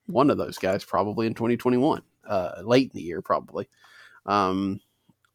one 0.08 0.30
of 0.30 0.38
those 0.38 0.58
guys 0.58 0.84
probably 0.84 1.28
in 1.28 1.34
2021, 1.34 2.02
uh, 2.28 2.52
late 2.64 2.92
in 2.92 2.98
the 2.98 3.04
year 3.04 3.22
probably. 3.22 3.70
Um, 4.26 4.80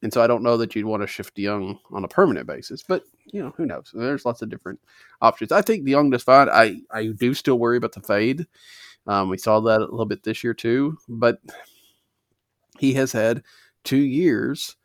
and 0.03 0.13
so 0.13 0.23
I 0.23 0.27
don't 0.27 0.43
know 0.43 0.57
that 0.57 0.75
you'd 0.75 0.85
want 0.85 1.03
to 1.03 1.07
shift 1.07 1.39
Young 1.39 1.79
on 1.91 2.05
a 2.05 2.09
permanent 2.09 2.47
basis, 2.47 2.83
but 2.83 3.03
you 3.27 3.43
know, 3.43 3.53
who 3.57 3.67
knows? 3.67 3.91
There's 3.93 4.25
lots 4.25 4.43
of 4.43 4.49
different 4.49 4.81
options. 5.21 5.53
I 5.53 5.63
think 5.63 5.87
Young 5.87 6.11
does 6.11 6.23
fine. 6.23 6.49
I, 6.49 6.81
I 6.91 7.09
do 7.09 7.35
still 7.35 7.59
worry 7.59 7.77
about 7.77 7.93
the 7.93 8.01
fade. 8.01 8.47
Um, 9.07 9.29
we 9.29 9.39
saw 9.39 9.61
that 9.61 9.81
a 9.81 9.85
little 9.85 10.07
bit 10.07 10.23
this 10.23 10.45
year 10.45 10.55
too, 10.55 10.99
but 11.09 11.41
he 12.79 12.93
has 12.95 13.11
had 13.11 13.43
two 13.85 13.97
years 13.99 14.77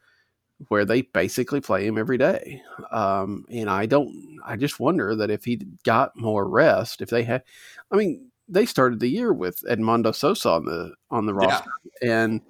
where 0.70 0.86
they 0.86 1.02
basically 1.02 1.60
play 1.62 1.86
him 1.86 1.98
every 1.98 2.18
day. 2.18 2.62
Um, 2.92 3.46
and 3.50 3.70
I 3.70 3.86
don't, 3.86 4.40
I 4.46 4.56
just 4.56 4.80
wonder 4.80 5.16
that 5.16 5.30
if 5.30 5.44
he 5.46 5.62
got 5.84 6.16
more 6.16 6.48
rest, 6.48 7.02
if 7.02 7.10
they 7.10 7.24
had, 7.24 7.44
I 7.92 7.98
mean, 7.98 8.32
they 8.48 8.66
started 8.66 9.00
the 9.00 9.10
year 9.10 9.34
with 9.34 9.62
Edmundo 9.70 10.14
Sosa 10.16 10.50
on 10.52 10.66
the, 10.66 10.94
on 11.12 11.26
the 11.26 11.34
Yeah. 11.34 11.48
roster 11.48 11.72
and 12.02 12.42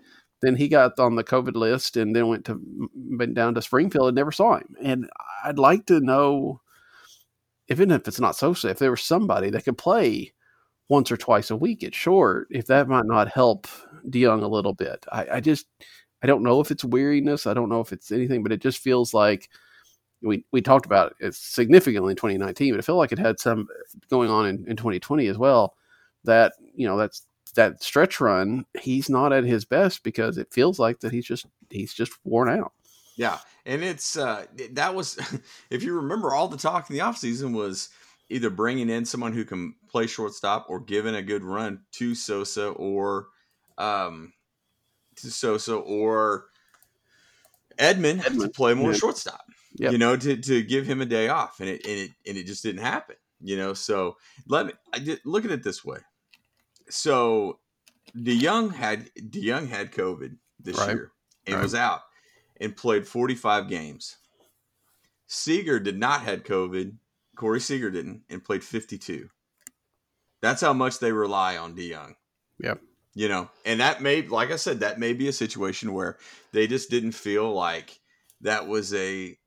then 0.42 0.56
he 0.56 0.68
got 0.68 1.00
on 1.00 1.16
the 1.16 1.24
COVID 1.24 1.56
list 1.56 1.96
and 1.98 2.16
then 2.16 2.28
went 2.28 2.46
to, 2.46 2.60
went 2.96 3.34
down 3.34 3.56
to 3.56 3.62
Springfield 3.62 4.10
and 4.10 4.16
never 4.16 4.32
saw 4.32 4.58
him. 4.58 4.76
And 4.82 5.10
I'd 5.46 5.58
like 5.58 5.86
to 5.86 6.02
know, 6.02 6.60
even 7.70 7.92
if 7.92 8.08
it's 8.08 8.20
not 8.20 8.36
Sosa, 8.36 8.70
if 8.70 8.80
there 8.80 8.92
was 8.92 9.02
somebody 9.02 9.50
that 9.50 9.64
could 9.66 9.78
play 9.78 10.34
once 10.90 11.12
or 11.12 11.18
twice 11.18 11.50
a 11.50 11.56
week 11.56 11.84
at 11.84 11.96
short, 11.96 12.48
if 12.52 12.68
that 12.68 12.90
might 12.90 13.06
not 13.06 13.30
help 13.30 13.68
DeJong 14.08 14.44
a 14.44 14.48
little 14.48 14.74
bit. 14.74 15.06
I, 15.12 15.28
I 15.34 15.40
just 15.40 15.66
I 16.24 16.28
don't 16.28 16.44
know 16.44 16.62
if 16.62 16.72
it's 16.72 16.86
weariness. 16.86 17.46
I 17.46 17.54
don't 17.54 17.70
know 17.70 17.82
if 17.82 17.92
it's 17.92 18.12
anything, 18.12 18.44
but 18.44 18.54
it 18.54 18.62
just 18.62 18.80
feels 18.80 19.14
like 19.14 19.50
we 20.22 20.46
we 20.52 20.62
talked 20.62 20.86
about 20.86 21.16
it 21.20 21.36
significantly 21.36 22.12
in 22.12 22.16
2019, 22.16 22.74
but 22.74 22.80
I 22.80 22.82
feel 22.82 22.96
like 22.96 23.12
it 23.12 23.20
had 23.20 23.40
some 23.40 23.68
going 24.10 24.30
on 24.30 24.46
in, 24.48 24.66
in 24.68 24.78
2020 24.78 25.28
as 25.28 25.38
well. 25.38 25.76
That 26.24 26.54
you 26.74 26.88
know 26.88 26.98
that's 26.98 27.28
that 27.56 27.84
stretch 27.84 28.20
run, 28.20 28.66
he's 28.80 29.10
not 29.10 29.34
at 29.34 29.44
his 29.44 29.66
best 29.66 30.04
because 30.04 30.38
it 30.38 30.52
feels 30.52 30.80
like 30.80 31.02
that 31.02 31.12
he's 31.12 31.26
just 31.26 31.46
he's 31.70 31.94
just 31.94 32.14
worn 32.24 32.50
out. 32.50 32.72
Yeah, 33.16 33.38
and 33.66 33.84
it's 33.84 34.18
uh 34.18 34.46
that 34.72 34.96
was 34.96 35.20
if 35.70 35.84
you 35.84 35.94
remember 35.94 36.34
all 36.34 36.48
the 36.48 36.58
talk 36.58 36.90
in 36.90 36.96
the 36.96 37.04
offseason 37.04 37.54
was 37.54 37.90
either 38.30 38.50
bringing 38.50 38.90
in 38.90 39.06
someone 39.06 39.34
who 39.34 39.44
can 39.44 39.76
play 39.90 40.08
shortstop 40.08 40.68
or 40.70 40.80
giving 40.80 41.16
a 41.16 41.22
good 41.22 41.44
run 41.44 41.82
to 41.92 42.16
Sosa 42.16 42.70
or 42.70 43.28
um 43.78 44.32
to 45.18 45.32
Sosa 45.32 45.76
or 45.76 46.46
Edman, 47.78 48.24
to 48.24 48.50
play 48.50 48.74
more 48.74 48.92
yeah. 48.92 48.98
shortstop. 48.98 49.46
Yep. 49.76 49.92
You 49.92 49.98
know, 49.98 50.16
to, 50.16 50.38
to 50.38 50.62
give 50.62 50.86
him 50.86 51.02
a 51.02 51.06
day 51.06 51.30
off, 51.30 51.60
and 51.60 51.70
it 51.70 51.86
and 51.86 51.98
it 52.00 52.12
and 52.28 52.38
it 52.38 52.46
just 52.46 52.64
didn't 52.64 52.82
happen. 52.84 53.16
You 53.42 53.58
know, 53.58 53.74
so 53.74 54.18
let 54.48 54.68
me 54.68 54.74
I 54.94 55.00
did, 55.00 55.20
look 55.26 55.46
at 55.46 55.52
it 55.52 55.64
this 55.64 55.84
way. 55.84 56.00
So, 56.90 57.60
DeJong 58.16 58.74
had 58.74 59.10
DeJong 59.16 59.68
had 59.68 59.92
COVID 59.92 60.38
this 60.60 60.78
Right. 60.78 60.90
year 60.90 61.12
and 61.48 61.56
Right. 61.56 61.64
was 61.64 61.74
out 61.76 62.02
and 62.62 62.76
played 62.76 63.08
45 63.08 63.68
games. 63.68 64.18
Seager 65.28 65.80
did 65.80 65.98
not 65.98 66.22
had 66.22 66.46
COVID. 66.46 66.98
Corey 67.36 67.60
Seager 67.60 67.90
didn't 67.90 68.24
and 68.30 68.44
played 68.44 68.64
52. 68.64 69.30
That's 70.42 70.62
how 70.62 70.74
much 70.74 71.00
they 71.00 71.12
rely 71.12 71.58
on 71.58 71.76
DeJong. 71.76 72.16
Yep. 72.60 72.82
You 73.16 73.30
know, 73.30 73.50
and 73.64 73.80
that 73.80 74.02
may, 74.02 74.24
like 74.24 74.52
I 74.52 74.56
said, 74.56 74.80
that 74.80 75.00
may 75.00 75.14
be 75.14 75.28
a 75.28 75.34
situation 75.34 75.94
where 75.94 76.18
they 76.52 76.66
just 76.66 76.90
didn't 76.90 77.12
feel 77.12 77.54
like 77.54 78.00
that 78.42 78.68
was 78.68 78.94
a 78.94 79.38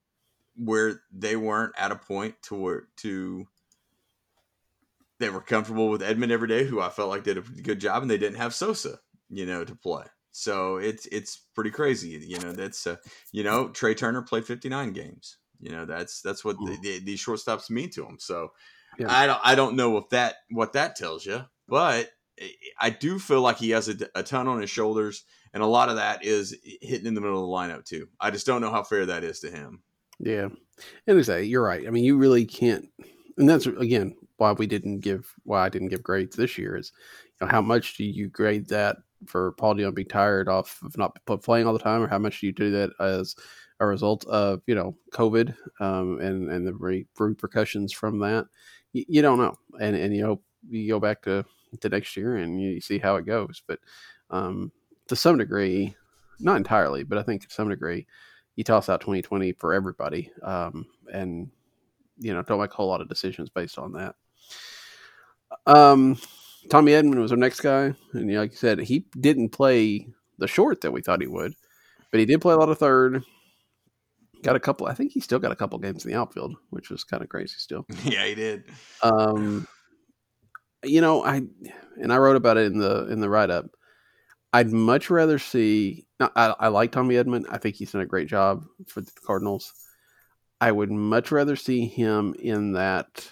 where 0.57 1.01
they 1.13 1.37
weren't 1.37 1.75
at 1.77 1.93
a 1.93 1.97
point 1.97 2.37
to 2.43 2.55
where 2.55 2.89
to 2.99 3.47
they 5.19 5.31
were 5.31 5.41
comfortable 5.41 5.89
with 5.89 6.03
Edman 6.03 6.31
every 6.31 6.49
day, 6.49 6.65
who 6.65 6.81
I 6.81 6.91
felt 6.91 7.09
like 7.09 7.25
did 7.25 7.39
a 7.39 7.41
good 7.41 7.81
job, 7.81 8.03
and 8.03 8.11
they 8.11 8.19
didn't 8.19 8.39
have 8.39 8.55
Sosa, 8.55 8.99
you 9.31 9.47
know, 9.47 9.65
to 9.65 9.75
play. 9.75 10.05
So 10.31 10.77
it's 10.77 11.07
it's 11.07 11.41
pretty 11.55 11.71
crazy, 11.71 12.11
you 12.11 12.39
know. 12.39 12.53
That's 12.53 12.87
uh, 12.87 12.97
you 13.33 13.43
know 13.43 13.69
Trea 13.69 13.95
Turner 13.95 14.23
played 14.23 14.45
59 14.45 14.93
games. 14.93 15.39
You 15.61 15.73
know 15.73 15.87
that's 15.87 16.21
that's 16.21 16.45
what 16.45 16.59
the, 16.59 16.77
the, 16.83 16.99
these 17.01 17.25
shortstops 17.25 17.71
mean 17.71 17.89
to 17.91 18.05
him. 18.05 18.19
So 18.21 18.53
yeah. 18.99 19.07
I 19.09 19.27
don't 19.27 19.41
I 19.43 19.55
don't 19.55 19.77
know 19.77 19.97
if 19.97 20.11
that 20.11 20.37
what 20.51 20.75
that 20.75 20.97
tells 20.97 21.25
you, 21.25 21.43
but 21.67 22.11
I 22.81 22.91
do 22.91 23.19
feel 23.19 23.41
like 23.41 23.57
he 23.57 23.71
has 23.71 23.89
a, 23.89 23.97
a, 24.15 24.23
ton 24.23 24.49
on 24.49 24.61
his 24.61 24.71
shoulders, 24.71 25.25
and 25.55 25.63
a 25.63 25.67
lot 25.67 25.89
of 25.89 25.97
that 25.97 26.25
is 26.25 26.57
hitting 26.83 27.07
in 27.07 27.15
the 27.15 27.21
middle 27.21 27.43
of 27.43 27.49
the 27.49 27.75
lineup 27.75 27.85
too. 27.85 28.09
I 28.21 28.31
just 28.31 28.47
don't 28.47 28.61
know 28.61 28.71
how 28.71 28.83
fair 28.83 29.07
that 29.07 29.25
is 29.25 29.41
to 29.41 29.51
him. 29.51 29.83
Yeah, 30.19 30.49
and 31.07 31.19
exactly, 31.19 31.49
you're 31.49 31.65
right. 31.65 31.87
I 31.87 31.91
mean, 31.91 32.05
you 32.05 32.17
really 32.17 32.45
can't, 32.45 32.89
and 33.39 33.49
that's 33.49 33.67
again 33.67 34.15
why 34.37 34.53
we 34.53 34.67
didn't 34.67 35.01
give 35.01 35.33
why 35.45 35.65
I 35.65 35.69
didn't 35.69 35.89
give 35.89 36.03
grades 36.03 36.37
this 36.37 36.59
year 36.59 36.77
is, 36.77 36.93
you 37.41 37.47
know, 37.47 37.51
how 37.51 37.63
much 37.63 37.97
do 37.97 38.05
you 38.05 38.29
grade 38.29 38.69
that 38.69 38.97
for 39.27 39.53
Paul 39.53 39.75
DeJong 39.75 39.95
being 39.95 40.09
tired 40.09 40.49
off 40.49 40.79
of 40.83 40.97
not 40.99 41.17
playing 41.43 41.67
all 41.67 41.73
the 41.73 41.79
time, 41.79 42.03
or 42.03 42.09
how 42.09 42.19
much 42.19 42.41
do 42.41 42.47
you 42.47 42.53
do 42.53 42.71
that 42.73 42.91
as 43.01 43.35
a 43.81 43.87
result 43.87 44.27
of 44.27 44.61
you 44.67 44.75
know 44.75 44.97
COVID 45.13 45.55
um, 45.81 46.21
and 46.21 46.51
and 46.51 46.67
the 46.67 46.75
repercussions 46.75 47.93
from 47.93 48.19
that? 48.21 48.47
You, 48.93 49.05
you, 49.09 49.23
don't 49.23 49.39
know, 49.39 49.55
and 49.81 49.97
and 49.97 50.15
you 50.15 50.23
know 50.23 50.43
you 50.69 50.89
go 50.89 51.01
back 51.01 51.23
to 51.23 51.45
the 51.81 51.89
next 51.89 52.17
year 52.17 52.37
and 52.37 52.61
you 52.61 52.81
see 52.81 52.99
how 52.99 53.17
it 53.17 53.27
goes, 53.27 53.63
but 53.67 53.79
um, 54.31 54.73
to 55.09 55.17
some 55.17 55.39
degree, 55.39 55.95
not 56.41 56.57
entirely, 56.57 57.03
but 57.05 57.19
I 57.19 57.23
think 57.23 57.43
to 57.43 57.55
some 57.55 57.69
degree, 57.69 58.07
you 58.57 58.65
toss 58.65 58.89
out 58.89 59.01
2020 59.01 59.53
for 59.53 59.75
everybody, 59.75 60.31
um, 60.43 60.87
and 61.13 61.51
you 62.19 62.33
know 62.33 62.43
don't 62.43 62.61
make 62.61 62.73
a 62.73 62.75
whole 62.75 62.89
lot 62.89 63.01
of 63.01 63.09
decisions 63.09 63.51
based 63.51 63.79
on 63.79 63.93
that. 63.93 64.15
Um, 65.67 66.19
Tommy 66.71 66.93
Edman 66.93 67.21
was 67.21 67.33
our 67.33 67.39
next 67.39 67.61
guy, 67.61 67.95
and 68.13 68.35
like 68.35 68.53
you 68.53 68.57
said, 68.57 68.81
he 68.81 69.07
didn't 69.21 69.51
play 69.51 70.09
the 70.39 70.49
short 70.49 70.81
that 70.81 70.93
we 70.93 71.03
thought 71.03 71.21
he 71.21 71.27
would, 71.27 71.55
but 72.11 72.21
he 72.21 72.27
did 72.27 72.41
play 72.41 72.55
a 72.55 72.59
lot 72.59 72.71
of 72.71 72.79
third. 72.79 73.23
Got 74.43 74.57
a 74.57 74.61
couple. 74.61 74.87
I 74.87 74.95
think 74.95 75.13
he 75.13 75.21
still 75.21 75.39
got 75.39 75.53
a 75.53 75.57
couple 75.57 75.79
games 75.79 76.05
in 76.05 76.11
the 76.11 76.19
outfield, 76.19 76.57
which 76.71 76.91
was 76.91 77.05
kind 77.05 77.23
of 77.23 77.29
crazy. 77.29 77.55
Still, 77.59 77.87
yeah, 78.05 78.25
he 78.25 78.35
did. 78.35 78.65
Um, 79.03 79.67
you 80.89 81.01
know, 81.01 81.25
I 81.25 81.43
and 82.01 82.13
I 82.13 82.19
wrote 82.19 82.37
about 82.37 82.57
it 82.57 82.73
in 82.73 82.79
the 82.79 83.07
in 83.07 83.21
the 83.21 83.31
write 83.31 83.51
up. 83.51 83.67
I'd 84.53 84.73
much 84.73 85.11
rather 85.11 85.39
see. 85.39 86.07
I, 86.21 86.55
I 86.59 86.69
like 86.69 86.93
Tommy 86.93 87.17
Edman. 87.17 87.45
I 87.51 87.59
think 87.59 87.77
he's 87.77 87.93
done 87.93 88.01
a 88.01 88.07
great 88.07 88.29
job 88.29 88.65
for 88.87 89.03
the 89.03 89.11
Cardinals. 89.25 89.73
I 90.61 90.73
would 90.73 90.91
much 90.91 91.31
rather 91.31 91.57
see 91.57 91.87
him 91.87 92.35
in 92.39 92.73
that 92.73 93.29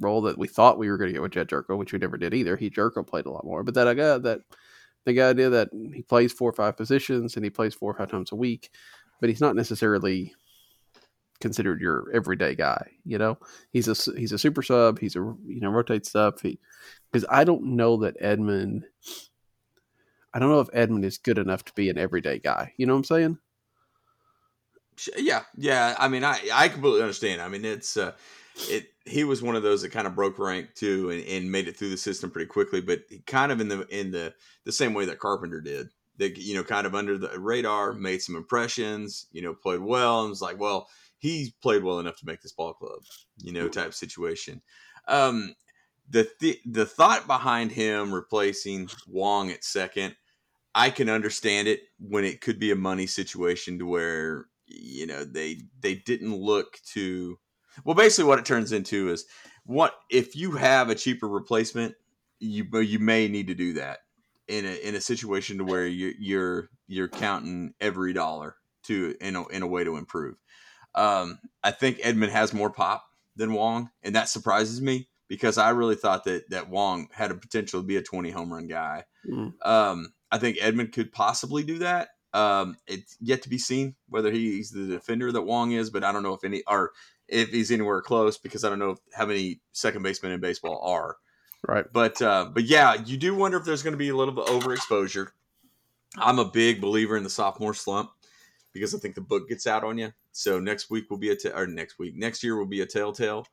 role 0.00 0.22
that 0.22 0.36
we 0.36 0.48
thought 0.48 0.78
we 0.78 0.90
were 0.90 0.98
going 0.98 1.08
to 1.08 1.12
get 1.12 1.22
with 1.22 1.32
Jedd 1.32 1.48
Gyorko, 1.48 1.78
which 1.78 1.92
we 1.92 1.98
never 1.98 2.16
did 2.16 2.34
either. 2.34 2.56
He 2.56 2.70
Jerko 2.70 3.06
played 3.06 3.26
a 3.26 3.30
lot 3.30 3.44
more, 3.44 3.62
but 3.62 3.74
that 3.74 3.86
I 3.86 3.94
got 3.94 4.22
that 4.24 4.40
the 5.04 5.22
idea 5.22 5.50
that 5.50 5.68
he 5.94 6.02
plays 6.02 6.32
four 6.32 6.50
or 6.50 6.54
five 6.54 6.76
positions 6.76 7.36
and 7.36 7.44
he 7.44 7.50
plays 7.50 7.74
four 7.74 7.90
or 7.90 7.94
five 7.94 8.10
times 8.10 8.32
a 8.32 8.36
week, 8.36 8.70
but 9.20 9.30
he's 9.30 9.40
not 9.40 9.56
necessarily 9.56 10.34
considered 11.40 11.80
your 11.80 12.10
everyday 12.12 12.54
guy. 12.54 12.90
You 13.04 13.18
know, 13.18 13.38
he's 13.70 13.88
a 13.88 14.12
he's 14.12 14.32
a 14.32 14.38
super 14.38 14.62
sub. 14.62 14.98
He's 14.98 15.16
a 15.16 15.20
you 15.20 15.60
know 15.60 15.70
rotate 15.70 16.06
stuff. 16.06 16.40
He 16.40 16.58
because 17.10 17.24
I 17.30 17.44
don't 17.44 17.76
know 17.76 17.96
that 17.98 18.20
Edman. 18.20 18.82
I 20.34 20.38
don't 20.38 20.50
know 20.50 20.60
if 20.60 20.68
Edman 20.68 21.04
is 21.04 21.18
good 21.18 21.38
enough 21.38 21.64
to 21.64 21.72
be 21.74 21.88
an 21.88 21.98
everyday 21.98 22.38
guy. 22.38 22.74
You 22.76 22.86
know 22.86 22.92
what 22.92 22.98
I'm 22.98 23.04
saying? 23.04 23.38
Yeah, 25.16 25.42
yeah. 25.56 25.94
I 25.98 26.08
mean, 26.08 26.24
I 26.24 26.38
I 26.52 26.68
completely 26.68 27.00
understand. 27.00 27.40
I 27.40 27.48
mean, 27.48 27.64
it's 27.64 27.96
uh, 27.96 28.12
it 28.68 28.88
he 29.04 29.24
was 29.24 29.42
one 29.42 29.56
of 29.56 29.62
those 29.62 29.82
that 29.82 29.90
kind 29.90 30.06
of 30.06 30.14
broke 30.14 30.38
rank 30.38 30.74
too 30.74 31.10
and, 31.10 31.24
and 31.24 31.50
made 31.50 31.68
it 31.68 31.76
through 31.76 31.90
the 31.90 31.96
system 31.96 32.30
pretty 32.30 32.48
quickly, 32.48 32.80
but 32.80 33.00
kind 33.26 33.52
of 33.52 33.60
in 33.60 33.68
the 33.68 33.86
in 33.86 34.10
the 34.10 34.34
the 34.64 34.72
same 34.72 34.94
way 34.94 35.04
that 35.06 35.18
Carpenter 35.18 35.60
did. 35.60 35.88
That 36.18 36.36
you 36.36 36.54
know, 36.54 36.64
kind 36.64 36.84
of 36.84 36.96
under 36.96 37.16
the 37.16 37.38
radar, 37.38 37.92
made 37.92 38.22
some 38.22 38.34
impressions, 38.34 39.26
you 39.30 39.40
know, 39.40 39.54
played 39.54 39.80
well, 39.80 40.22
and 40.22 40.30
was 40.30 40.42
like, 40.42 40.58
well, 40.58 40.88
he 41.18 41.54
played 41.62 41.82
well 41.82 41.98
enough 41.98 42.16
to 42.18 42.26
make 42.26 42.40
this 42.40 42.52
ball 42.52 42.74
club, 42.74 43.00
you 43.38 43.52
know, 43.52 43.68
type 43.68 43.94
situation. 43.94 44.62
Um, 45.06 45.54
the 46.10 46.28
th- 46.40 46.60
the 46.64 46.86
thought 46.86 47.26
behind 47.26 47.72
him 47.72 48.14
replacing 48.14 48.88
Wong 49.06 49.50
at 49.50 49.64
second, 49.64 50.16
I 50.74 50.90
can 50.90 51.08
understand 51.08 51.68
it 51.68 51.80
when 51.98 52.24
it 52.24 52.40
could 52.40 52.58
be 52.58 52.70
a 52.70 52.76
money 52.76 53.06
situation 53.06 53.78
to 53.78 53.86
where 53.86 54.46
you 54.66 55.06
know 55.06 55.24
they 55.24 55.62
they 55.80 55.96
didn't 55.96 56.36
look 56.36 56.78
to 56.92 57.38
well, 57.84 57.94
basically, 57.94 58.28
what 58.28 58.38
it 58.38 58.44
turns 58.44 58.72
into 58.72 59.10
is 59.10 59.24
what 59.64 59.94
if 60.10 60.34
you 60.36 60.52
have 60.52 60.88
a 60.88 60.94
cheaper 60.94 61.28
replacement, 61.28 61.94
you 62.38 62.66
you 62.80 62.98
may 62.98 63.28
need 63.28 63.48
to 63.48 63.54
do 63.54 63.74
that 63.74 63.98
in 64.46 64.64
a 64.64 64.88
in 64.88 64.94
a 64.94 65.00
situation 65.00 65.58
to 65.58 65.64
where 65.64 65.86
you're 65.86 66.12
you're 66.18 66.70
you're 66.86 67.08
counting 67.08 67.74
every 67.80 68.12
dollar 68.12 68.56
to 68.84 69.14
in 69.20 69.36
a, 69.36 69.46
in 69.48 69.62
a 69.62 69.66
way 69.66 69.84
to 69.84 69.96
improve. 69.96 70.36
Um, 70.94 71.38
I 71.62 71.70
think 71.70 71.98
Edman 71.98 72.30
has 72.30 72.52
more 72.52 72.70
pop 72.70 73.04
than 73.36 73.52
Wong, 73.52 73.90
and 74.02 74.14
that 74.14 74.28
surprises 74.28 74.80
me 74.80 75.08
because 75.28 75.58
I 75.58 75.70
really 75.70 75.94
thought 75.94 76.24
that 76.24 76.50
that 76.50 76.68
Wong 76.68 77.08
had 77.12 77.30
a 77.30 77.34
potential 77.34 77.80
to 77.80 77.86
be 77.86 77.96
a 77.96 78.02
20 78.02 78.30
home 78.30 78.52
run 78.52 78.66
guy. 78.66 79.04
Mm. 79.28 79.54
Um, 79.64 80.12
I 80.30 80.38
think 80.38 80.58
Edman 80.58 80.92
could 80.92 81.12
possibly 81.12 81.62
do 81.62 81.78
that. 81.78 82.08
Um, 82.34 82.76
it's 82.86 83.16
yet 83.20 83.42
to 83.42 83.48
be 83.48 83.58
seen 83.58 83.94
whether 84.08 84.30
he's 84.30 84.70
the 84.70 84.86
defender 84.86 85.32
that 85.32 85.42
Wong 85.42 85.72
is, 85.72 85.90
but 85.90 86.04
I 86.04 86.12
don't 86.12 86.22
know 86.22 86.34
if 86.34 86.44
any 86.44 86.62
or 86.66 86.92
if 87.28 87.50
he's 87.50 87.70
anywhere 87.70 88.02
close 88.02 88.38
because 88.38 88.64
I 88.64 88.68
don't 88.68 88.78
know 88.78 88.96
how 89.14 89.26
many 89.26 89.60
second 89.72 90.02
basemen 90.02 90.32
in 90.32 90.40
baseball 90.40 90.80
are. 90.82 91.16
Right. 91.66 91.86
But 91.92 92.20
uh, 92.22 92.50
but 92.52 92.64
yeah, 92.64 92.94
you 93.04 93.16
do 93.16 93.34
wonder 93.34 93.56
if 93.56 93.64
there's 93.64 93.82
going 93.82 93.92
to 93.92 93.98
be 93.98 94.10
a 94.10 94.16
little 94.16 94.34
bit 94.34 94.46
overexposure. 94.46 95.28
I'm 96.16 96.38
a 96.38 96.44
big 96.44 96.80
believer 96.80 97.16
in 97.16 97.24
the 97.24 97.30
sophomore 97.30 97.74
slump 97.74 98.10
because 98.72 98.94
I 98.94 98.98
think 98.98 99.14
the 99.14 99.20
book 99.20 99.48
gets 99.48 99.66
out 99.66 99.84
on 99.84 99.98
you. 99.98 100.12
So 100.38 100.60
next 100.60 100.90
week 100.90 101.10
will 101.10 101.18
be 101.18 101.30
a 101.30 101.32
a 101.32 101.36
t- 101.36 101.50
or 101.50 101.66
next 101.66 101.98
week 101.98 102.14
next 102.16 102.42
year 102.42 102.56
will 102.56 102.66
be 102.66 102.80
a 102.80 102.86
telltale. 102.86 103.46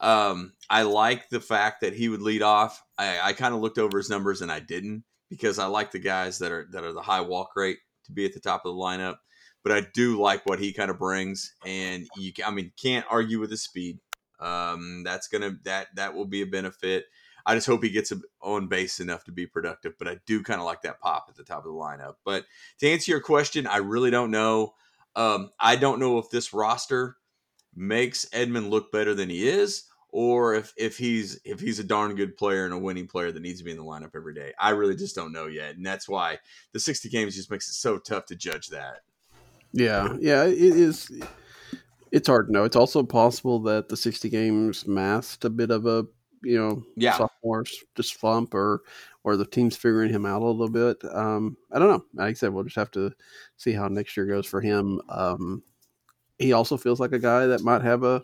Um, 0.00 0.54
I 0.70 0.82
like 0.82 1.28
the 1.28 1.40
fact 1.40 1.82
that 1.82 1.92
he 1.92 2.08
would 2.08 2.22
lead 2.22 2.42
off. 2.42 2.82
I, 2.98 3.20
I 3.20 3.32
kind 3.34 3.54
of 3.54 3.60
looked 3.60 3.78
over 3.78 3.98
his 3.98 4.08
numbers 4.08 4.40
and 4.40 4.50
I 4.50 4.60
didn't 4.60 5.04
because 5.28 5.58
I 5.58 5.66
like 5.66 5.90
the 5.90 5.98
guys 5.98 6.38
that 6.38 6.52
are 6.52 6.66
that 6.72 6.84
are 6.84 6.92
the 6.92 7.02
high 7.02 7.20
walk 7.20 7.50
rate 7.56 7.78
to 8.04 8.12
be 8.12 8.24
at 8.24 8.32
the 8.32 8.40
top 8.40 8.64
of 8.64 8.74
the 8.74 8.80
lineup 8.80 9.16
but 9.62 9.72
I 9.72 9.86
do 9.92 10.20
like 10.20 10.46
what 10.46 10.58
he 10.58 10.72
kind 10.72 10.90
of 10.90 10.98
brings, 10.98 11.54
and 11.64 12.06
you, 12.16 12.32
I 12.44 12.50
mean, 12.50 12.72
can't 12.80 13.06
argue 13.10 13.40
with 13.40 13.50
his 13.50 13.62
speed. 13.62 13.98
Um, 14.38 15.02
that's 15.04 15.28
gonna 15.28 15.56
that 15.64 15.88
that 15.96 16.14
will 16.14 16.24
be 16.24 16.42
a 16.42 16.46
benefit. 16.46 17.06
I 17.44 17.54
just 17.54 17.66
hope 17.66 17.82
he 17.82 17.90
gets 17.90 18.12
on 18.42 18.68
base 18.68 19.00
enough 19.00 19.24
to 19.24 19.32
be 19.32 19.46
productive, 19.46 19.94
but 19.98 20.08
I 20.08 20.18
do 20.26 20.42
kind 20.42 20.60
of 20.60 20.66
like 20.66 20.82
that 20.82 21.00
pop 21.00 21.26
at 21.28 21.36
the 21.36 21.44
top 21.44 21.64
of 21.64 21.64
the 21.64 21.78
lineup. 21.78 22.14
But 22.24 22.44
to 22.78 22.88
answer 22.88 23.10
your 23.10 23.20
question, 23.20 23.66
I 23.66 23.78
really 23.78 24.10
don't 24.10 24.30
know. 24.30 24.74
Um, 25.16 25.50
I 25.58 25.76
don't 25.76 26.00
know 26.00 26.18
if 26.18 26.30
this 26.30 26.52
roster 26.52 27.16
makes 27.74 28.26
Edman 28.26 28.70
look 28.70 28.92
better 28.92 29.14
than 29.14 29.28
he 29.28 29.48
is, 29.48 29.84
or 30.10 30.54
if 30.54 30.72
if 30.76 30.98
he's 30.98 31.40
if 31.44 31.60
he's 31.60 31.78
a 31.78 31.84
darn 31.84 32.14
good 32.14 32.36
player 32.36 32.64
and 32.64 32.74
a 32.74 32.78
winning 32.78 33.06
player 33.06 33.32
that 33.32 33.42
needs 33.42 33.58
to 33.58 33.64
be 33.64 33.70
in 33.70 33.76
the 33.76 33.84
lineup 33.84 34.10
every 34.14 34.34
day. 34.34 34.52
I 34.58 34.70
really 34.70 34.96
just 34.96 35.14
don't 35.14 35.32
know 35.32 35.46
yet, 35.46 35.76
and 35.76 35.84
that's 35.84 36.08
why 36.08 36.38
the 36.72 36.80
60 36.80 37.08
games 37.08 37.36
just 37.36 37.50
makes 37.50 37.68
it 37.68 37.74
so 37.74 37.98
tough 37.98 38.26
to 38.26 38.36
judge 38.36 38.68
that. 38.68 39.00
Yeah, 39.72 40.16
yeah, 40.20 40.44
it 40.44 40.58
is. 40.58 41.10
It's 42.10 42.26
hard 42.26 42.48
to 42.48 42.52
know. 42.52 42.64
It's 42.64 42.76
also 42.76 43.04
possible 43.04 43.60
that 43.60 43.88
the 43.88 43.96
60 43.96 44.28
games 44.28 44.86
masked 44.86 45.44
a 45.44 45.50
bit 45.50 45.70
of 45.70 45.86
a 45.86 46.06
you 46.42 46.58
know 46.58 46.82
yeah. 46.96 47.16
sophomore 47.16 47.64
just 47.94 48.18
slump 48.18 48.54
or 48.54 48.82
or 49.22 49.36
the 49.36 49.46
team's 49.46 49.76
figuring 49.76 50.10
him 50.10 50.26
out 50.26 50.42
a 50.42 50.46
little 50.46 50.70
bit. 50.70 50.98
Um, 51.12 51.56
I 51.72 51.78
don't 51.78 51.90
know. 51.90 52.04
Like 52.14 52.30
I 52.30 52.32
said, 52.34 52.52
we'll 52.52 52.64
just 52.64 52.76
have 52.76 52.90
to 52.92 53.12
see 53.56 53.72
how 53.72 53.88
next 53.88 54.16
year 54.16 54.26
goes 54.26 54.46
for 54.46 54.60
him. 54.60 55.00
Um, 55.08 55.62
he 56.38 56.52
also 56.52 56.76
feels 56.76 57.00
like 57.00 57.12
a 57.12 57.18
guy 57.18 57.46
that 57.46 57.62
might 57.62 57.82
have 57.82 58.02
a 58.02 58.22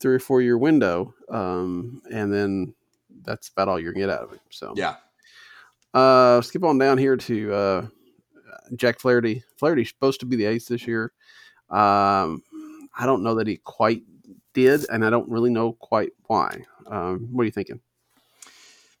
three 0.00 0.16
or 0.16 0.20
four 0.20 0.42
year 0.42 0.58
window, 0.58 1.14
um, 1.30 2.02
and 2.10 2.32
then 2.32 2.74
that's 3.24 3.48
about 3.48 3.68
all 3.68 3.78
you're 3.78 3.92
gonna 3.92 4.06
get 4.06 4.14
out 4.14 4.24
of 4.24 4.32
him. 4.32 4.40
So 4.50 4.74
yeah. 4.76 4.96
Uh, 5.94 6.40
skip 6.40 6.64
on 6.64 6.78
down 6.78 6.96
here 6.96 7.16
to 7.16 7.52
uh, 7.52 7.86
Jack 8.76 8.98
Flaherty. 8.98 9.42
Flaherty's 9.58 9.90
supposed 9.90 10.20
to 10.20 10.26
be 10.26 10.36
the 10.36 10.46
ace 10.46 10.66
this 10.66 10.86
year. 10.86 11.12
Um, 11.70 12.42
I 12.98 13.06
don't 13.06 13.22
know 13.22 13.34
that 13.36 13.46
he 13.46 13.58
quite 13.58 14.02
did, 14.54 14.86
and 14.90 15.04
I 15.04 15.10
don't 15.10 15.28
really 15.28 15.50
know 15.50 15.72
quite 15.74 16.12
why. 16.26 16.64
Um, 16.86 17.28
what 17.30 17.42
are 17.42 17.44
you 17.44 17.52
thinking? 17.52 17.80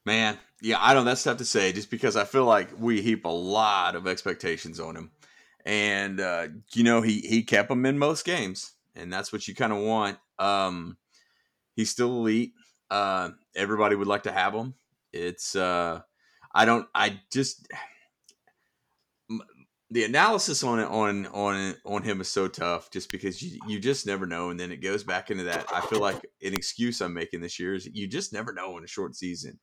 Man, 0.04 0.38
yeah, 0.62 0.78
I 0.80 0.94
don't. 0.94 1.04
That's 1.04 1.24
tough 1.24 1.38
to 1.38 1.44
say, 1.44 1.72
just 1.72 1.90
because 1.90 2.16
I 2.16 2.24
feel 2.24 2.44
like 2.44 2.68
we 2.78 3.02
heap 3.02 3.24
a 3.24 3.28
lot 3.28 3.96
of 3.96 4.06
expectations 4.06 4.78
on 4.78 4.96
him, 4.96 5.10
and 5.66 6.20
uh, 6.20 6.48
you 6.72 6.84
know 6.84 7.02
he 7.02 7.18
he 7.20 7.42
kept 7.42 7.68
them 7.68 7.84
in 7.84 7.98
most 7.98 8.24
games, 8.24 8.72
and 8.94 9.12
that's 9.12 9.32
what 9.32 9.48
you 9.48 9.56
kind 9.56 9.72
of 9.72 9.80
want. 9.80 10.18
Um, 10.38 10.96
he's 11.74 11.90
still 11.90 12.10
elite. 12.10 12.52
Uh, 12.90 13.30
everybody 13.56 13.96
would 13.96 14.06
like 14.06 14.22
to 14.22 14.32
have 14.32 14.54
him. 14.54 14.74
It's 15.12 15.56
uh, 15.56 16.00
I 16.54 16.64
don't. 16.64 16.86
I 16.94 17.20
just 17.32 17.66
the 19.90 20.04
analysis 20.04 20.62
on 20.62 20.78
it 20.78 20.86
on 20.86 21.26
on 21.26 21.74
on 21.84 22.02
him 22.04 22.20
is 22.20 22.28
so 22.28 22.46
tough 22.46 22.88
just 22.92 23.10
because 23.10 23.42
you, 23.42 23.58
you 23.66 23.80
just 23.80 24.06
never 24.06 24.26
know 24.26 24.50
and 24.50 24.58
then 24.58 24.72
it 24.72 24.78
goes 24.78 25.04
back 25.04 25.30
into 25.30 25.44
that 25.44 25.66
i 25.70 25.82
feel 25.82 26.00
like 26.00 26.16
an 26.42 26.54
excuse 26.54 27.02
i'm 27.02 27.12
making 27.12 27.42
this 27.42 27.60
year 27.60 27.74
is 27.74 27.86
you 27.92 28.08
just 28.08 28.32
never 28.32 28.54
know 28.54 28.78
in 28.78 28.84
a 28.84 28.86
short 28.86 29.14
season 29.14 29.58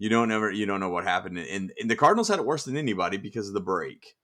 you 0.00 0.08
don't 0.08 0.28
never 0.28 0.50
you 0.50 0.66
don't 0.66 0.80
know 0.80 0.88
what 0.88 1.04
happened 1.04 1.38
and, 1.38 1.72
and 1.78 1.88
the 1.90 1.94
cardinals 1.94 2.26
had 2.26 2.40
it 2.40 2.44
worse 2.44 2.64
than 2.64 2.76
anybody 2.76 3.18
because 3.18 3.46
of 3.46 3.54
the 3.54 3.60
break 3.60 4.16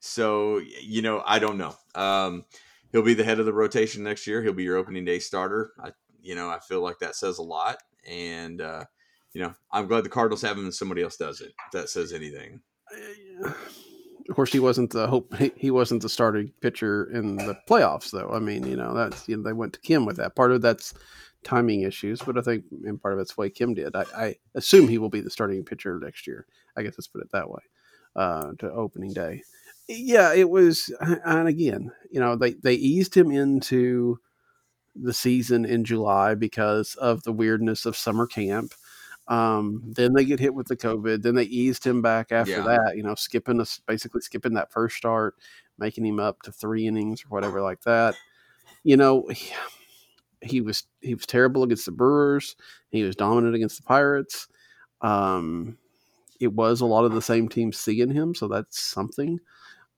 so 0.00 0.60
you 0.80 1.02
know 1.02 1.22
i 1.24 1.38
don't 1.38 1.58
know 1.58 1.76
um 1.94 2.44
he'll 2.90 3.02
be 3.02 3.14
the 3.14 3.22
head 3.22 3.38
of 3.38 3.46
the 3.46 3.52
rotation 3.52 4.02
next 4.02 4.26
year 4.26 4.42
he'll 4.42 4.52
be 4.52 4.64
your 4.64 4.76
opening 4.76 5.04
day 5.04 5.20
starter 5.20 5.72
i 5.80 5.92
you 6.22 6.34
know 6.34 6.48
i 6.48 6.58
feel 6.58 6.80
like 6.80 6.98
that 6.98 7.14
says 7.14 7.38
a 7.38 7.42
lot 7.42 7.76
and 8.08 8.60
uh 8.60 8.82
you 9.34 9.40
know 9.40 9.54
i'm 9.70 9.86
glad 9.86 10.04
the 10.04 10.08
cardinals 10.08 10.42
have 10.42 10.58
him 10.58 10.64
and 10.64 10.74
somebody 10.74 11.02
else 11.02 11.16
does 11.16 11.40
it 11.40 11.52
that 11.72 11.88
says 11.88 12.12
anything 12.12 12.60
of 14.28 14.36
course, 14.36 14.52
he 14.52 14.58
wasn't 14.60 14.90
the 14.90 15.06
hope. 15.06 15.34
He 15.56 15.70
wasn't 15.70 16.02
the 16.02 16.08
starting 16.08 16.50
pitcher 16.60 17.10
in 17.12 17.36
the 17.36 17.58
playoffs, 17.68 18.10
though. 18.10 18.30
I 18.32 18.38
mean, 18.38 18.66
you 18.66 18.76
know, 18.76 18.94
that's 18.94 19.28
you 19.28 19.36
know 19.36 19.42
they 19.42 19.52
went 19.52 19.74
to 19.74 19.80
Kim 19.80 20.06
with 20.06 20.16
that. 20.16 20.34
Part 20.34 20.52
of 20.52 20.62
that's 20.62 20.94
timing 21.44 21.82
issues, 21.82 22.22
but 22.22 22.38
I 22.38 22.42
think 22.42 22.64
in 22.84 22.98
part 22.98 23.14
of 23.14 23.20
it's 23.20 23.36
why 23.36 23.48
Kim 23.48 23.74
did. 23.74 23.94
I, 23.94 24.04
I, 24.16 24.34
assume 24.54 24.88
he 24.88 24.98
will 24.98 25.10
be 25.10 25.20
the 25.20 25.30
starting 25.30 25.64
pitcher 25.64 25.98
next 26.02 26.26
year. 26.26 26.46
I 26.76 26.82
guess 26.82 26.94
let's 26.94 27.08
put 27.08 27.22
it 27.22 27.30
that 27.32 27.50
way. 27.50 27.62
Uh, 28.16 28.52
to 28.60 28.70
opening 28.70 29.12
day, 29.12 29.42
yeah, 29.88 30.32
it 30.32 30.48
was. 30.48 30.92
And 31.00 31.48
again, 31.48 31.90
you 32.10 32.20
know, 32.20 32.36
they 32.36 32.52
they 32.52 32.74
eased 32.74 33.16
him 33.16 33.30
into 33.30 34.20
the 34.94 35.12
season 35.12 35.64
in 35.64 35.84
July 35.84 36.36
because 36.36 36.94
of 36.94 37.24
the 37.24 37.32
weirdness 37.32 37.84
of 37.84 37.96
summer 37.96 38.28
camp 38.28 38.72
um, 39.28 39.82
then 39.86 40.12
they 40.12 40.24
get 40.24 40.40
hit 40.40 40.54
with 40.54 40.68
the 40.68 40.76
COVID. 40.76 41.22
Then 41.22 41.34
they 41.34 41.44
eased 41.44 41.84
him 41.84 42.02
back 42.02 42.30
after 42.30 42.52
yeah. 42.52 42.62
that. 42.62 42.96
You 42.96 43.02
know, 43.02 43.14
skipping 43.14 43.60
us 43.60 43.80
basically 43.86 44.20
skipping 44.20 44.54
that 44.54 44.72
first 44.72 44.96
start, 44.96 45.36
making 45.78 46.04
him 46.04 46.20
up 46.20 46.42
to 46.42 46.52
three 46.52 46.86
innings 46.86 47.24
or 47.24 47.28
whatever 47.28 47.62
like 47.62 47.82
that. 47.82 48.14
You 48.82 48.96
know, 48.96 49.26
he, 49.28 49.52
he 50.44 50.60
was 50.60 50.84
he 51.00 51.14
was 51.14 51.26
terrible 51.26 51.62
against 51.62 51.86
the 51.86 51.92
Brewers. 51.92 52.56
He 52.90 53.02
was 53.02 53.16
dominant 53.16 53.54
against 53.54 53.78
the 53.78 53.82
Pirates. 53.84 54.48
Um, 55.00 55.78
it 56.40 56.52
was 56.52 56.80
a 56.80 56.86
lot 56.86 57.04
of 57.04 57.12
the 57.12 57.22
same 57.22 57.48
teams 57.48 57.78
seeing 57.78 58.10
him, 58.10 58.34
so 58.34 58.48
that's 58.48 58.80
something. 58.80 59.38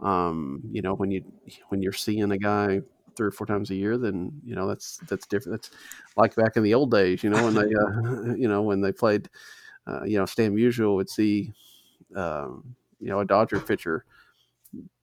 Um, 0.01 0.63
you 0.71 0.83
know, 0.83 0.95
when 0.95 1.11
you 1.11 1.25
when 1.69 1.83
you're 1.83 1.93
seeing 1.93 2.31
a 2.31 2.39
guy 2.39 2.81
three 3.17 3.29
or 3.29 3.33
four 3.33 3.47
times 3.47 3.71
a 3.71 3.75
year, 3.75 3.97
then 3.97 4.33
you 4.45 4.55
know 4.55 4.67
that's 4.67 4.99
that's 5.09 5.27
different. 5.27 5.63
That's 5.63 5.71
like 6.17 6.35
back 6.35 6.57
in 6.57 6.63
the 6.63 6.75
old 6.75 6.91
days, 6.91 7.23
you 7.25 7.31
know, 7.31 7.45
when 7.45 7.55
they 7.55 7.75
uh, 7.75 8.35
you 8.37 8.49
know 8.49 8.63
when 8.63 8.81
they 8.81 8.93
played, 8.93 9.29
uh, 9.87 10.05
you 10.05 10.19
know, 10.19 10.27
Stan 10.27 10.55
Musial 10.55 10.97
would 10.97 11.09
see, 11.09 11.53
um, 12.15 12.77
you 13.01 13.09
know, 13.09 13.21
a 13.21 13.25
Dodger 13.25 13.61
pitcher 13.61 14.05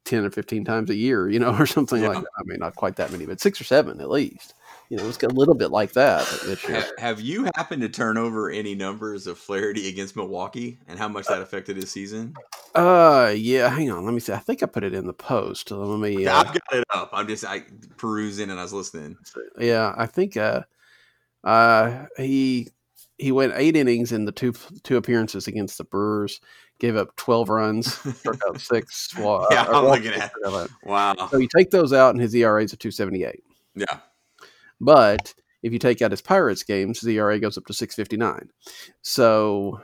10 0.06 0.26
or 0.26 0.32
15 0.32 0.66
times 0.66 0.90
a 0.90 0.96
year, 0.96 1.30
you 1.30 1.40
know, 1.40 1.56
or 1.60 1.66
something 1.66 2.02
yeah. 2.02 2.10
like 2.10 2.20
that. 2.20 2.32
I 2.38 2.44
mean, 2.46 2.60
not 2.60 2.76
quite 2.76 2.96
that 2.98 3.12
many, 3.12 3.26
but 3.26 3.42
six 3.42 3.60
or 3.60 3.64
seven 3.64 4.00
at 4.02 4.10
least. 4.10 4.54
You 4.94 5.00
know, 5.00 5.08
it's 5.08 5.18
got 5.18 5.32
a 5.32 5.34
little 5.34 5.56
bit 5.56 5.72
like 5.72 5.94
that 5.94 6.24
this 6.46 6.70
year. 6.70 6.86
Have 7.00 7.20
you 7.20 7.50
happened 7.56 7.82
to 7.82 7.90
turn 7.90 8.16
over 8.16 8.52
any 8.52 8.76
numbers 8.76 9.26
of 9.26 9.40
Flaherty 9.40 9.90
against 9.90 10.16
Milwaukee 10.16 10.78
and 10.88 11.00
how 11.00 11.08
much 11.08 11.26
that 11.26 11.42
affected 11.42 11.78
his 11.78 11.90
season? 11.90 12.36
Uh, 12.76 13.34
yeah. 13.36 13.70
Hang 13.70 13.90
on, 13.90 14.06
let 14.06 14.14
me 14.14 14.20
see. 14.20 14.34
I 14.34 14.38
think 14.38 14.62
I 14.62 14.68
put 14.68 14.84
it 14.84 14.94
in 14.94 15.08
the 15.08 15.14
post. 15.14 15.72
Let 15.72 15.98
me. 15.98 16.28
Uh, 16.28 16.42
I've 16.42 16.54
got 16.54 16.74
it 16.74 16.84
up. 16.94 17.10
I'm 17.12 17.28
just 17.28 17.44
I 17.44 17.64
perusing 17.98 18.52
and 18.52 18.60
I 18.60 18.62
was 18.62 18.72
listening. 18.72 19.18
Yeah, 19.58 19.96
I 19.98 20.06
think. 20.06 20.38
Uh, 20.38 20.62
uh, 21.44 22.06
he 22.16 22.68
he 23.18 23.32
went 23.32 23.54
eight 23.56 23.76
innings 23.76 24.12
in 24.12 24.26
the 24.26 24.32
two 24.32 24.54
two 24.84 24.98
appearances 24.98 25.48
against 25.48 25.80
the 25.80 25.86
Brewers 25.86 26.40
gave 26.78 26.96
up 26.96 27.16
12 27.16 27.50
runs, 27.50 27.96
struck 28.20 28.40
out 28.48 28.62
six. 28.62 29.18
Well, 29.18 29.48
yeah, 29.50 29.64
uh, 29.64 29.80
I'm 29.80 29.86
looking 29.86 30.14
at 30.14 30.32
it. 30.36 30.72
Wow. 30.84 31.16
So 31.32 31.38
you 31.38 31.48
take 31.48 31.72
those 31.72 31.94
out, 31.94 32.14
and 32.14 32.22
his 32.22 32.36
ERA 32.36 32.64
is 32.64 32.74
a 32.74 32.78
278. 32.78 33.44
Yeah. 33.76 34.00
But 34.84 35.34
if 35.64 35.72
you 35.72 35.80
take 35.80 36.02
out 36.02 36.12
his 36.12 36.22
Pirates 36.22 36.64
games, 36.64 37.00
the 37.00 37.18
ERA 37.18 37.40
goes 37.40 37.58
up 37.58 37.66
to 37.68 37.74
659. 37.74 38.50
So 39.02 39.82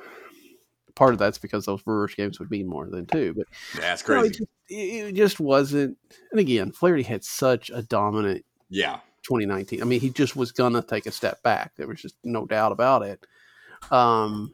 part 0.96 1.14
of 1.14 1.20
that's 1.20 1.38
because 1.38 1.66
those 1.66 1.82
Brewers 1.82 2.14
games 2.14 2.40
would 2.40 2.52
mean 2.52 2.68
more 2.68 2.88
than 2.90 3.06
two. 3.06 3.34
But 3.34 3.48
that's 3.80 4.02
crazy. 4.02 4.28
it, 4.28 4.32
just, 4.34 4.50
it 4.68 5.16
just 5.16 5.40
wasn't. 5.40 5.98
And 6.32 6.40
again, 6.40 6.72
Flaherty 6.72 7.04
had 7.04 7.24
such 7.24 7.72
a 7.74 7.82
dominant 7.82 8.46
yeah 8.70 9.00
2019. 9.24 9.82
I 9.82 9.86
mean, 9.86 10.02
he 10.02 10.10
just 10.10 10.36
was 10.36 10.52
gonna 10.52 10.82
take 10.82 11.06
a 11.06 11.12
step 11.12 11.42
back. 11.42 11.72
There 11.78 11.88
was 11.88 12.02
just 12.02 12.16
no 12.24 12.46
doubt 12.46 12.74
about 12.74 13.04
it. 13.04 13.26
Um, 13.90 14.54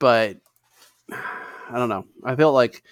but 0.00 0.38
I 1.12 1.78
don't 1.78 1.88
know. 1.88 2.04
I 2.24 2.34
felt 2.34 2.54
like 2.54 2.82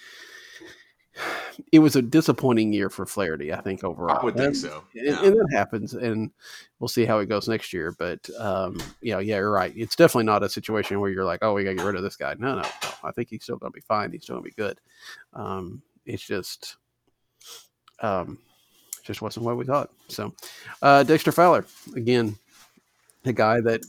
it 1.73 1.79
was 1.79 1.97
a 1.97 2.03
disappointing 2.03 2.73
year 2.73 2.91
for 2.91 3.07
Flaherty. 3.07 3.53
I 3.53 3.61
think 3.61 3.85
overall, 3.85 4.19
I 4.19 4.25
would 4.25 4.37
think 4.37 4.57
so, 4.57 4.85
yeah. 4.95 5.17
and, 5.17 5.27
and, 5.27 5.37
that 5.37 5.57
happens, 5.57 5.95
and 5.95 6.31
we'll 6.79 6.89
see 6.89 7.05
how 7.05 7.19
it 7.19 7.27
goes 7.27 7.49
next 7.49 7.73
year. 7.73 7.95
But 7.99 8.29
um, 8.39 8.81
you 9.01 9.13
know, 9.13 9.19
yeah, 9.19 9.37
you're 9.37 9.51
right. 9.51 9.73
It's 9.77 9.97
definitely 9.97 10.25
not 10.25 10.43
a 10.43 10.49
situation 10.49 11.01
where 11.01 11.11
you're 11.11 11.25
like, 11.25 11.41
oh, 11.43 11.55
we 11.55 11.65
got 11.65 11.71
to 11.71 11.77
get 11.77 11.85
rid 11.85 11.97
of 11.97 12.03
this 12.03 12.17
guy. 12.17 12.35
No, 12.39 12.57
no, 12.57 12.63
no. 12.63 12.69
I 13.03 13.13
think 13.13 13.29
he's 13.31 13.43
still 13.43 13.57
going 13.57 13.73
to 13.73 13.77
be 13.77 13.83
fine. 13.83 14.13
He's 14.13 14.25
still 14.25 14.37
going 14.37 14.51
to 14.51 14.57
be 14.57 14.63
good. 14.63 14.81
Um, 15.33 15.83
it's 16.07 16.23
just, 16.23 16.77
um, 18.01 18.39
just 19.03 19.23
wasn't 19.23 19.47
what 19.47 19.57
we 19.57 19.65
thought. 19.65 19.91
So, 20.09 20.35
uh, 20.83 21.03
Dexter 21.03 21.33
Fowler 21.33 21.67
again, 21.95 22.37
a 23.25 23.33
guy 23.33 23.61
that 23.61 23.83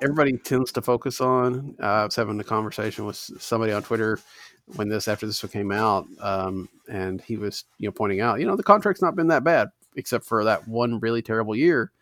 everybody 0.00 0.36
tends 0.36 0.72
to 0.72 0.82
focus 0.82 1.20
on. 1.20 1.76
Uh, 1.80 1.86
I 1.86 2.04
was 2.04 2.16
having 2.16 2.38
a 2.40 2.44
conversation 2.44 3.04
with 3.04 3.16
somebody 3.16 3.72
on 3.72 3.82
Twitter 3.82 4.18
when 4.66 4.88
this 4.88 5.08
after 5.08 5.26
this 5.26 5.42
one 5.42 5.50
came 5.50 5.72
out, 5.72 6.06
um, 6.20 6.68
and 6.88 7.20
he 7.20 7.36
was 7.36 7.64
you 7.78 7.88
know 7.88 7.92
pointing 7.92 8.20
out, 8.20 8.40
you 8.40 8.46
know, 8.46 8.56
the 8.56 8.62
contract's 8.62 9.02
not 9.02 9.16
been 9.16 9.28
that 9.28 9.44
bad 9.44 9.68
except 9.96 10.24
for 10.24 10.44
that 10.44 10.66
one 10.66 11.00
really 11.00 11.22
terrible 11.22 11.54
year. 11.54 11.92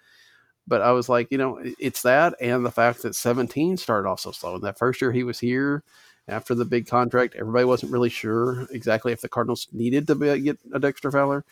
But 0.66 0.82
I 0.82 0.92
was 0.92 1.08
like, 1.08 1.28
you 1.32 1.38
know, 1.38 1.60
it's 1.78 2.02
that 2.02 2.34
and 2.40 2.64
the 2.64 2.70
fact 2.70 3.02
that 3.02 3.16
17 3.16 3.76
started 3.76 4.08
off 4.08 4.20
so 4.20 4.30
slow. 4.30 4.54
And 4.54 4.62
that 4.62 4.78
first 4.78 5.00
year 5.00 5.10
he 5.10 5.24
was 5.24 5.40
here 5.40 5.82
after 6.28 6.54
the 6.54 6.64
big 6.64 6.86
contract, 6.86 7.34
everybody 7.34 7.64
wasn't 7.64 7.92
really 7.92 8.08
sure 8.08 8.68
exactly 8.70 9.12
if 9.12 9.20
the 9.20 9.28
Cardinals 9.28 9.66
needed 9.72 10.06
to 10.06 10.14
be, 10.14 10.40
get 10.40 10.58
a 10.72 10.78
Dexter 10.78 11.10
Fowler. 11.10 11.44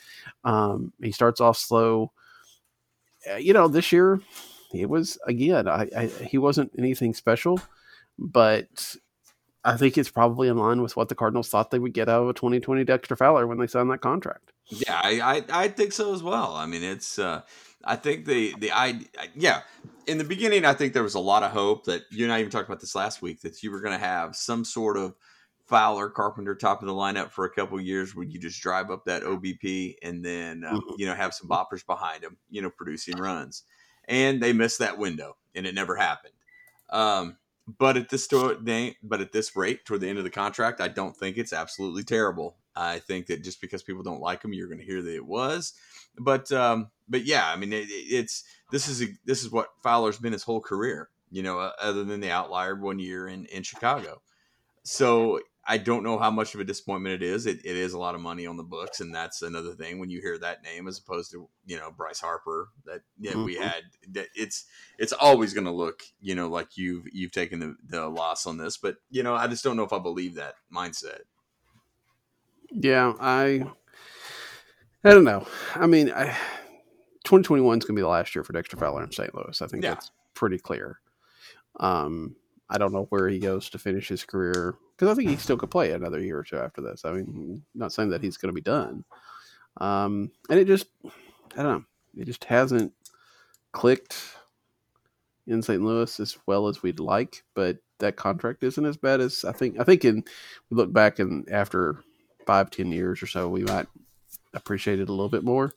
Um, 0.45 0.93
he 1.03 1.11
starts 1.11 1.41
off 1.41 1.59
slow. 1.59 2.13
Uh, 3.29 3.37
you 3.37 3.53
know, 3.53 3.67
this 3.67 3.91
year 3.91 4.21
it 4.73 4.89
was 4.89 5.19
again. 5.27 5.67
I, 5.67 5.89
I, 5.97 6.07
he 6.07 6.39
wasn't 6.39 6.73
anything 6.79 7.13
special, 7.13 7.61
but 8.19 8.97
I 9.69 9.77
think 9.77 9.99
it's 9.99 10.11
probably 10.11 10.49
in 10.49 10.57
line 10.57 10.83
with 10.83 10.97
what 10.97 11.09
the 11.09 11.15
Cardinals 11.15 11.49
thought 11.49 11.71
they 11.71 11.79
would 11.79 11.93
get 11.93 12.09
out 12.09 12.23
of 12.23 12.29
a 12.29 12.35
2020 12.35 12.85
Dexter 12.85 13.17
Fowler 13.17 13.47
when 13.47 13.59
they 13.59 13.67
signed 13.67 13.91
that 13.91 14.01
contract. 14.01 14.53
Yeah, 14.67 15.01
I, 15.03 15.21
I, 15.21 15.45
I 15.65 15.69
think 15.69 15.93
so 15.93 16.15
as 16.15 16.23
well. 16.23 16.55
I 16.55 16.67
mean, 16.67 16.83
it's 16.83 17.19
uh, 17.19 17.43
I 17.85 17.97
think 17.97 18.27
the 18.27 18.55
the 18.59 18.73
I 18.73 19.01
yeah. 19.35 19.63
In 20.07 20.17
the 20.17 20.25
beginning, 20.25 20.65
I 20.65 20.73
think 20.73 20.95
there 20.95 21.03
was 21.03 21.15
a 21.15 21.21
lot 21.21 21.43
of 21.43 21.51
hope 21.51 21.85
that 21.85 22.03
you 22.11 22.25
and 22.25 22.33
I 22.33 22.41
even 22.41 22.51
talked 22.51 22.69
about 22.69 22.81
this 22.81 22.95
last 22.95 23.21
week 23.21 23.43
that 23.43 23.63
you 23.63 23.71
were 23.71 23.81
going 23.81 23.99
to 23.99 24.05
have 24.05 24.35
some 24.35 24.65
sort 24.65 24.97
of 24.97 25.15
Fowler 25.67 26.09
Carpenter 26.09 26.55
top 26.55 26.81
of 26.81 26.89
the 26.89 26.95
lineup 26.95 27.31
for 27.31 27.45
a 27.45 27.51
couple 27.51 27.79
years 27.79 28.17
where 28.17 28.25
you 28.25 28.39
just 28.39 28.63
drive 28.63 28.91
up 28.91 29.05
that 29.05 29.23
OBP 29.23 29.97
and 30.03 30.25
then 30.25 30.65
uh, 30.65 30.73
mm-hmm. 30.73 30.95
you 30.97 31.07
know 31.07 31.15
have 31.15 31.35
some 31.35 31.49
boppers 31.49 31.85
behind 31.85 32.25
him, 32.25 32.39
you 32.51 32.63
know, 32.63 32.71
producing 32.71 33.19
runs 33.19 33.65
and 34.09 34.43
they 34.43 34.53
missed 34.53 34.79
that 34.79 34.99
window, 34.99 35.37
and 35.55 35.67
it 35.67 35.75
never 35.75 35.95
happened. 35.95 36.35
Um, 36.91 37.37
but 37.77 37.97
at 37.97 38.09
this 38.09 38.27
but 39.03 39.21
at 39.21 39.33
this 39.33 39.55
rate, 39.55 39.85
toward 39.85 40.01
the 40.01 40.09
end 40.09 40.19
of 40.19 40.25
the 40.25 40.31
contract, 40.31 40.81
I 40.81 40.89
don't 40.89 41.17
think 41.17 41.37
it's 41.37 41.53
absolutely 41.53 42.03
terrible. 42.03 42.57
I 42.75 43.01
think 43.01 43.27
that 43.27 43.43
just 43.43 43.61
because 43.61 43.83
people 43.83 44.03
don't 44.03 44.21
like 44.21 44.43
him, 44.43 44.53
you're 44.53 44.69
going 44.69 44.79
to 44.79 44.85
hear 44.85 45.03
that 45.03 45.15
it 45.15 45.27
was. 45.27 45.75
But 46.17 46.51
um, 46.53 46.91
but 47.09 47.25
yeah, 47.25 47.51
I 47.51 47.57
mean, 47.57 47.73
it, 47.73 47.87
it's 47.89 48.45
this 48.71 48.89
is 48.89 49.03
a, 49.03 49.07
this 49.25 49.43
is 49.43 49.51
what 49.51 49.69
Fowler's 49.83 50.19
been 50.19 50.33
his 50.33 50.45
whole 50.45 50.61
career. 50.61 51.11
You 51.31 51.43
know, 51.43 51.59
other 51.59 52.05
than 52.05 52.21
the 52.21 52.31
outlier 52.31 52.75
one 52.75 52.99
year 52.99 53.29
in 53.29 53.45
in 53.47 53.63
Chicago. 53.63 54.23
So 54.83 55.41
I 55.71 55.77
don't 55.77 56.03
know 56.03 56.19
how 56.19 56.31
much 56.31 56.55
of 56.55 56.61
a 56.61 56.65
disappointment 56.65 57.23
it 57.23 57.27
is. 57.27 57.45
It, 57.45 57.59
it 57.59 57.77
is 57.77 57.93
a 57.93 57.99
lot 57.99 58.15
of 58.15 58.23
money 58.23 58.47
on 58.47 58.57
the 58.57 58.63
books, 58.63 59.01
and 59.01 59.15
that's 59.15 59.43
another 59.43 59.75
thing 59.75 59.99
when 59.99 60.09
you 60.09 60.23
hear 60.23 60.39
that 60.39 60.65
name 60.65 60.89
as 60.89 60.99
opposed 60.99 61.31
to 61.33 61.49
you 61.67 61.77
know 61.77 61.91
Bryce 61.91 62.21
Harper 62.21 62.71
that 62.87 63.03
yeah, 63.19 63.33
mm-hmm. 63.33 63.45
we 63.45 63.57
had. 63.57 63.83
That 64.13 64.29
it's 64.35 64.65
it's 64.99 65.13
always 65.13 65.53
going 65.53 65.67
to 65.67 65.71
look 65.71 66.03
you 66.21 66.35
know 66.35 66.49
like 66.49 66.79
you've 66.79 67.05
you've 67.13 67.33
taken 67.33 67.61
the, 67.61 67.77
the 67.87 68.09
loss 68.09 68.47
on 68.47 68.57
this, 68.57 68.79
but 68.79 68.97
you 69.11 69.23
know 69.23 69.35
I 69.35 69.47
just 69.47 69.63
don't 69.63 69.77
know 69.77 69.85
if 69.85 69.93
I 69.93 69.99
believe 69.99 70.37
that 70.37 70.55
mindset. 70.75 71.21
Yeah, 72.73 73.13
I 73.21 73.65
I 75.05 75.11
don't 75.11 75.25
know. 75.25 75.47
I 75.75 75.87
mean, 75.87 76.11
I, 76.11 76.37
2021 77.25 77.79
is 77.79 77.85
going 77.85 77.95
to 77.95 78.01
be 78.01 78.03
the 78.03 78.09
last 78.09 78.35
year 78.35 78.43
for 78.43 78.53
Dexter 78.53 78.77
Fowler 78.77 79.05
in 79.05 79.13
St. 79.13 79.35
Louis. 79.35 79.61
I 79.61 79.67
think 79.67 79.85
yeah. 79.85 79.91
that's 79.91 80.11
pretty 80.35 80.59
clear. 80.59 80.99
Um, 81.79 82.37
I 82.71 82.79
don't 82.79 82.93
know 82.93 83.07
where 83.11 83.29
he 83.29 83.39
goes 83.39 83.71
to 83.71 83.79
finish 83.79 84.09
his 84.09 84.25
career 84.25 84.75
because 84.97 85.11
I 85.11 85.15
think 85.15 85.31
he 85.31 85.37
still 85.37 85.57
could 85.57 85.71
play 85.71 85.93
another 85.93 86.21
year 86.21 86.39
or 86.39 86.45
two 86.45 86.59
after 86.59 86.81
this. 86.81 87.05
I 87.05 87.13
mean, 87.13 87.63
not 87.75 87.93
saying 87.93 88.11
that 88.11 88.23
he's 88.23 88.37
going 88.37 88.51
to 88.51 88.55
be 88.55 88.61
done. 88.61 89.05
Um, 89.79 90.31
and 90.51 90.59
it 90.59 90.67
just, 90.67 90.89
I 91.57 91.63
don't 91.63 91.73
know, 91.73 91.85
it 92.17 92.27
just 92.27 92.45
hasn't 92.45 92.93
clicked 93.73 94.17
in 95.47 95.63
St. 95.63 95.83
Louis 95.83 96.21
as 96.21 96.37
well 96.47 96.69
as 96.69 96.83
we'd 96.83 97.01
like. 97.01 97.45
But 97.55 97.79
that 97.99 98.17
contract 98.17 98.63
isn't 98.63 98.85
as 98.85 98.97
bad 98.97 99.21
as 99.21 99.45
I 99.45 99.53
think. 99.53 99.81
I 99.81 99.85
think 99.85 100.05
in 100.05 100.25
we 100.71 100.77
look 100.77 100.93
back 100.93 101.19
and 101.19 101.49
after 101.51 102.03
five, 102.47 102.71
ten 102.71 102.93
years 102.93 103.23
or 103.23 103.27
so, 103.27 103.49
we 103.49 103.63
might 103.63 103.87
appreciate 104.55 105.01
it 105.01 105.09
a 105.09 105.13
little 105.13 105.29
bit 105.29 105.45
more. 105.45 105.73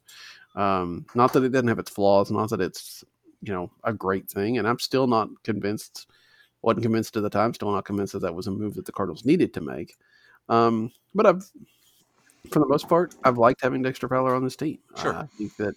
Um, 0.55 1.05
not 1.15 1.33
that 1.33 1.43
it 1.43 1.49
doesn't 1.49 1.67
have 1.67 1.79
its 1.79 1.91
flaws, 1.91 2.31
not 2.31 2.49
that 2.49 2.61
it's 2.61 3.03
you 3.41 3.53
know 3.53 3.71
a 3.83 3.93
great 3.93 4.29
thing, 4.29 4.57
and 4.57 4.67
I'm 4.67 4.79
still 4.79 5.07
not 5.07 5.29
convinced. 5.43 6.07
Wasn't 6.61 6.83
convinced 6.83 7.17
at 7.17 7.23
the 7.23 7.29
time. 7.29 7.53
Still 7.53 7.71
not 7.71 7.85
convinced 7.85 8.13
that 8.13 8.19
that 8.19 8.35
was 8.35 8.47
a 8.47 8.51
move 8.51 8.75
that 8.75 8.85
the 8.85 8.91
Cardinals 8.91 9.25
needed 9.25 9.53
to 9.53 9.61
make. 9.61 9.95
Um, 10.49 10.91
but 11.13 11.25
I've, 11.25 11.43
for 12.51 12.59
the 12.59 12.67
most 12.67 12.87
part, 12.87 13.15
I've 13.23 13.37
liked 13.37 13.61
having 13.61 13.81
Dexter 13.81 14.07
Fowler 14.07 14.35
on 14.35 14.43
this 14.43 14.55
team. 14.55 14.79
Sure. 14.97 15.13
Uh, 15.13 15.23
I 15.23 15.27
think 15.37 15.55
that 15.57 15.75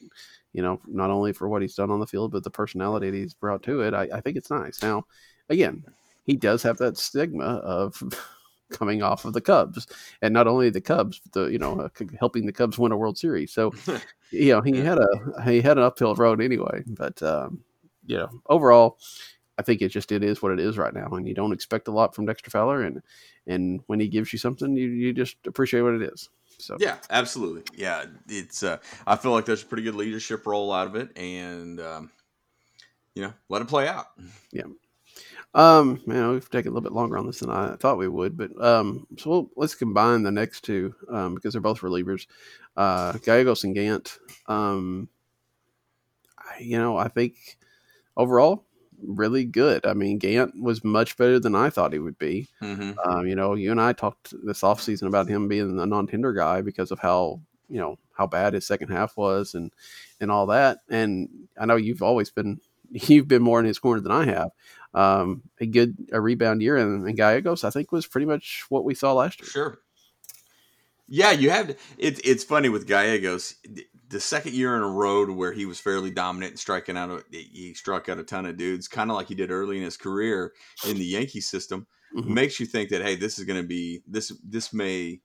you 0.52 0.62
know 0.62 0.80
not 0.86 1.10
only 1.10 1.32
for 1.32 1.48
what 1.48 1.62
he's 1.62 1.74
done 1.74 1.90
on 1.90 2.00
the 2.00 2.06
field, 2.06 2.32
but 2.32 2.44
the 2.44 2.50
personality 2.50 3.10
that 3.10 3.16
he's 3.16 3.34
brought 3.34 3.62
to 3.64 3.80
it. 3.80 3.94
I, 3.94 4.08
I 4.12 4.20
think 4.20 4.36
it's 4.36 4.50
nice. 4.50 4.82
Now, 4.82 5.04
again, 5.48 5.84
he 6.24 6.36
does 6.36 6.62
have 6.62 6.78
that 6.78 6.96
stigma 6.96 7.44
of 7.44 8.02
coming 8.70 9.02
off 9.02 9.24
of 9.24 9.32
the 9.32 9.40
Cubs, 9.40 9.86
and 10.22 10.34
not 10.34 10.46
only 10.46 10.70
the 10.70 10.80
Cubs, 10.80 11.20
but 11.20 11.32
the 11.32 11.52
you 11.52 11.58
know 11.58 11.80
uh, 11.80 11.88
helping 12.18 12.46
the 12.46 12.52
Cubs 12.52 12.78
win 12.78 12.92
a 12.92 12.96
World 12.96 13.18
Series. 13.18 13.52
So 13.52 13.72
you 14.30 14.52
know 14.52 14.60
he 14.60 14.76
had 14.76 14.98
a 14.98 15.42
he 15.44 15.60
had 15.60 15.78
an 15.78 15.84
uphill 15.84 16.14
road 16.14 16.40
anyway. 16.40 16.82
But 16.86 17.22
um, 17.22 17.62
you 18.06 18.18
know 18.18 18.30
overall, 18.48 18.98
I 19.58 19.62
think 19.62 19.82
it 19.82 19.88
just 19.88 20.10
it 20.12 20.24
is 20.24 20.42
what 20.42 20.52
it 20.52 20.60
is 20.60 20.76
right 20.76 20.92
now, 20.92 21.06
and 21.12 21.26
you 21.28 21.34
don't 21.34 21.52
expect 21.52 21.88
a 21.88 21.92
lot 21.92 22.14
from 22.14 22.26
Dexter 22.26 22.50
Fowler, 22.50 22.82
and 22.82 23.02
and 23.46 23.80
when 23.86 24.00
he 24.00 24.08
gives 24.08 24.32
you 24.32 24.38
something, 24.38 24.76
you 24.76 24.88
you 24.88 25.12
just 25.12 25.36
appreciate 25.46 25.82
what 25.82 25.94
it 25.94 26.02
is. 26.02 26.28
So 26.58 26.76
Yeah, 26.80 26.96
absolutely. 27.10 27.62
Yeah, 27.76 28.04
it's. 28.28 28.62
Uh, 28.62 28.78
I 29.06 29.16
feel 29.16 29.32
like 29.32 29.44
there's 29.44 29.62
a 29.62 29.66
pretty 29.66 29.82
good 29.82 29.94
leadership 29.96 30.46
role 30.46 30.72
out 30.72 30.86
of 30.86 30.94
it, 30.96 31.16
and 31.16 31.80
um, 31.80 32.10
you 33.14 33.22
know, 33.22 33.32
let 33.48 33.62
it 33.62 33.68
play 33.68 33.88
out. 33.88 34.06
Yeah. 34.52 34.64
Um, 35.54 36.00
man, 36.04 36.30
we've 36.32 36.50
taken 36.50 36.72
a 36.72 36.74
little 36.74 36.88
bit 36.88 36.96
longer 36.96 37.16
on 37.16 37.26
this 37.26 37.38
than 37.38 37.50
I 37.50 37.76
thought 37.76 37.96
we 37.98 38.08
would, 38.08 38.36
but 38.36 38.50
um, 38.60 39.06
so 39.18 39.30
we'll, 39.30 39.50
let's 39.54 39.76
combine 39.76 40.24
the 40.24 40.32
next 40.32 40.62
two 40.64 40.96
um, 41.08 41.36
because 41.36 41.54
they're 41.54 41.60
both 41.60 41.82
relievers, 41.82 42.26
uh, 42.76 43.12
Gallegos 43.18 43.62
and 43.62 43.72
Gant. 43.72 44.18
Um, 44.48 45.08
I- 46.36 46.58
you 46.60 46.76
know, 46.78 46.96
I 46.96 47.06
think 47.06 47.36
overall 48.16 48.64
really 49.06 49.44
good. 49.44 49.86
I 49.86 49.94
mean, 49.94 50.18
Gant 50.18 50.60
was 50.60 50.84
much 50.84 51.16
better 51.16 51.38
than 51.38 51.54
I 51.54 51.70
thought 51.70 51.92
he 51.92 51.98
would 51.98 52.18
be. 52.18 52.48
hmm 52.60 52.92
Um, 53.04 53.26
you 53.26 53.34
know, 53.34 53.54
you 53.54 53.70
and 53.70 53.80
I 53.80 53.92
talked 53.92 54.34
this 54.44 54.62
offseason 54.62 55.06
about 55.06 55.28
him 55.28 55.48
being 55.48 55.78
a 55.78 55.86
non-tender 55.86 56.32
guy 56.32 56.60
because 56.62 56.90
of 56.90 56.98
how 56.98 57.40
you 57.68 57.80
know 57.80 57.98
how 58.12 58.26
bad 58.26 58.54
his 58.54 58.66
second 58.66 58.88
half 58.88 59.16
was 59.16 59.54
and 59.54 59.72
and 60.20 60.30
all 60.30 60.46
that. 60.46 60.78
And 60.88 61.28
I 61.58 61.66
know 61.66 61.76
you've 61.76 62.02
always 62.02 62.30
been 62.30 62.60
you've 62.90 63.28
been 63.28 63.42
more 63.42 63.60
in 63.60 63.66
his 63.66 63.78
corner 63.78 64.00
than 64.00 64.12
I 64.12 64.24
have. 64.26 64.50
Um, 64.94 65.42
a 65.58 65.66
good 65.66 65.96
a 66.12 66.20
rebound 66.20 66.62
year 66.62 66.76
and, 66.76 67.06
and 67.06 67.16
Gallegos, 67.16 67.64
I 67.64 67.70
think, 67.70 67.90
was 67.90 68.06
pretty 68.06 68.26
much 68.26 68.64
what 68.68 68.84
we 68.84 68.94
saw 68.94 69.12
last 69.12 69.40
year. 69.40 69.48
Sure. 69.48 69.78
Yeah, 71.06 71.32
you 71.32 71.50
have. 71.50 71.68
To, 71.68 71.76
it, 71.98 72.20
it's 72.24 72.44
funny 72.44 72.68
with 72.68 72.86
Gallegos. 72.86 73.56
The 74.10 74.20
second 74.20 74.54
year 74.54 74.76
in 74.76 74.82
a 74.82 74.88
row 74.88 75.24
where 75.32 75.52
he 75.52 75.66
was 75.66 75.80
fairly 75.80 76.10
dominant 76.10 76.52
and 76.52 76.58
striking 76.58 76.96
out. 76.96 77.10
A, 77.10 77.22
he 77.32 77.74
struck 77.74 78.08
out 78.08 78.18
a 78.18 78.24
ton 78.24 78.46
of 78.46 78.56
dudes, 78.56 78.88
kind 78.88 79.10
of 79.10 79.16
like 79.16 79.28
he 79.28 79.34
did 79.34 79.50
early 79.50 79.78
in 79.78 79.82
his 79.82 79.96
career 79.96 80.52
in 80.86 80.98
the 80.98 81.04
Yankee 81.04 81.40
system. 81.40 81.86
Mhm. 82.14 82.28
Makes 82.28 82.60
you 82.60 82.66
think 82.66 82.90
that 82.90 83.02
hey, 83.02 83.16
this 83.16 83.38
is 83.38 83.44
going 83.44 83.60
to 83.60 83.66
be 83.66 84.02
this. 84.06 84.32
This 84.44 84.72
may 84.72 85.20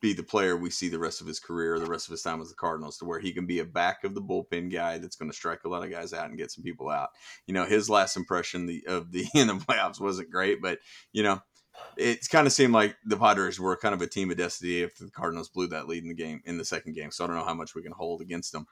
be 0.00 0.12
the 0.12 0.22
player 0.22 0.54
we 0.54 0.68
see 0.68 0.90
the 0.90 0.98
rest 0.98 1.22
of 1.22 1.26
his 1.26 1.40
career, 1.40 1.78
the 1.78 1.86
rest 1.86 2.08
of 2.08 2.10
his 2.10 2.20
time 2.20 2.38
with 2.38 2.50
the 2.50 2.54
Cardinals, 2.54 2.98
to 2.98 3.06
where 3.06 3.18
he 3.18 3.32
can 3.32 3.46
be 3.46 3.60
a 3.60 3.64
back 3.64 4.04
of 4.04 4.14
the 4.14 4.20
bullpen 4.20 4.70
guy 4.70 4.98
that's 4.98 5.16
going 5.16 5.30
to 5.30 5.36
strike 5.36 5.64
a 5.64 5.68
lot 5.68 5.82
of 5.82 5.90
guys 5.90 6.12
out 6.12 6.28
and 6.28 6.36
get 6.36 6.50
some 6.50 6.62
people 6.62 6.90
out. 6.90 7.08
You 7.46 7.54
know, 7.54 7.64
his 7.64 7.88
last 7.88 8.16
impression 8.16 8.66
the, 8.66 8.84
of 8.86 9.12
the 9.12 9.26
in 9.34 9.46
the 9.46 9.54
playoffs 9.54 10.00
wasn't 10.00 10.30
great, 10.30 10.60
but 10.60 10.78
you 11.12 11.22
know, 11.22 11.40
it 11.96 12.28
kind 12.28 12.46
of 12.46 12.52
seemed 12.52 12.72
like 12.72 12.96
the 13.04 13.16
Padres 13.16 13.60
were 13.60 13.76
kind 13.76 13.94
of 13.94 14.02
a 14.02 14.06
team 14.06 14.30
of 14.30 14.36
destiny 14.36 14.80
if 14.80 14.96
the 14.96 15.10
Cardinals 15.10 15.48
blew 15.48 15.66
that 15.68 15.88
lead 15.88 16.02
in 16.02 16.08
the 16.08 16.14
game 16.14 16.42
in 16.44 16.58
the 16.58 16.64
second 16.64 16.94
game. 16.94 17.10
So 17.10 17.24
I 17.24 17.26
don't 17.26 17.36
know 17.36 17.44
how 17.44 17.54
much 17.54 17.74
we 17.74 17.82
can 17.82 17.92
hold 17.92 18.20
against 18.20 18.52
them. 18.52 18.66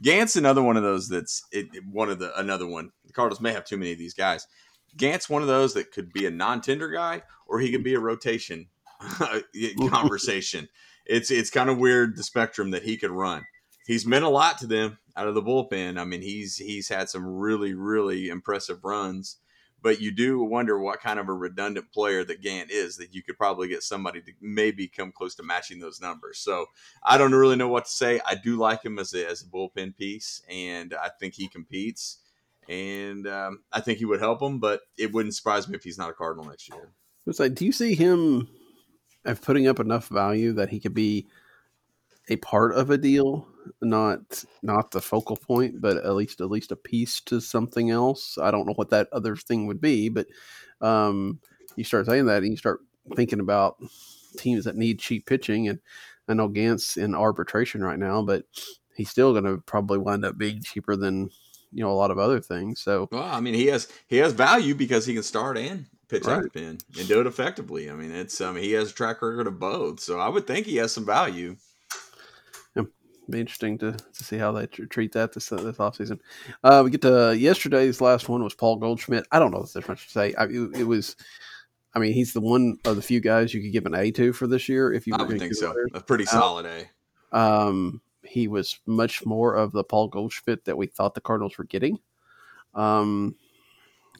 Gant's 0.00 0.36
another 0.36 0.62
one 0.62 0.76
of 0.76 0.82
those 0.82 1.08
that's 1.08 1.42
it, 1.50 1.68
one 1.90 2.08
of 2.08 2.18
the 2.18 2.38
another 2.38 2.66
one. 2.66 2.92
The 3.06 3.12
Cardinals 3.12 3.40
may 3.40 3.52
have 3.52 3.64
too 3.64 3.76
many 3.76 3.92
of 3.92 3.98
these 3.98 4.14
guys. 4.14 4.46
Gant's 4.96 5.28
one 5.28 5.42
of 5.42 5.48
those 5.48 5.74
that 5.74 5.92
could 5.92 6.12
be 6.12 6.26
a 6.26 6.30
non-tender 6.30 6.88
guy 6.88 7.22
or 7.46 7.58
he 7.60 7.70
could 7.70 7.84
be 7.84 7.94
a 7.94 8.00
rotation 8.00 8.68
conversation. 9.90 10.68
It's 11.10 11.30
it's 11.30 11.48
kind 11.48 11.70
of 11.70 11.78
weird 11.78 12.16
the 12.16 12.22
spectrum 12.22 12.70
that 12.72 12.82
he 12.82 12.98
could 12.98 13.10
run. 13.10 13.46
He's 13.86 14.04
meant 14.04 14.26
a 14.26 14.28
lot 14.28 14.58
to 14.58 14.66
them 14.66 14.98
out 15.16 15.26
of 15.26 15.34
the 15.34 15.42
bullpen. 15.42 15.98
I 15.98 16.04
mean, 16.04 16.20
he's 16.20 16.58
he's 16.58 16.90
had 16.90 17.08
some 17.08 17.26
really 17.26 17.72
really 17.72 18.28
impressive 18.28 18.84
runs, 18.84 19.38
but 19.82 20.00
you 20.00 20.10
do 20.10 20.42
wonder 20.42 20.78
what 20.78 21.00
kind 21.00 21.18
of 21.18 21.28
a 21.28 21.32
redundant 21.32 21.92
player 21.92 22.24
that 22.24 22.42
Gant 22.42 22.70
is 22.70 22.96
that 22.96 23.14
you 23.14 23.22
could 23.22 23.36
probably 23.36 23.68
get 23.68 23.82
somebody 23.82 24.20
to 24.22 24.32
maybe 24.40 24.88
come 24.88 25.12
close 25.12 25.34
to 25.36 25.42
matching 25.42 25.78
those 25.78 26.00
numbers. 26.00 26.38
So 26.38 26.66
I 27.02 27.18
don't 27.18 27.32
really 27.32 27.56
know 27.56 27.68
what 27.68 27.84
to 27.84 27.90
say. 27.90 28.20
I 28.26 28.34
do 28.34 28.56
like 28.56 28.84
him 28.84 28.98
as 28.98 29.14
a, 29.14 29.28
as 29.28 29.42
a 29.42 29.46
bullpen 29.46 29.96
piece, 29.96 30.42
and 30.48 30.94
I 30.94 31.10
think 31.20 31.34
he 31.34 31.48
competes, 31.48 32.18
and 32.68 33.26
um, 33.26 33.60
I 33.72 33.80
think 33.80 33.98
he 33.98 34.04
would 34.04 34.20
help 34.20 34.42
him. 34.42 34.58
But 34.58 34.80
it 34.96 35.12
wouldn't 35.12 35.34
surprise 35.34 35.68
me 35.68 35.76
if 35.76 35.84
he's 35.84 35.98
not 35.98 36.10
a 36.10 36.14
Cardinal 36.14 36.48
next 36.48 36.68
year. 36.68 36.92
It's 37.26 37.40
like, 37.40 37.54
do 37.54 37.66
you 37.66 37.72
see 37.72 37.94
him 37.94 38.48
as 39.24 39.38
putting 39.38 39.68
up 39.68 39.78
enough 39.78 40.08
value 40.08 40.52
that 40.54 40.70
he 40.70 40.80
could 40.80 40.94
be 40.94 41.28
a 42.28 42.36
part 42.36 42.74
of 42.74 42.90
a 42.90 42.98
deal, 42.98 43.46
not 43.82 44.44
not 44.62 44.90
the 44.90 45.00
focal 45.00 45.36
point, 45.36 45.80
but 45.80 45.98
at 45.98 46.14
least 46.14 46.40
at 46.40 46.50
least 46.50 46.72
a 46.72 46.76
piece 46.76 47.20
to 47.22 47.40
something 47.40 47.90
else? 47.90 48.38
I 48.38 48.50
don't 48.50 48.66
know 48.66 48.74
what 48.74 48.90
that 48.90 49.08
other 49.12 49.36
thing 49.36 49.66
would 49.66 49.80
be, 49.80 50.08
but 50.08 50.26
um, 50.80 51.40
you 51.76 51.84
start 51.84 52.06
saying 52.06 52.26
that, 52.26 52.42
and 52.42 52.50
you 52.52 52.56
start 52.56 52.80
thinking 53.16 53.40
about 53.40 53.76
teams 54.36 54.64
that 54.64 54.76
need 54.76 54.98
cheap 55.00 55.26
pitching, 55.26 55.68
and 55.68 55.80
I 56.28 56.34
know 56.34 56.48
Gant's 56.48 56.96
in 56.96 57.14
arbitration 57.14 57.82
right 57.82 57.98
now, 57.98 58.22
but 58.22 58.44
he's 58.94 59.10
still 59.10 59.32
going 59.32 59.44
to 59.44 59.58
probably 59.58 59.98
wind 59.98 60.24
up 60.24 60.38
being 60.38 60.62
cheaper 60.62 60.96
than 60.96 61.30
you 61.72 61.82
know 61.82 61.90
a 61.90 61.94
lot 61.94 62.10
of 62.10 62.18
other 62.18 62.40
things. 62.40 62.80
So 62.80 63.10
Well, 63.10 63.22
I 63.22 63.40
mean, 63.40 63.54
he 63.54 63.66
has 63.66 63.88
he 64.06 64.16
has 64.18 64.32
value 64.32 64.74
because 64.74 65.06
he 65.06 65.14
can 65.14 65.22
start 65.22 65.56
and 65.56 65.86
pitch 66.08 66.28
out 66.28 66.42
the 66.42 66.48
Right. 66.48 66.50
pin 66.50 66.78
and 66.96 67.08
do 67.08 67.20
it 67.20 67.26
effectively. 67.26 67.90
I 67.90 67.94
mean, 67.94 68.10
it's 68.12 68.40
I 68.40 68.52
mean 68.52 68.64
he 68.64 68.72
has 68.72 68.90
a 68.90 68.94
track 68.94 69.22
record 69.22 69.46
of 69.46 69.58
both, 69.58 70.00
so 70.00 70.18
I 70.18 70.28
would 70.28 70.46
think 70.46 70.66
he 70.66 70.76
has 70.76 70.92
some 70.92 71.06
value. 71.06 71.56
Be 73.32 73.40
interesting 73.40 73.78
to, 73.78 73.92
to 73.92 74.24
see 74.24 74.38
how 74.38 74.52
they 74.52 74.66
tr- 74.66 74.84
treat 74.84 75.12
that 75.12 75.32
this 75.32 75.48
this 75.48 75.76
offseason. 75.76 76.18
Uh, 76.64 76.82
we 76.84 76.90
get 76.90 77.02
to 77.02 77.36
yesterday's 77.36 78.00
last 78.00 78.28
one 78.28 78.42
was 78.42 78.54
Paul 78.54 78.76
Goldschmidt. 78.76 79.26
I 79.32 79.38
don't 79.38 79.50
know 79.50 79.62
if 79.62 79.72
there's 79.72 79.88
much 79.88 80.06
to 80.06 80.10
say. 80.10 80.34
I, 80.34 80.44
it, 80.44 80.80
it 80.80 80.84
was, 80.84 81.16
I 81.94 81.98
mean, 81.98 82.12
he's 82.12 82.32
the 82.32 82.40
one 82.40 82.78
of 82.84 82.96
the 82.96 83.02
few 83.02 83.20
guys 83.20 83.52
you 83.52 83.62
could 83.62 83.72
give 83.72 83.86
an 83.86 83.94
A 83.94 84.10
to 84.12 84.32
for 84.32 84.46
this 84.46 84.68
year. 84.68 84.92
If 84.92 85.06
you 85.06 85.14
I 85.14 85.22
would 85.22 85.38
think 85.38 85.54
so. 85.54 85.74
A 85.94 86.00
pretty 86.00 86.24
solid 86.24 86.66
A. 86.66 87.36
Um, 87.38 88.00
he 88.22 88.48
was 88.48 88.78
much 88.86 89.24
more 89.24 89.54
of 89.54 89.72
the 89.72 89.84
Paul 89.84 90.08
Goldschmidt 90.08 90.64
that 90.64 90.76
we 90.76 90.86
thought 90.86 91.14
the 91.14 91.20
Cardinals 91.20 91.58
were 91.58 91.64
getting. 91.64 91.98
Um, 92.74 93.34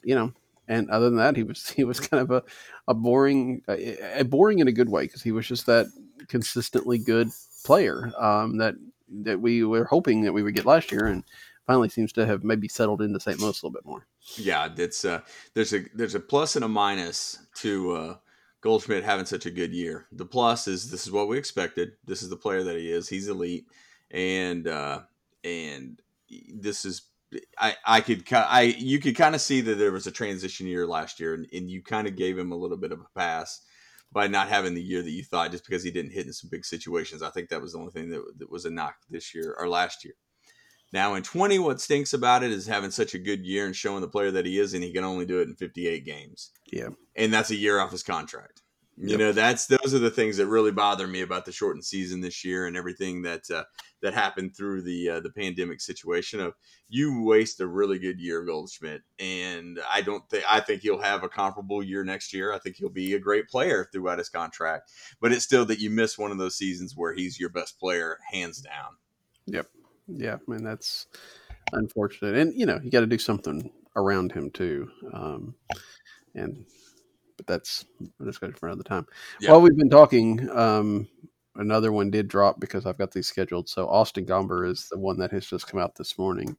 you 0.03 0.15
know, 0.15 0.33
and 0.67 0.89
other 0.89 1.05
than 1.05 1.17
that, 1.17 1.35
he 1.35 1.43
was 1.43 1.69
he 1.75 1.83
was 1.83 1.99
kind 1.99 2.21
of 2.21 2.31
a 2.31 2.43
a 2.87 2.93
boring, 2.93 3.61
a, 3.67 4.19
a 4.19 4.23
boring 4.23 4.59
in 4.59 4.67
a 4.67 4.73
good 4.73 4.89
way 4.89 5.03
because 5.03 5.23
he 5.23 5.31
was 5.31 5.47
just 5.47 5.65
that 5.65 5.87
consistently 6.27 6.97
good 6.97 7.29
player 7.63 8.11
um, 8.17 8.57
that 8.57 8.75
that 9.11 9.41
we 9.41 9.63
were 9.63 9.85
hoping 9.85 10.21
that 10.21 10.33
we 10.33 10.43
would 10.43 10.55
get 10.55 10.65
last 10.65 10.91
year, 10.91 11.05
and 11.05 11.23
finally 11.65 11.89
seems 11.89 12.11
to 12.13 12.25
have 12.25 12.43
maybe 12.43 12.67
settled 12.67 13.01
into 13.01 13.19
St. 13.19 13.39
Louis 13.39 13.61
a 13.61 13.65
little 13.65 13.71
bit 13.71 13.85
more. 13.85 14.07
Yeah, 14.35 14.69
it's 14.75 15.05
uh, 15.05 15.21
there's 15.53 15.73
a 15.73 15.85
there's 15.93 16.15
a 16.15 16.19
plus 16.19 16.55
and 16.55 16.65
a 16.65 16.67
minus 16.67 17.37
to 17.57 17.91
uh, 17.91 18.15
Goldschmidt 18.61 19.03
having 19.03 19.25
such 19.25 19.45
a 19.45 19.51
good 19.51 19.73
year. 19.73 20.07
The 20.11 20.25
plus 20.25 20.67
is 20.67 20.89
this 20.91 21.05
is 21.05 21.11
what 21.11 21.27
we 21.27 21.37
expected. 21.37 21.93
This 22.05 22.21
is 22.21 22.29
the 22.29 22.37
player 22.37 22.63
that 22.63 22.77
he 22.77 22.91
is. 22.91 23.07
He's 23.07 23.27
elite, 23.27 23.67
and 24.11 24.67
uh, 24.67 25.01
and 25.43 26.01
this 26.53 26.85
is 26.85 27.03
I 27.57 27.75
I 27.85 28.01
could 28.01 28.23
I 28.31 28.61
you 28.77 28.99
could 28.99 29.15
kind 29.15 29.35
of 29.35 29.41
see 29.41 29.61
that 29.61 29.75
there 29.75 29.91
was 29.91 30.07
a 30.07 30.11
transition 30.11 30.67
year 30.67 30.87
last 30.87 31.19
year, 31.19 31.33
and, 31.33 31.47
and 31.53 31.69
you 31.69 31.81
kind 31.81 32.07
of 32.07 32.15
gave 32.15 32.37
him 32.37 32.51
a 32.51 32.57
little 32.57 32.77
bit 32.77 32.91
of 32.91 32.99
a 32.99 33.19
pass 33.19 33.61
by 34.11 34.27
not 34.27 34.49
having 34.49 34.73
the 34.73 34.81
year 34.81 35.01
that 35.01 35.11
you 35.11 35.23
thought 35.23 35.51
just 35.51 35.65
because 35.65 35.83
he 35.83 35.91
didn't 35.91 36.13
hit 36.13 36.25
in 36.25 36.33
some 36.33 36.49
big 36.49 36.65
situations. 36.65 37.21
I 37.21 37.29
think 37.29 37.49
that 37.49 37.61
was 37.61 37.73
the 37.73 37.79
only 37.79 37.91
thing 37.91 38.09
that, 38.09 38.23
that 38.39 38.51
was 38.51 38.65
a 38.65 38.69
knock 38.69 38.95
this 39.09 39.35
year 39.35 39.55
or 39.57 39.67
last 39.67 40.03
year. 40.03 40.15
Now 40.91 41.13
in 41.13 41.23
20, 41.23 41.59
what 41.59 41.79
stinks 41.79 42.13
about 42.13 42.43
it 42.43 42.51
is 42.51 42.65
having 42.65 42.91
such 42.91 43.13
a 43.13 43.19
good 43.19 43.45
year 43.45 43.65
and 43.65 43.75
showing 43.75 44.01
the 44.01 44.07
player 44.07 44.31
that 44.31 44.45
he 44.45 44.57
is, 44.57 44.73
and 44.73 44.83
he 44.83 44.91
can 44.91 45.03
only 45.03 45.25
do 45.25 45.39
it 45.39 45.47
in 45.47 45.55
58 45.55 46.03
games. 46.03 46.51
Yeah. 46.71 46.89
And 47.15 47.31
that's 47.31 47.51
a 47.51 47.55
year 47.55 47.79
off 47.79 47.91
his 47.91 48.03
contract. 48.03 48.63
You 49.01 49.11
Yep. 49.11 49.19
know, 49.19 49.31
that's 49.31 49.65
those 49.67 49.93
are 49.93 49.99
the 49.99 50.11
things 50.11 50.35
that 50.37 50.47
really 50.47 50.73
bother 50.73 51.07
me 51.07 51.21
about 51.21 51.45
the 51.45 51.53
shortened 51.53 51.85
season 51.85 52.19
this 52.19 52.43
year 52.43 52.67
and 52.67 52.75
everything 52.75 53.21
that 53.21 53.49
uh, 53.49 53.63
that 54.01 54.13
happened 54.13 54.57
through 54.57 54.81
the 54.81 55.09
uh, 55.09 55.19
the 55.21 55.29
pandemic 55.29 55.79
situation. 55.79 56.41
Of 56.41 56.55
you 56.89 57.23
waste 57.23 57.61
a 57.61 57.67
really 57.67 57.97
good 57.97 58.19
year, 58.19 58.43
Goldschmidt, 58.43 59.03
and 59.17 59.79
I 59.89 60.01
don't 60.01 60.29
think 60.29 60.43
I 60.49 60.59
think 60.59 60.81
he'll 60.81 61.01
have 61.01 61.23
a 61.23 61.29
comparable 61.29 61.81
year 61.81 62.03
next 62.03 62.33
year. 62.33 62.51
I 62.51 62.59
think 62.59 62.75
he'll 62.75 62.89
be 62.89 63.13
a 63.13 63.19
great 63.19 63.47
player 63.47 63.87
throughout 63.89 64.17
his 64.17 64.27
contract, 64.27 64.91
but 65.21 65.31
it's 65.31 65.45
still 65.45 65.63
that 65.67 65.79
you 65.79 65.89
miss 65.89 66.17
one 66.17 66.31
of 66.31 66.37
those 66.37 66.57
seasons 66.57 66.97
where 66.97 67.13
he's 67.13 67.39
your 67.39 67.49
best 67.49 67.79
player 67.79 68.17
hands 68.29 68.59
down. 68.59 68.97
Yep. 69.45 69.67
Yeah, 70.07 70.35
I 70.35 70.51
mean 70.51 70.65
that's 70.65 71.07
unfortunate, 71.71 72.35
and 72.35 72.53
you 72.53 72.65
know 72.65 72.81
you 72.83 72.91
got 72.91 72.99
to 72.99 73.07
do 73.07 73.17
something 73.17 73.71
around 73.95 74.33
him 74.33 74.51
too. 74.51 74.89
Um, 75.13 75.55
and 76.35 76.65
that's 77.49 77.85
a 78.21 78.23
discussion 78.23 78.55
for 78.55 78.67
another 78.67 78.83
time. 78.83 79.05
Yeah. 79.41 79.51
While 79.51 79.61
we've 79.61 79.75
been 79.75 79.89
talking, 79.89 80.49
um, 80.51 81.07
another 81.55 81.91
one 81.91 82.11
did 82.11 82.29
drop 82.29 82.59
because 82.59 82.85
I've 82.85 82.97
got 82.97 83.11
these 83.11 83.27
scheduled. 83.27 83.67
So 83.67 83.89
Austin 83.89 84.25
Gomber 84.25 84.69
is 84.69 84.87
the 84.89 84.99
one 84.99 85.17
that 85.19 85.31
has 85.31 85.45
just 85.45 85.67
come 85.67 85.79
out 85.79 85.95
this 85.95 86.17
morning. 86.17 86.55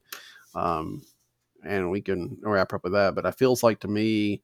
Um, 0.54 1.02
and 1.64 1.90
we 1.90 2.00
can 2.00 2.38
wrap 2.42 2.72
up 2.72 2.84
with 2.84 2.92
that. 2.92 3.14
But 3.14 3.24
it 3.24 3.38
feels 3.38 3.62
like 3.62 3.80
to 3.80 3.88
me, 3.88 4.42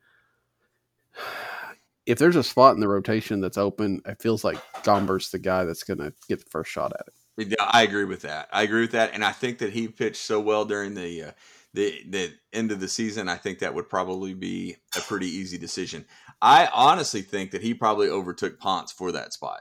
if 2.06 2.18
there's 2.18 2.36
a 2.36 2.44
spot 2.44 2.74
in 2.74 2.80
the 2.80 2.88
rotation 2.88 3.40
that's 3.40 3.58
open, 3.58 4.00
it 4.06 4.22
feels 4.22 4.44
like 4.44 4.58
Gomber's 4.84 5.30
the 5.30 5.40
guy 5.40 5.64
that's 5.64 5.82
going 5.82 5.98
to 5.98 6.12
get 6.28 6.38
the 6.38 6.50
first 6.50 6.70
shot 6.70 6.92
at 6.94 7.08
it. 7.08 7.14
Yeah, 7.38 7.68
I 7.68 7.82
agree 7.82 8.04
with 8.04 8.22
that. 8.22 8.48
I 8.52 8.62
agree 8.62 8.82
with 8.82 8.92
that, 8.92 9.10
and 9.12 9.22
I 9.22 9.32
think 9.32 9.58
that 9.58 9.72
he 9.72 9.88
pitched 9.88 10.22
so 10.22 10.40
well 10.40 10.64
during 10.64 10.94
the 10.94 11.24
uh, 11.24 11.30
the 11.76 12.02
the 12.08 12.34
end 12.52 12.72
of 12.72 12.80
the 12.80 12.88
season. 12.88 13.28
I 13.28 13.36
think 13.36 13.60
that 13.60 13.74
would 13.74 13.88
probably 13.88 14.34
be 14.34 14.76
a 14.96 15.00
pretty 15.00 15.28
easy 15.28 15.58
decision. 15.58 16.06
I 16.42 16.68
honestly 16.72 17.22
think 17.22 17.50
that 17.52 17.62
he 17.62 17.74
probably 17.74 18.08
overtook 18.08 18.58
Ponce 18.58 18.90
for 18.90 19.12
that 19.12 19.32
spot. 19.32 19.60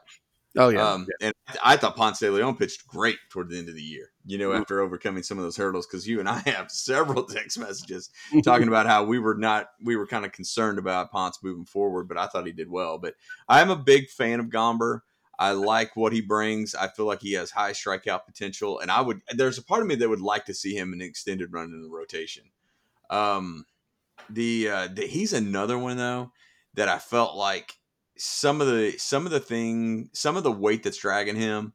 Oh 0.57 0.70
yeah, 0.70 0.89
um, 0.89 1.05
yeah. 1.20 1.28
and 1.28 1.57
I 1.63 1.76
thought 1.76 1.97
Ponce 1.97 2.20
de 2.20 2.32
Leon 2.32 2.55
pitched 2.55 2.88
great 2.88 3.18
toward 3.30 3.49
the 3.49 3.57
end 3.57 3.68
of 3.68 3.76
the 3.76 3.82
year. 3.82 4.11
You 4.26 4.38
know, 4.38 4.49
mm-hmm. 4.49 4.61
after 4.61 4.80
overcoming 4.80 5.24
some 5.24 5.38
of 5.38 5.43
those 5.43 5.57
hurdles, 5.57 5.86
because 5.86 6.07
you 6.07 6.22
and 6.22 6.30
I 6.30 6.39
have 6.45 6.72
several 6.72 7.26
text 7.26 7.59
messages 7.59 8.09
talking 8.43 8.70
about 8.70 8.88
how 8.88 9.03
we 9.03 9.20
were 9.20 9.36
not, 9.36 9.68
we 9.84 9.97
were 9.97 10.07
kind 10.07 10.26
of 10.26 10.32
concerned 10.32 10.80
about 10.80 11.11
Ponce 11.11 11.39
moving 11.43 11.66
forward, 11.66 12.07
but 12.07 12.18
I 12.18 12.28
thought 12.28 12.45
he 12.45 12.53
did 12.53 12.72
well. 12.72 12.97
But 12.97 13.16
I'm 13.49 13.70
a 13.70 13.76
big 13.76 14.09
fan 14.09 14.39
of 14.39 14.45
Gomber. 14.45 15.01
I 15.38 15.52
like 15.52 15.96
what 15.96 16.14
he 16.14 16.22
brings. 16.22 16.76
I 16.76 16.88
feel 16.88 17.06
like 17.06 17.22
he 17.22 17.34
has 17.34 17.52
high 17.52 17.72
strikeout 17.72 18.26
potential, 18.26 18.80
and 18.80 18.90
I 18.90 19.02
would. 19.02 19.22
There's 19.32 19.58
a 19.58 19.64
part 19.64 19.82
of 19.82 19.88
me 19.88 19.96
that 19.96 20.10
would 20.10 20.22
like 20.22 20.46
to 20.46 20.54
see 20.54 20.76
him 20.76 20.94
in 20.94 21.02
an 21.02 21.08
extended 21.08 21.52
run 21.52 21.66
in 21.66 21.82
the 21.82 21.90
rotation. 21.90 22.44
Um, 23.10 23.66
the, 24.30 24.70
uh, 24.70 24.88
the 24.94 25.04
he's 25.04 25.34
another 25.34 25.78
one 25.78 25.98
though 25.98 26.32
that 26.74 26.90
I 26.90 26.98
felt 26.98 27.36
like 27.36 27.74
some 28.18 28.62
of 28.62 28.68
the 28.68 28.92
some 28.98 29.26
of 29.26 29.32
the 29.32 29.40
thing 29.40 30.10
some 30.14 30.38
of 30.38 30.44
the 30.44 30.52
weight 30.52 30.84
that's 30.84 30.98
dragging 30.98 31.36
him 31.36 31.74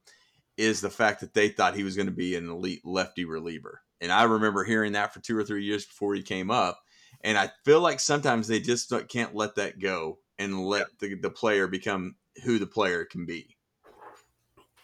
is 0.57 0.81
the 0.81 0.91
fact 0.91 1.21
that 1.21 1.35
they 1.35 1.49
thought 1.49 1.77
he 1.77 1.85
was 1.85 1.97
going 1.97 2.07
to 2.07 2.13
be 2.13 2.37
an 2.37 2.49
elite 2.49 2.85
lefty 2.85 3.25
reliever. 3.25 3.83
And 4.01 4.11
I 4.11 4.25
remember 4.25 4.65
hearing 4.65 4.93
that 4.93 5.13
for 5.13 5.21
two 5.21 5.37
or 5.37 5.45
three 5.45 5.65
years 5.65 5.87
before 5.87 6.15
he 6.15 6.23
came 6.23 6.51
up. 6.51 6.81
And 7.23 7.37
I 7.37 7.51
feel 7.65 7.81
like 7.81 8.01
sometimes 8.01 8.49
they 8.49 8.61
just 8.61 8.93
can't 9.09 9.35
let 9.35 9.57
that 9.57 9.79
go 9.79 10.19
and 10.39 10.65
let 10.65 10.87
the, 10.99 11.15
the 11.15 11.31
player 11.31 11.67
become 11.67 12.17
who 12.43 12.59
the 12.59 12.67
player 12.67 13.05
can 13.05 13.27
be. 13.27 13.57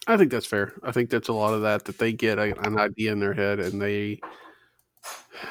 I 0.07 0.16
think 0.16 0.30
that's 0.30 0.46
fair. 0.46 0.74
I 0.82 0.92
think 0.92 1.11
that's 1.11 1.28
a 1.28 1.32
lot 1.32 1.54
of 1.54 1.62
that 1.62 1.84
that 1.86 1.98
they 1.98 2.12
get 2.12 2.38
a, 2.38 2.59
an 2.66 2.78
idea 2.78 3.12
in 3.12 3.20
their 3.20 3.34
head 3.34 3.59
and 3.59 3.80
they. 3.80 4.20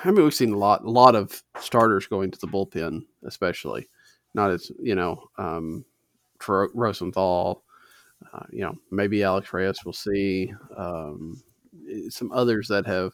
I 0.04 0.12
mean, 0.12 0.24
we've 0.24 0.34
seen 0.34 0.54
a 0.54 0.58
lot, 0.58 0.84
a 0.84 0.90
lot 0.90 1.16
of 1.16 1.44
starters 1.60 2.08
going 2.08 2.32
to 2.32 2.40
the 2.40 2.48
bullpen, 2.48 3.06
especially 3.24 3.88
not 4.34 4.52
as 4.52 4.72
you 4.82 4.96
know, 4.96 5.30
um, 5.38 5.86
for 6.40 6.70
Rosenthal, 6.74 7.64
uh, 8.34 8.44
you 8.52 8.62
know, 8.62 8.76
maybe 8.92 9.24
Alex 9.24 9.52
Reyes. 9.54 9.80
We'll 9.84 9.94
see 9.94 10.54
um, 10.78 11.42
some 12.10 12.32
others 12.32 12.68
that 12.68 12.86
have 12.86 13.14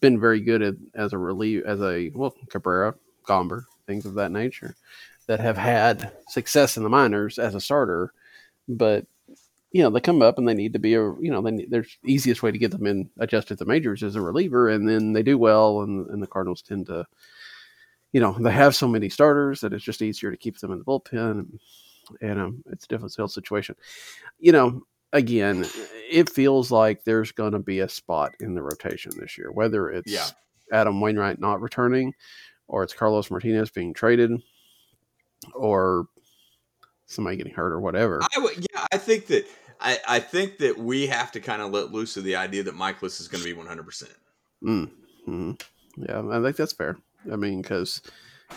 been 0.00 0.18
very 0.20 0.40
good 0.40 0.62
at, 0.62 0.74
as 0.94 1.12
a 1.12 1.18
relief, 1.18 1.64
as 1.64 1.80
a 1.80 2.10
well, 2.14 2.34
Cabrera, 2.48 2.94
Gomber, 3.26 3.64
things 3.86 4.06
of 4.06 4.14
that 4.14 4.32
nature, 4.32 4.74
that 5.26 5.40
have 5.40 5.56
had 5.56 6.12
success 6.28 6.76
in 6.76 6.82
the 6.82 6.88
minors 6.88 7.38
as 7.38 7.54
a 7.54 7.60
starter, 7.60 8.12
but 8.76 9.06
you 9.70 9.82
know 9.82 9.90
they 9.90 10.00
come 10.00 10.22
up 10.22 10.38
and 10.38 10.46
they 10.46 10.54
need 10.54 10.74
to 10.74 10.78
be 10.78 10.94
a 10.94 11.00
you 11.00 11.30
know 11.30 11.40
they 11.42 11.66
there's 11.68 11.98
easiest 12.04 12.42
way 12.42 12.50
to 12.50 12.58
get 12.58 12.70
them 12.70 12.86
in 12.86 13.10
adjusted 13.18 13.58
to 13.58 13.64
majors 13.64 14.02
as 14.02 14.16
a 14.16 14.20
reliever, 14.20 14.68
and 14.68 14.88
then 14.88 15.12
they 15.12 15.22
do 15.22 15.38
well, 15.38 15.82
and, 15.82 16.08
and 16.10 16.22
the 16.22 16.26
Cardinals 16.26 16.62
tend 16.62 16.86
to. 16.86 17.06
You 18.12 18.20
know 18.20 18.36
they 18.38 18.52
have 18.52 18.76
so 18.76 18.86
many 18.86 19.08
starters 19.08 19.60
that 19.60 19.72
it's 19.72 19.84
just 19.84 20.02
easier 20.02 20.30
to 20.30 20.36
keep 20.36 20.58
them 20.58 20.70
in 20.70 20.78
the 20.78 20.84
bullpen 20.84 21.58
and 22.20 22.40
um, 22.40 22.62
it's 22.70 22.84
a 22.84 22.88
different 22.88 23.12
sales 23.12 23.34
situation. 23.34 23.76
You 24.38 24.52
know, 24.52 24.82
again, 25.12 25.64
it 26.10 26.30
feels 26.30 26.70
like 26.70 27.04
there's 27.04 27.32
going 27.32 27.52
to 27.52 27.58
be 27.58 27.80
a 27.80 27.88
spot 27.88 28.32
in 28.40 28.54
the 28.54 28.62
rotation 28.62 29.12
this 29.18 29.38
year, 29.38 29.50
whether 29.52 29.90
it's 29.90 30.12
yeah. 30.12 30.26
Adam 30.72 31.00
Wainwright 31.00 31.40
not 31.40 31.60
returning, 31.60 32.14
or 32.68 32.82
it's 32.82 32.94
Carlos 32.94 33.30
Martinez 33.30 33.70
being 33.70 33.94
traded, 33.94 34.30
or 35.54 36.06
somebody 37.12 37.36
getting 37.36 37.54
hurt 37.54 37.72
or 37.72 37.80
whatever. 37.80 38.22
I 38.22 38.40
w- 38.40 38.60
yeah, 38.72 38.86
I 38.92 38.98
think 38.98 39.26
that 39.26 39.46
I, 39.80 39.98
I 40.08 40.20
think 40.20 40.58
that 40.58 40.78
we 40.78 41.06
have 41.08 41.32
to 41.32 41.40
kind 41.40 41.62
of 41.62 41.70
let 41.72 41.92
loose 41.92 42.16
of 42.16 42.24
the 42.24 42.36
idea 42.36 42.62
that 42.64 42.74
Mikolas 42.74 43.20
is 43.20 43.28
going 43.28 43.42
to 43.42 43.48
be 43.48 43.54
100. 43.54 43.84
percent 43.84 44.12
mm-hmm. 44.64 45.52
Yeah, 45.96 46.22
I 46.30 46.42
think 46.42 46.56
that's 46.56 46.72
fair. 46.72 46.96
I 47.30 47.36
mean, 47.36 47.62
because 47.62 48.02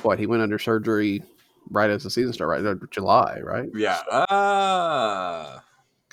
what 0.01 0.19
he 0.19 0.25
went 0.25 0.41
under 0.41 0.59
surgery 0.59 1.23
right 1.69 1.89
as 1.89 2.03
the 2.03 2.09
season 2.09 2.33
started, 2.33 2.63
right? 2.63 2.91
July, 2.91 3.39
right? 3.43 3.69
Yeah. 3.73 3.97
Uh 3.97 5.59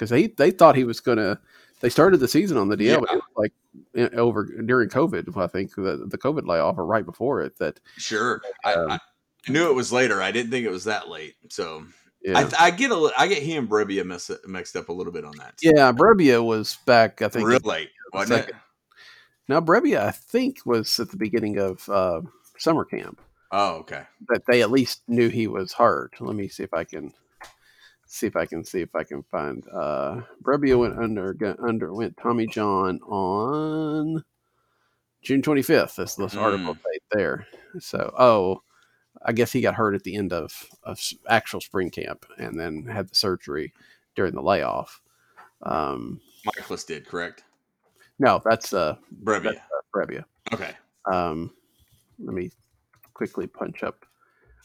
because 0.02 0.10
they 0.10 0.26
they 0.26 0.50
thought 0.50 0.74
he 0.76 0.84
was 0.84 1.00
gonna. 1.00 1.38
They 1.80 1.88
started 1.88 2.18
the 2.18 2.28
season 2.28 2.56
on 2.56 2.68
the 2.68 2.76
DL, 2.76 3.04
yeah. 3.10 3.18
like 3.36 3.52
over 4.14 4.44
during 4.44 4.88
COVID, 4.88 5.36
I 5.36 5.46
think 5.48 5.74
the, 5.74 6.06
the 6.08 6.18
COVID 6.18 6.46
layoff 6.46 6.78
or 6.78 6.86
right 6.86 7.04
before 7.04 7.40
it. 7.42 7.58
That 7.58 7.80
sure, 7.96 8.40
um, 8.64 8.90
I, 8.90 8.94
I, 8.94 8.98
knew 9.48 9.68
it 9.68 9.74
was 9.74 9.92
later. 9.92 10.22
I 10.22 10.30
didn't 10.30 10.50
think 10.50 10.64
it 10.64 10.70
was 10.70 10.84
that 10.84 11.08
late. 11.08 11.34
So 11.50 11.84
yeah. 12.24 12.50
I, 12.58 12.66
I, 12.66 12.70
get 12.70 12.90
a 12.90 13.12
I 13.16 13.26
get 13.26 13.42
he 13.42 13.56
and 13.56 13.68
Brebbia 13.68 14.04
mess, 14.04 14.30
mixed 14.46 14.76
up 14.76 14.88
a 14.88 14.92
little 14.92 15.12
bit 15.12 15.24
on 15.24 15.36
that. 15.38 15.56
Too. 15.58 15.72
Yeah, 15.74 15.92
Brebbia 15.92 16.44
was 16.44 16.78
back. 16.86 17.22
I 17.22 17.28
think 17.28 17.46
real 17.46 17.60
late, 17.64 17.90
wasn't 18.12 18.48
it? 18.48 18.54
Now 19.48 19.60
Brebbia, 19.60 20.00
I 20.00 20.10
think, 20.10 20.58
was 20.64 20.98
at 21.00 21.10
the 21.10 21.16
beginning 21.16 21.58
of 21.58 21.88
uh, 21.88 22.22
summer 22.58 22.84
camp. 22.84 23.20
Oh, 23.50 23.76
okay. 23.80 24.04
But 24.26 24.42
they 24.46 24.62
at 24.62 24.70
least 24.70 25.02
knew 25.08 25.28
he 25.28 25.46
was 25.46 25.74
hurt. 25.74 26.14
Let 26.20 26.34
me 26.34 26.48
see 26.48 26.62
if 26.62 26.72
I 26.72 26.84
can 26.84 27.12
see 28.06 28.26
if 28.26 28.36
I 28.36 28.46
can 28.46 28.64
see 28.64 28.80
if 28.80 28.94
I 28.94 29.04
can 29.04 29.22
find. 29.24 29.66
Uh, 29.68 30.22
Brebbia 30.42 30.78
went 30.78 30.98
under 30.98 31.36
underwent 31.62 32.18
Tommy 32.22 32.46
John 32.46 33.00
on 33.00 34.24
June 35.22 35.42
25th. 35.42 35.96
That's 35.96 36.14
this 36.14 36.34
mm. 36.34 36.40
article 36.40 36.74
right 36.74 37.02
there. 37.10 37.46
So, 37.78 38.14
oh, 38.18 38.62
I 39.24 39.32
guess 39.32 39.52
he 39.52 39.60
got 39.60 39.74
hurt 39.74 39.94
at 39.94 40.02
the 40.04 40.16
end 40.16 40.32
of, 40.32 40.52
of 40.82 41.00
actual 41.28 41.60
spring 41.60 41.90
camp 41.90 42.26
and 42.38 42.58
then 42.58 42.84
had 42.84 43.08
the 43.08 43.14
surgery 43.14 43.72
during 44.14 44.34
the 44.34 44.42
layoff. 44.42 45.00
Um, 45.62 46.20
Mikolas 46.46 46.86
did 46.86 47.06
correct. 47.06 47.44
No, 48.18 48.40
that's 48.44 48.72
uh, 48.72 48.96
Brebbia. 49.22 49.42
That's, 49.44 49.58
uh, 49.58 49.96
Brebbia. 49.96 50.24
Okay. 50.52 50.72
Um, 51.10 51.52
let 52.18 52.34
me 52.34 52.50
quickly 53.14 53.46
punch 53.46 53.82
up. 53.82 54.04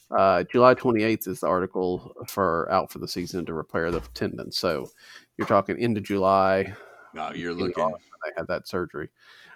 Uh, 0.10 0.44
July 0.44 0.74
28th 0.74 1.28
is 1.28 1.42
the 1.42 1.48
article 1.48 2.16
for 2.28 2.72
out 2.72 2.92
for 2.92 3.00
the 3.00 3.08
season 3.08 3.46
to 3.46 3.54
repair 3.54 3.92
the 3.92 4.00
tendon. 4.14 4.52
So 4.52 4.90
you're 5.38 5.48
talking 5.48 5.78
into 5.80 6.02
July. 6.02 6.74
No, 7.14 7.32
you're 7.34 7.54
looking. 7.54 7.94
They 8.26 8.32
had 8.38 8.48
that 8.48 8.68
surgery. 8.68 9.10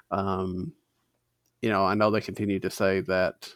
Um, 0.09 0.73
you 1.61 1.69
know, 1.69 1.85
I 1.85 1.93
know 1.93 2.11
they 2.11 2.21
continue 2.21 2.59
to 2.59 2.69
say 2.69 3.01
that. 3.01 3.49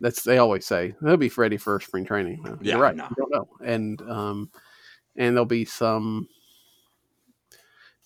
That's 0.00 0.22
they 0.22 0.38
always 0.38 0.66
say 0.66 0.94
they'll 1.00 1.16
be 1.16 1.30
ready 1.36 1.56
for 1.56 1.80
spring 1.80 2.04
training. 2.04 2.42
Yeah, 2.44 2.72
you're 2.72 2.82
right. 2.82 2.96
No. 2.96 3.04
You 3.04 3.16
don't 3.16 3.32
know, 3.32 3.48
and 3.64 4.00
um, 4.02 4.50
and 5.16 5.36
there'll 5.36 5.46
be 5.46 5.64
some. 5.64 6.28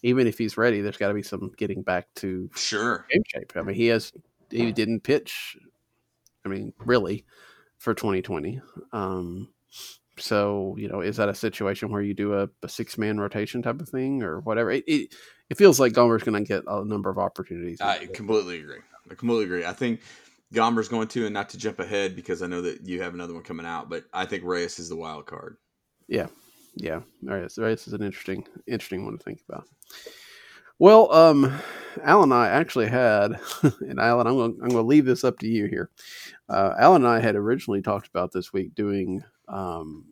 Even 0.05 0.29
if 0.29 0.39
he's 0.39 0.57
ready, 0.57 0.81
there's 0.81 0.97
got 0.97 1.09
to 1.09 1.15
be 1.15 1.25
some 1.25 1.51
getting 1.57 1.83
back 1.83 2.07
to 2.17 2.49
sure 2.55 3.05
game 3.11 3.23
shape. 3.27 3.53
I 3.57 3.63
mean, 3.63 3.75
he 3.75 3.87
has 3.89 4.13
he 4.51 4.71
didn't 4.71 5.01
pitch 5.01 5.57
I 6.49 6.49
mean, 6.49 6.73
really, 6.79 7.25
for 7.79 7.95
2020. 7.95 8.61
Um, 8.93 9.49
so 10.19 10.75
you 10.79 10.89
know, 10.89 11.01
is 11.01 11.17
that 11.19 11.29
a 11.29 11.35
situation 11.35 11.91
where 11.91 12.03
you 12.03 12.15
do 12.15 12.35
a, 12.35 12.49
a 12.63 12.69
six 12.69 12.99
man 12.99 13.21
rotation 13.21 13.63
type 13.63 13.81
of 13.81 13.89
thing 13.89 14.23
or 14.23 14.41
whatever? 14.41 14.71
It 14.71 14.85
it, 14.87 15.15
it 15.51 15.59
feels 15.59 15.79
like 15.79 15.93
Gomber's 15.93 16.23
going 16.23 16.43
to 16.43 16.47
get 16.47 16.65
a 16.67 16.85
number 16.85 17.11
of 17.11 17.19
opportunities. 17.19 17.81
I 17.81 18.07
completely 18.07 18.61
agree. 18.61 18.81
I 19.11 19.15
completely 19.15 19.45
agree. 19.45 19.65
I 19.65 19.73
think 19.73 20.01
Gomber's 20.53 20.89
going 20.89 21.09
to, 21.09 21.27
and 21.27 21.35
not 21.35 21.51
to 21.51 21.59
jump 21.59 21.79
ahead 21.79 22.17
because 22.17 22.43
I 22.43 22.47
know 22.47 22.63
that 22.63 22.87
you 22.87 23.03
have 23.03 23.15
another 23.15 23.35
one 23.35 23.43
coming 23.43 23.67
out, 23.67 23.91
but 23.91 24.05
I 24.13 24.25
think 24.25 24.45
Reyes 24.45 24.79
is 24.79 24.89
the 24.89 24.97
wild 24.97 25.27
card. 25.27 25.57
Yeah, 26.09 26.29
yeah, 26.75 27.01
Reyes, 27.23 27.59
Reyes 27.59 27.87
is 27.87 27.93
an 27.93 28.03
interesting 28.03 28.47
interesting 28.67 29.05
one 29.05 29.19
to 29.19 29.23
think 29.23 29.41
about. 29.49 29.67
Well, 30.79 31.13
um, 31.13 31.61
Alan 32.05 32.33
and 32.33 32.35
I 32.35 32.49
actually 32.49 32.87
had, 32.87 33.41
and 33.81 33.99
Alan, 33.99 34.27
I'm 34.29 34.37
going, 34.37 34.53
I'm 34.63 34.69
going 34.69 34.83
to 34.85 34.89
leave 34.89 35.05
this 35.05 35.25
up 35.25 35.39
to 35.41 35.49
you 35.49 35.67
here. 35.67 35.91
Uh, 36.49 36.75
Alan 36.79 37.05
and 37.05 37.13
I 37.13 37.21
had 37.21 37.35
originally 37.35 37.83
talked 37.83 38.07
about 38.07 38.31
this 38.31 38.53
week 38.53 38.77
doing 38.77 39.25
um, 39.49 40.05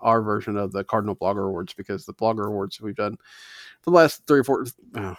our 0.00 0.22
version 0.22 0.56
of 0.56 0.72
the 0.72 0.82
Cardinal 0.82 1.14
Blogger 1.14 1.46
Awards 1.46 1.74
because 1.74 2.06
the 2.06 2.14
Blogger 2.14 2.46
Awards 2.46 2.80
we've 2.80 2.96
done 2.96 3.18
the 3.84 3.90
last 3.90 4.26
three 4.26 4.40
or 4.40 4.44
four, 4.44 4.66
uh, 4.94 5.14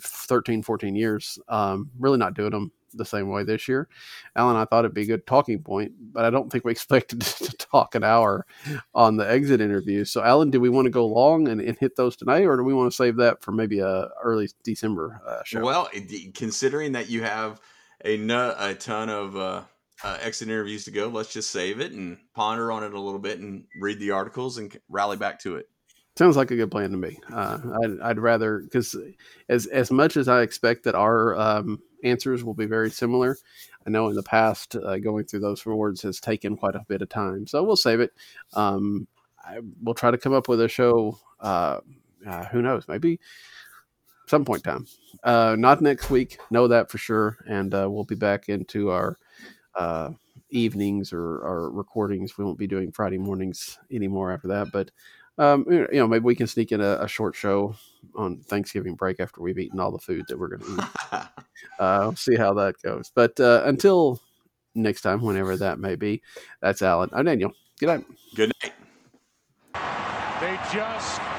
13, 0.00 0.62
14 0.62 0.94
years, 0.94 1.38
um, 1.48 1.90
really 1.98 2.18
not 2.18 2.34
doing 2.34 2.50
them 2.50 2.72
the 2.96 3.04
same 3.04 3.28
way 3.28 3.44
this 3.44 3.68
year. 3.68 3.88
Alan, 4.34 4.56
I 4.56 4.64
thought 4.64 4.84
it'd 4.84 4.94
be 4.94 5.02
a 5.02 5.06
good 5.06 5.26
talking 5.26 5.62
point, 5.62 5.92
but 6.12 6.24
I 6.24 6.30
don't 6.30 6.50
think 6.50 6.64
we 6.64 6.72
expected 6.76 7.20
to 7.20 7.56
talk 7.56 7.94
an 7.94 8.04
hour 8.04 8.46
on 8.94 9.16
the 9.16 9.28
exit 9.28 9.60
interview. 9.60 10.04
So, 10.04 10.22
Alan, 10.22 10.50
do 10.50 10.60
we 10.60 10.68
want 10.68 10.86
to 10.86 10.90
go 10.90 11.06
long 11.06 11.48
and, 11.48 11.60
and 11.60 11.78
hit 11.78 11.96
those 11.96 12.16
tonight, 12.16 12.44
or 12.44 12.56
do 12.56 12.62
we 12.62 12.74
want 12.74 12.90
to 12.90 12.96
save 12.96 13.16
that 13.16 13.42
for 13.42 13.52
maybe 13.52 13.80
a 13.80 14.08
early 14.22 14.48
December 14.64 15.20
uh, 15.26 15.42
show? 15.44 15.62
Well, 15.62 15.88
considering 16.34 16.92
that 16.92 17.08
you 17.08 17.22
have 17.22 17.60
a, 18.04 18.14
a 18.58 18.74
ton 18.74 19.08
of 19.08 19.36
uh, 19.36 19.62
uh, 20.04 20.18
exit 20.20 20.48
interviews 20.48 20.84
to 20.84 20.90
go, 20.90 21.08
let's 21.08 21.32
just 21.32 21.50
save 21.50 21.80
it 21.80 21.92
and 21.92 22.18
ponder 22.34 22.70
on 22.72 22.84
it 22.84 22.92
a 22.92 23.00
little 23.00 23.18
bit 23.18 23.38
and 23.38 23.64
read 23.80 23.98
the 23.98 24.10
articles 24.10 24.58
and 24.58 24.78
rally 24.88 25.16
back 25.16 25.40
to 25.40 25.56
it. 25.56 25.66
Sounds 26.16 26.36
like 26.36 26.50
a 26.50 26.56
good 26.56 26.70
plan 26.70 26.90
to 26.90 26.96
me. 26.96 27.18
Uh, 27.30 27.58
I'd, 27.84 28.00
I'd 28.02 28.18
rather 28.18 28.60
because 28.60 28.96
as 29.50 29.66
as 29.66 29.90
much 29.90 30.16
as 30.16 30.28
I 30.28 30.40
expect 30.40 30.84
that 30.84 30.94
our 30.94 31.36
um, 31.38 31.82
answers 32.06 32.44
will 32.44 32.54
be 32.54 32.66
very 32.66 32.90
similar, 32.90 33.36
I 33.86 33.90
know 33.90 34.08
in 34.08 34.16
the 34.16 34.22
past 34.22 34.74
uh, 34.74 34.98
going 34.98 35.24
through 35.24 35.40
those 35.40 35.64
rewards 35.64 36.02
has 36.02 36.20
taken 36.20 36.56
quite 36.56 36.74
a 36.74 36.84
bit 36.88 37.02
of 37.02 37.08
time. 37.08 37.46
So 37.46 37.62
we'll 37.62 37.76
save 37.76 38.00
it. 38.00 38.12
Um, 38.54 39.06
I, 39.44 39.60
we'll 39.82 39.94
try 39.94 40.10
to 40.10 40.18
come 40.18 40.32
up 40.32 40.48
with 40.48 40.60
a 40.60 40.68
show. 40.68 41.18
Uh, 41.40 41.78
uh, 42.26 42.44
who 42.46 42.62
knows? 42.62 42.88
Maybe 42.88 43.20
some 44.26 44.44
point 44.44 44.66
in 44.66 44.72
time. 44.72 44.86
Uh, 45.22 45.56
not 45.56 45.80
next 45.80 46.10
week. 46.10 46.38
Know 46.50 46.66
that 46.68 46.90
for 46.90 46.98
sure. 46.98 47.38
And 47.46 47.72
uh, 47.72 47.88
we'll 47.88 48.04
be 48.04 48.16
back 48.16 48.48
into 48.48 48.90
our 48.90 49.18
uh, 49.76 50.10
evenings 50.50 51.12
or 51.12 51.44
our 51.44 51.70
recordings. 51.70 52.36
We 52.36 52.44
won't 52.44 52.58
be 52.58 52.66
doing 52.66 52.90
Friday 52.90 53.18
mornings 53.18 53.78
anymore 53.90 54.32
after 54.32 54.48
that. 54.48 54.72
But 54.72 54.90
um, 55.38 55.64
you 55.68 55.86
know, 55.92 56.08
maybe 56.08 56.24
we 56.24 56.34
can 56.34 56.46
sneak 56.46 56.72
in 56.72 56.80
a, 56.80 56.98
a, 57.02 57.08
short 57.08 57.34
show 57.34 57.76
on 58.14 58.38
Thanksgiving 58.38 58.94
break 58.94 59.20
after 59.20 59.42
we've 59.42 59.58
eaten 59.58 59.78
all 59.78 59.92
the 59.92 59.98
food 59.98 60.24
that 60.28 60.38
we're 60.38 60.56
going 60.56 60.62
to 60.62 60.82
eat. 60.82 60.88
uh, 61.78 62.14
see 62.14 62.36
how 62.36 62.54
that 62.54 62.74
goes. 62.82 63.10
But 63.14 63.38
uh, 63.40 63.62
until 63.64 64.20
next 64.74 65.02
time, 65.02 65.20
whenever 65.22 65.56
that 65.56 65.78
may 65.78 65.96
be, 65.96 66.22
that's 66.60 66.82
Alan. 66.82 67.10
I'm 67.12 67.24
Daniel. 67.24 67.52
Good 67.78 67.86
night. 67.86 68.04
Good 68.34 68.52
night. 68.62 68.72
They 70.40 70.58
just 70.72 71.20
won't 71.20 71.22
go 71.22 71.30
away. 71.30 71.35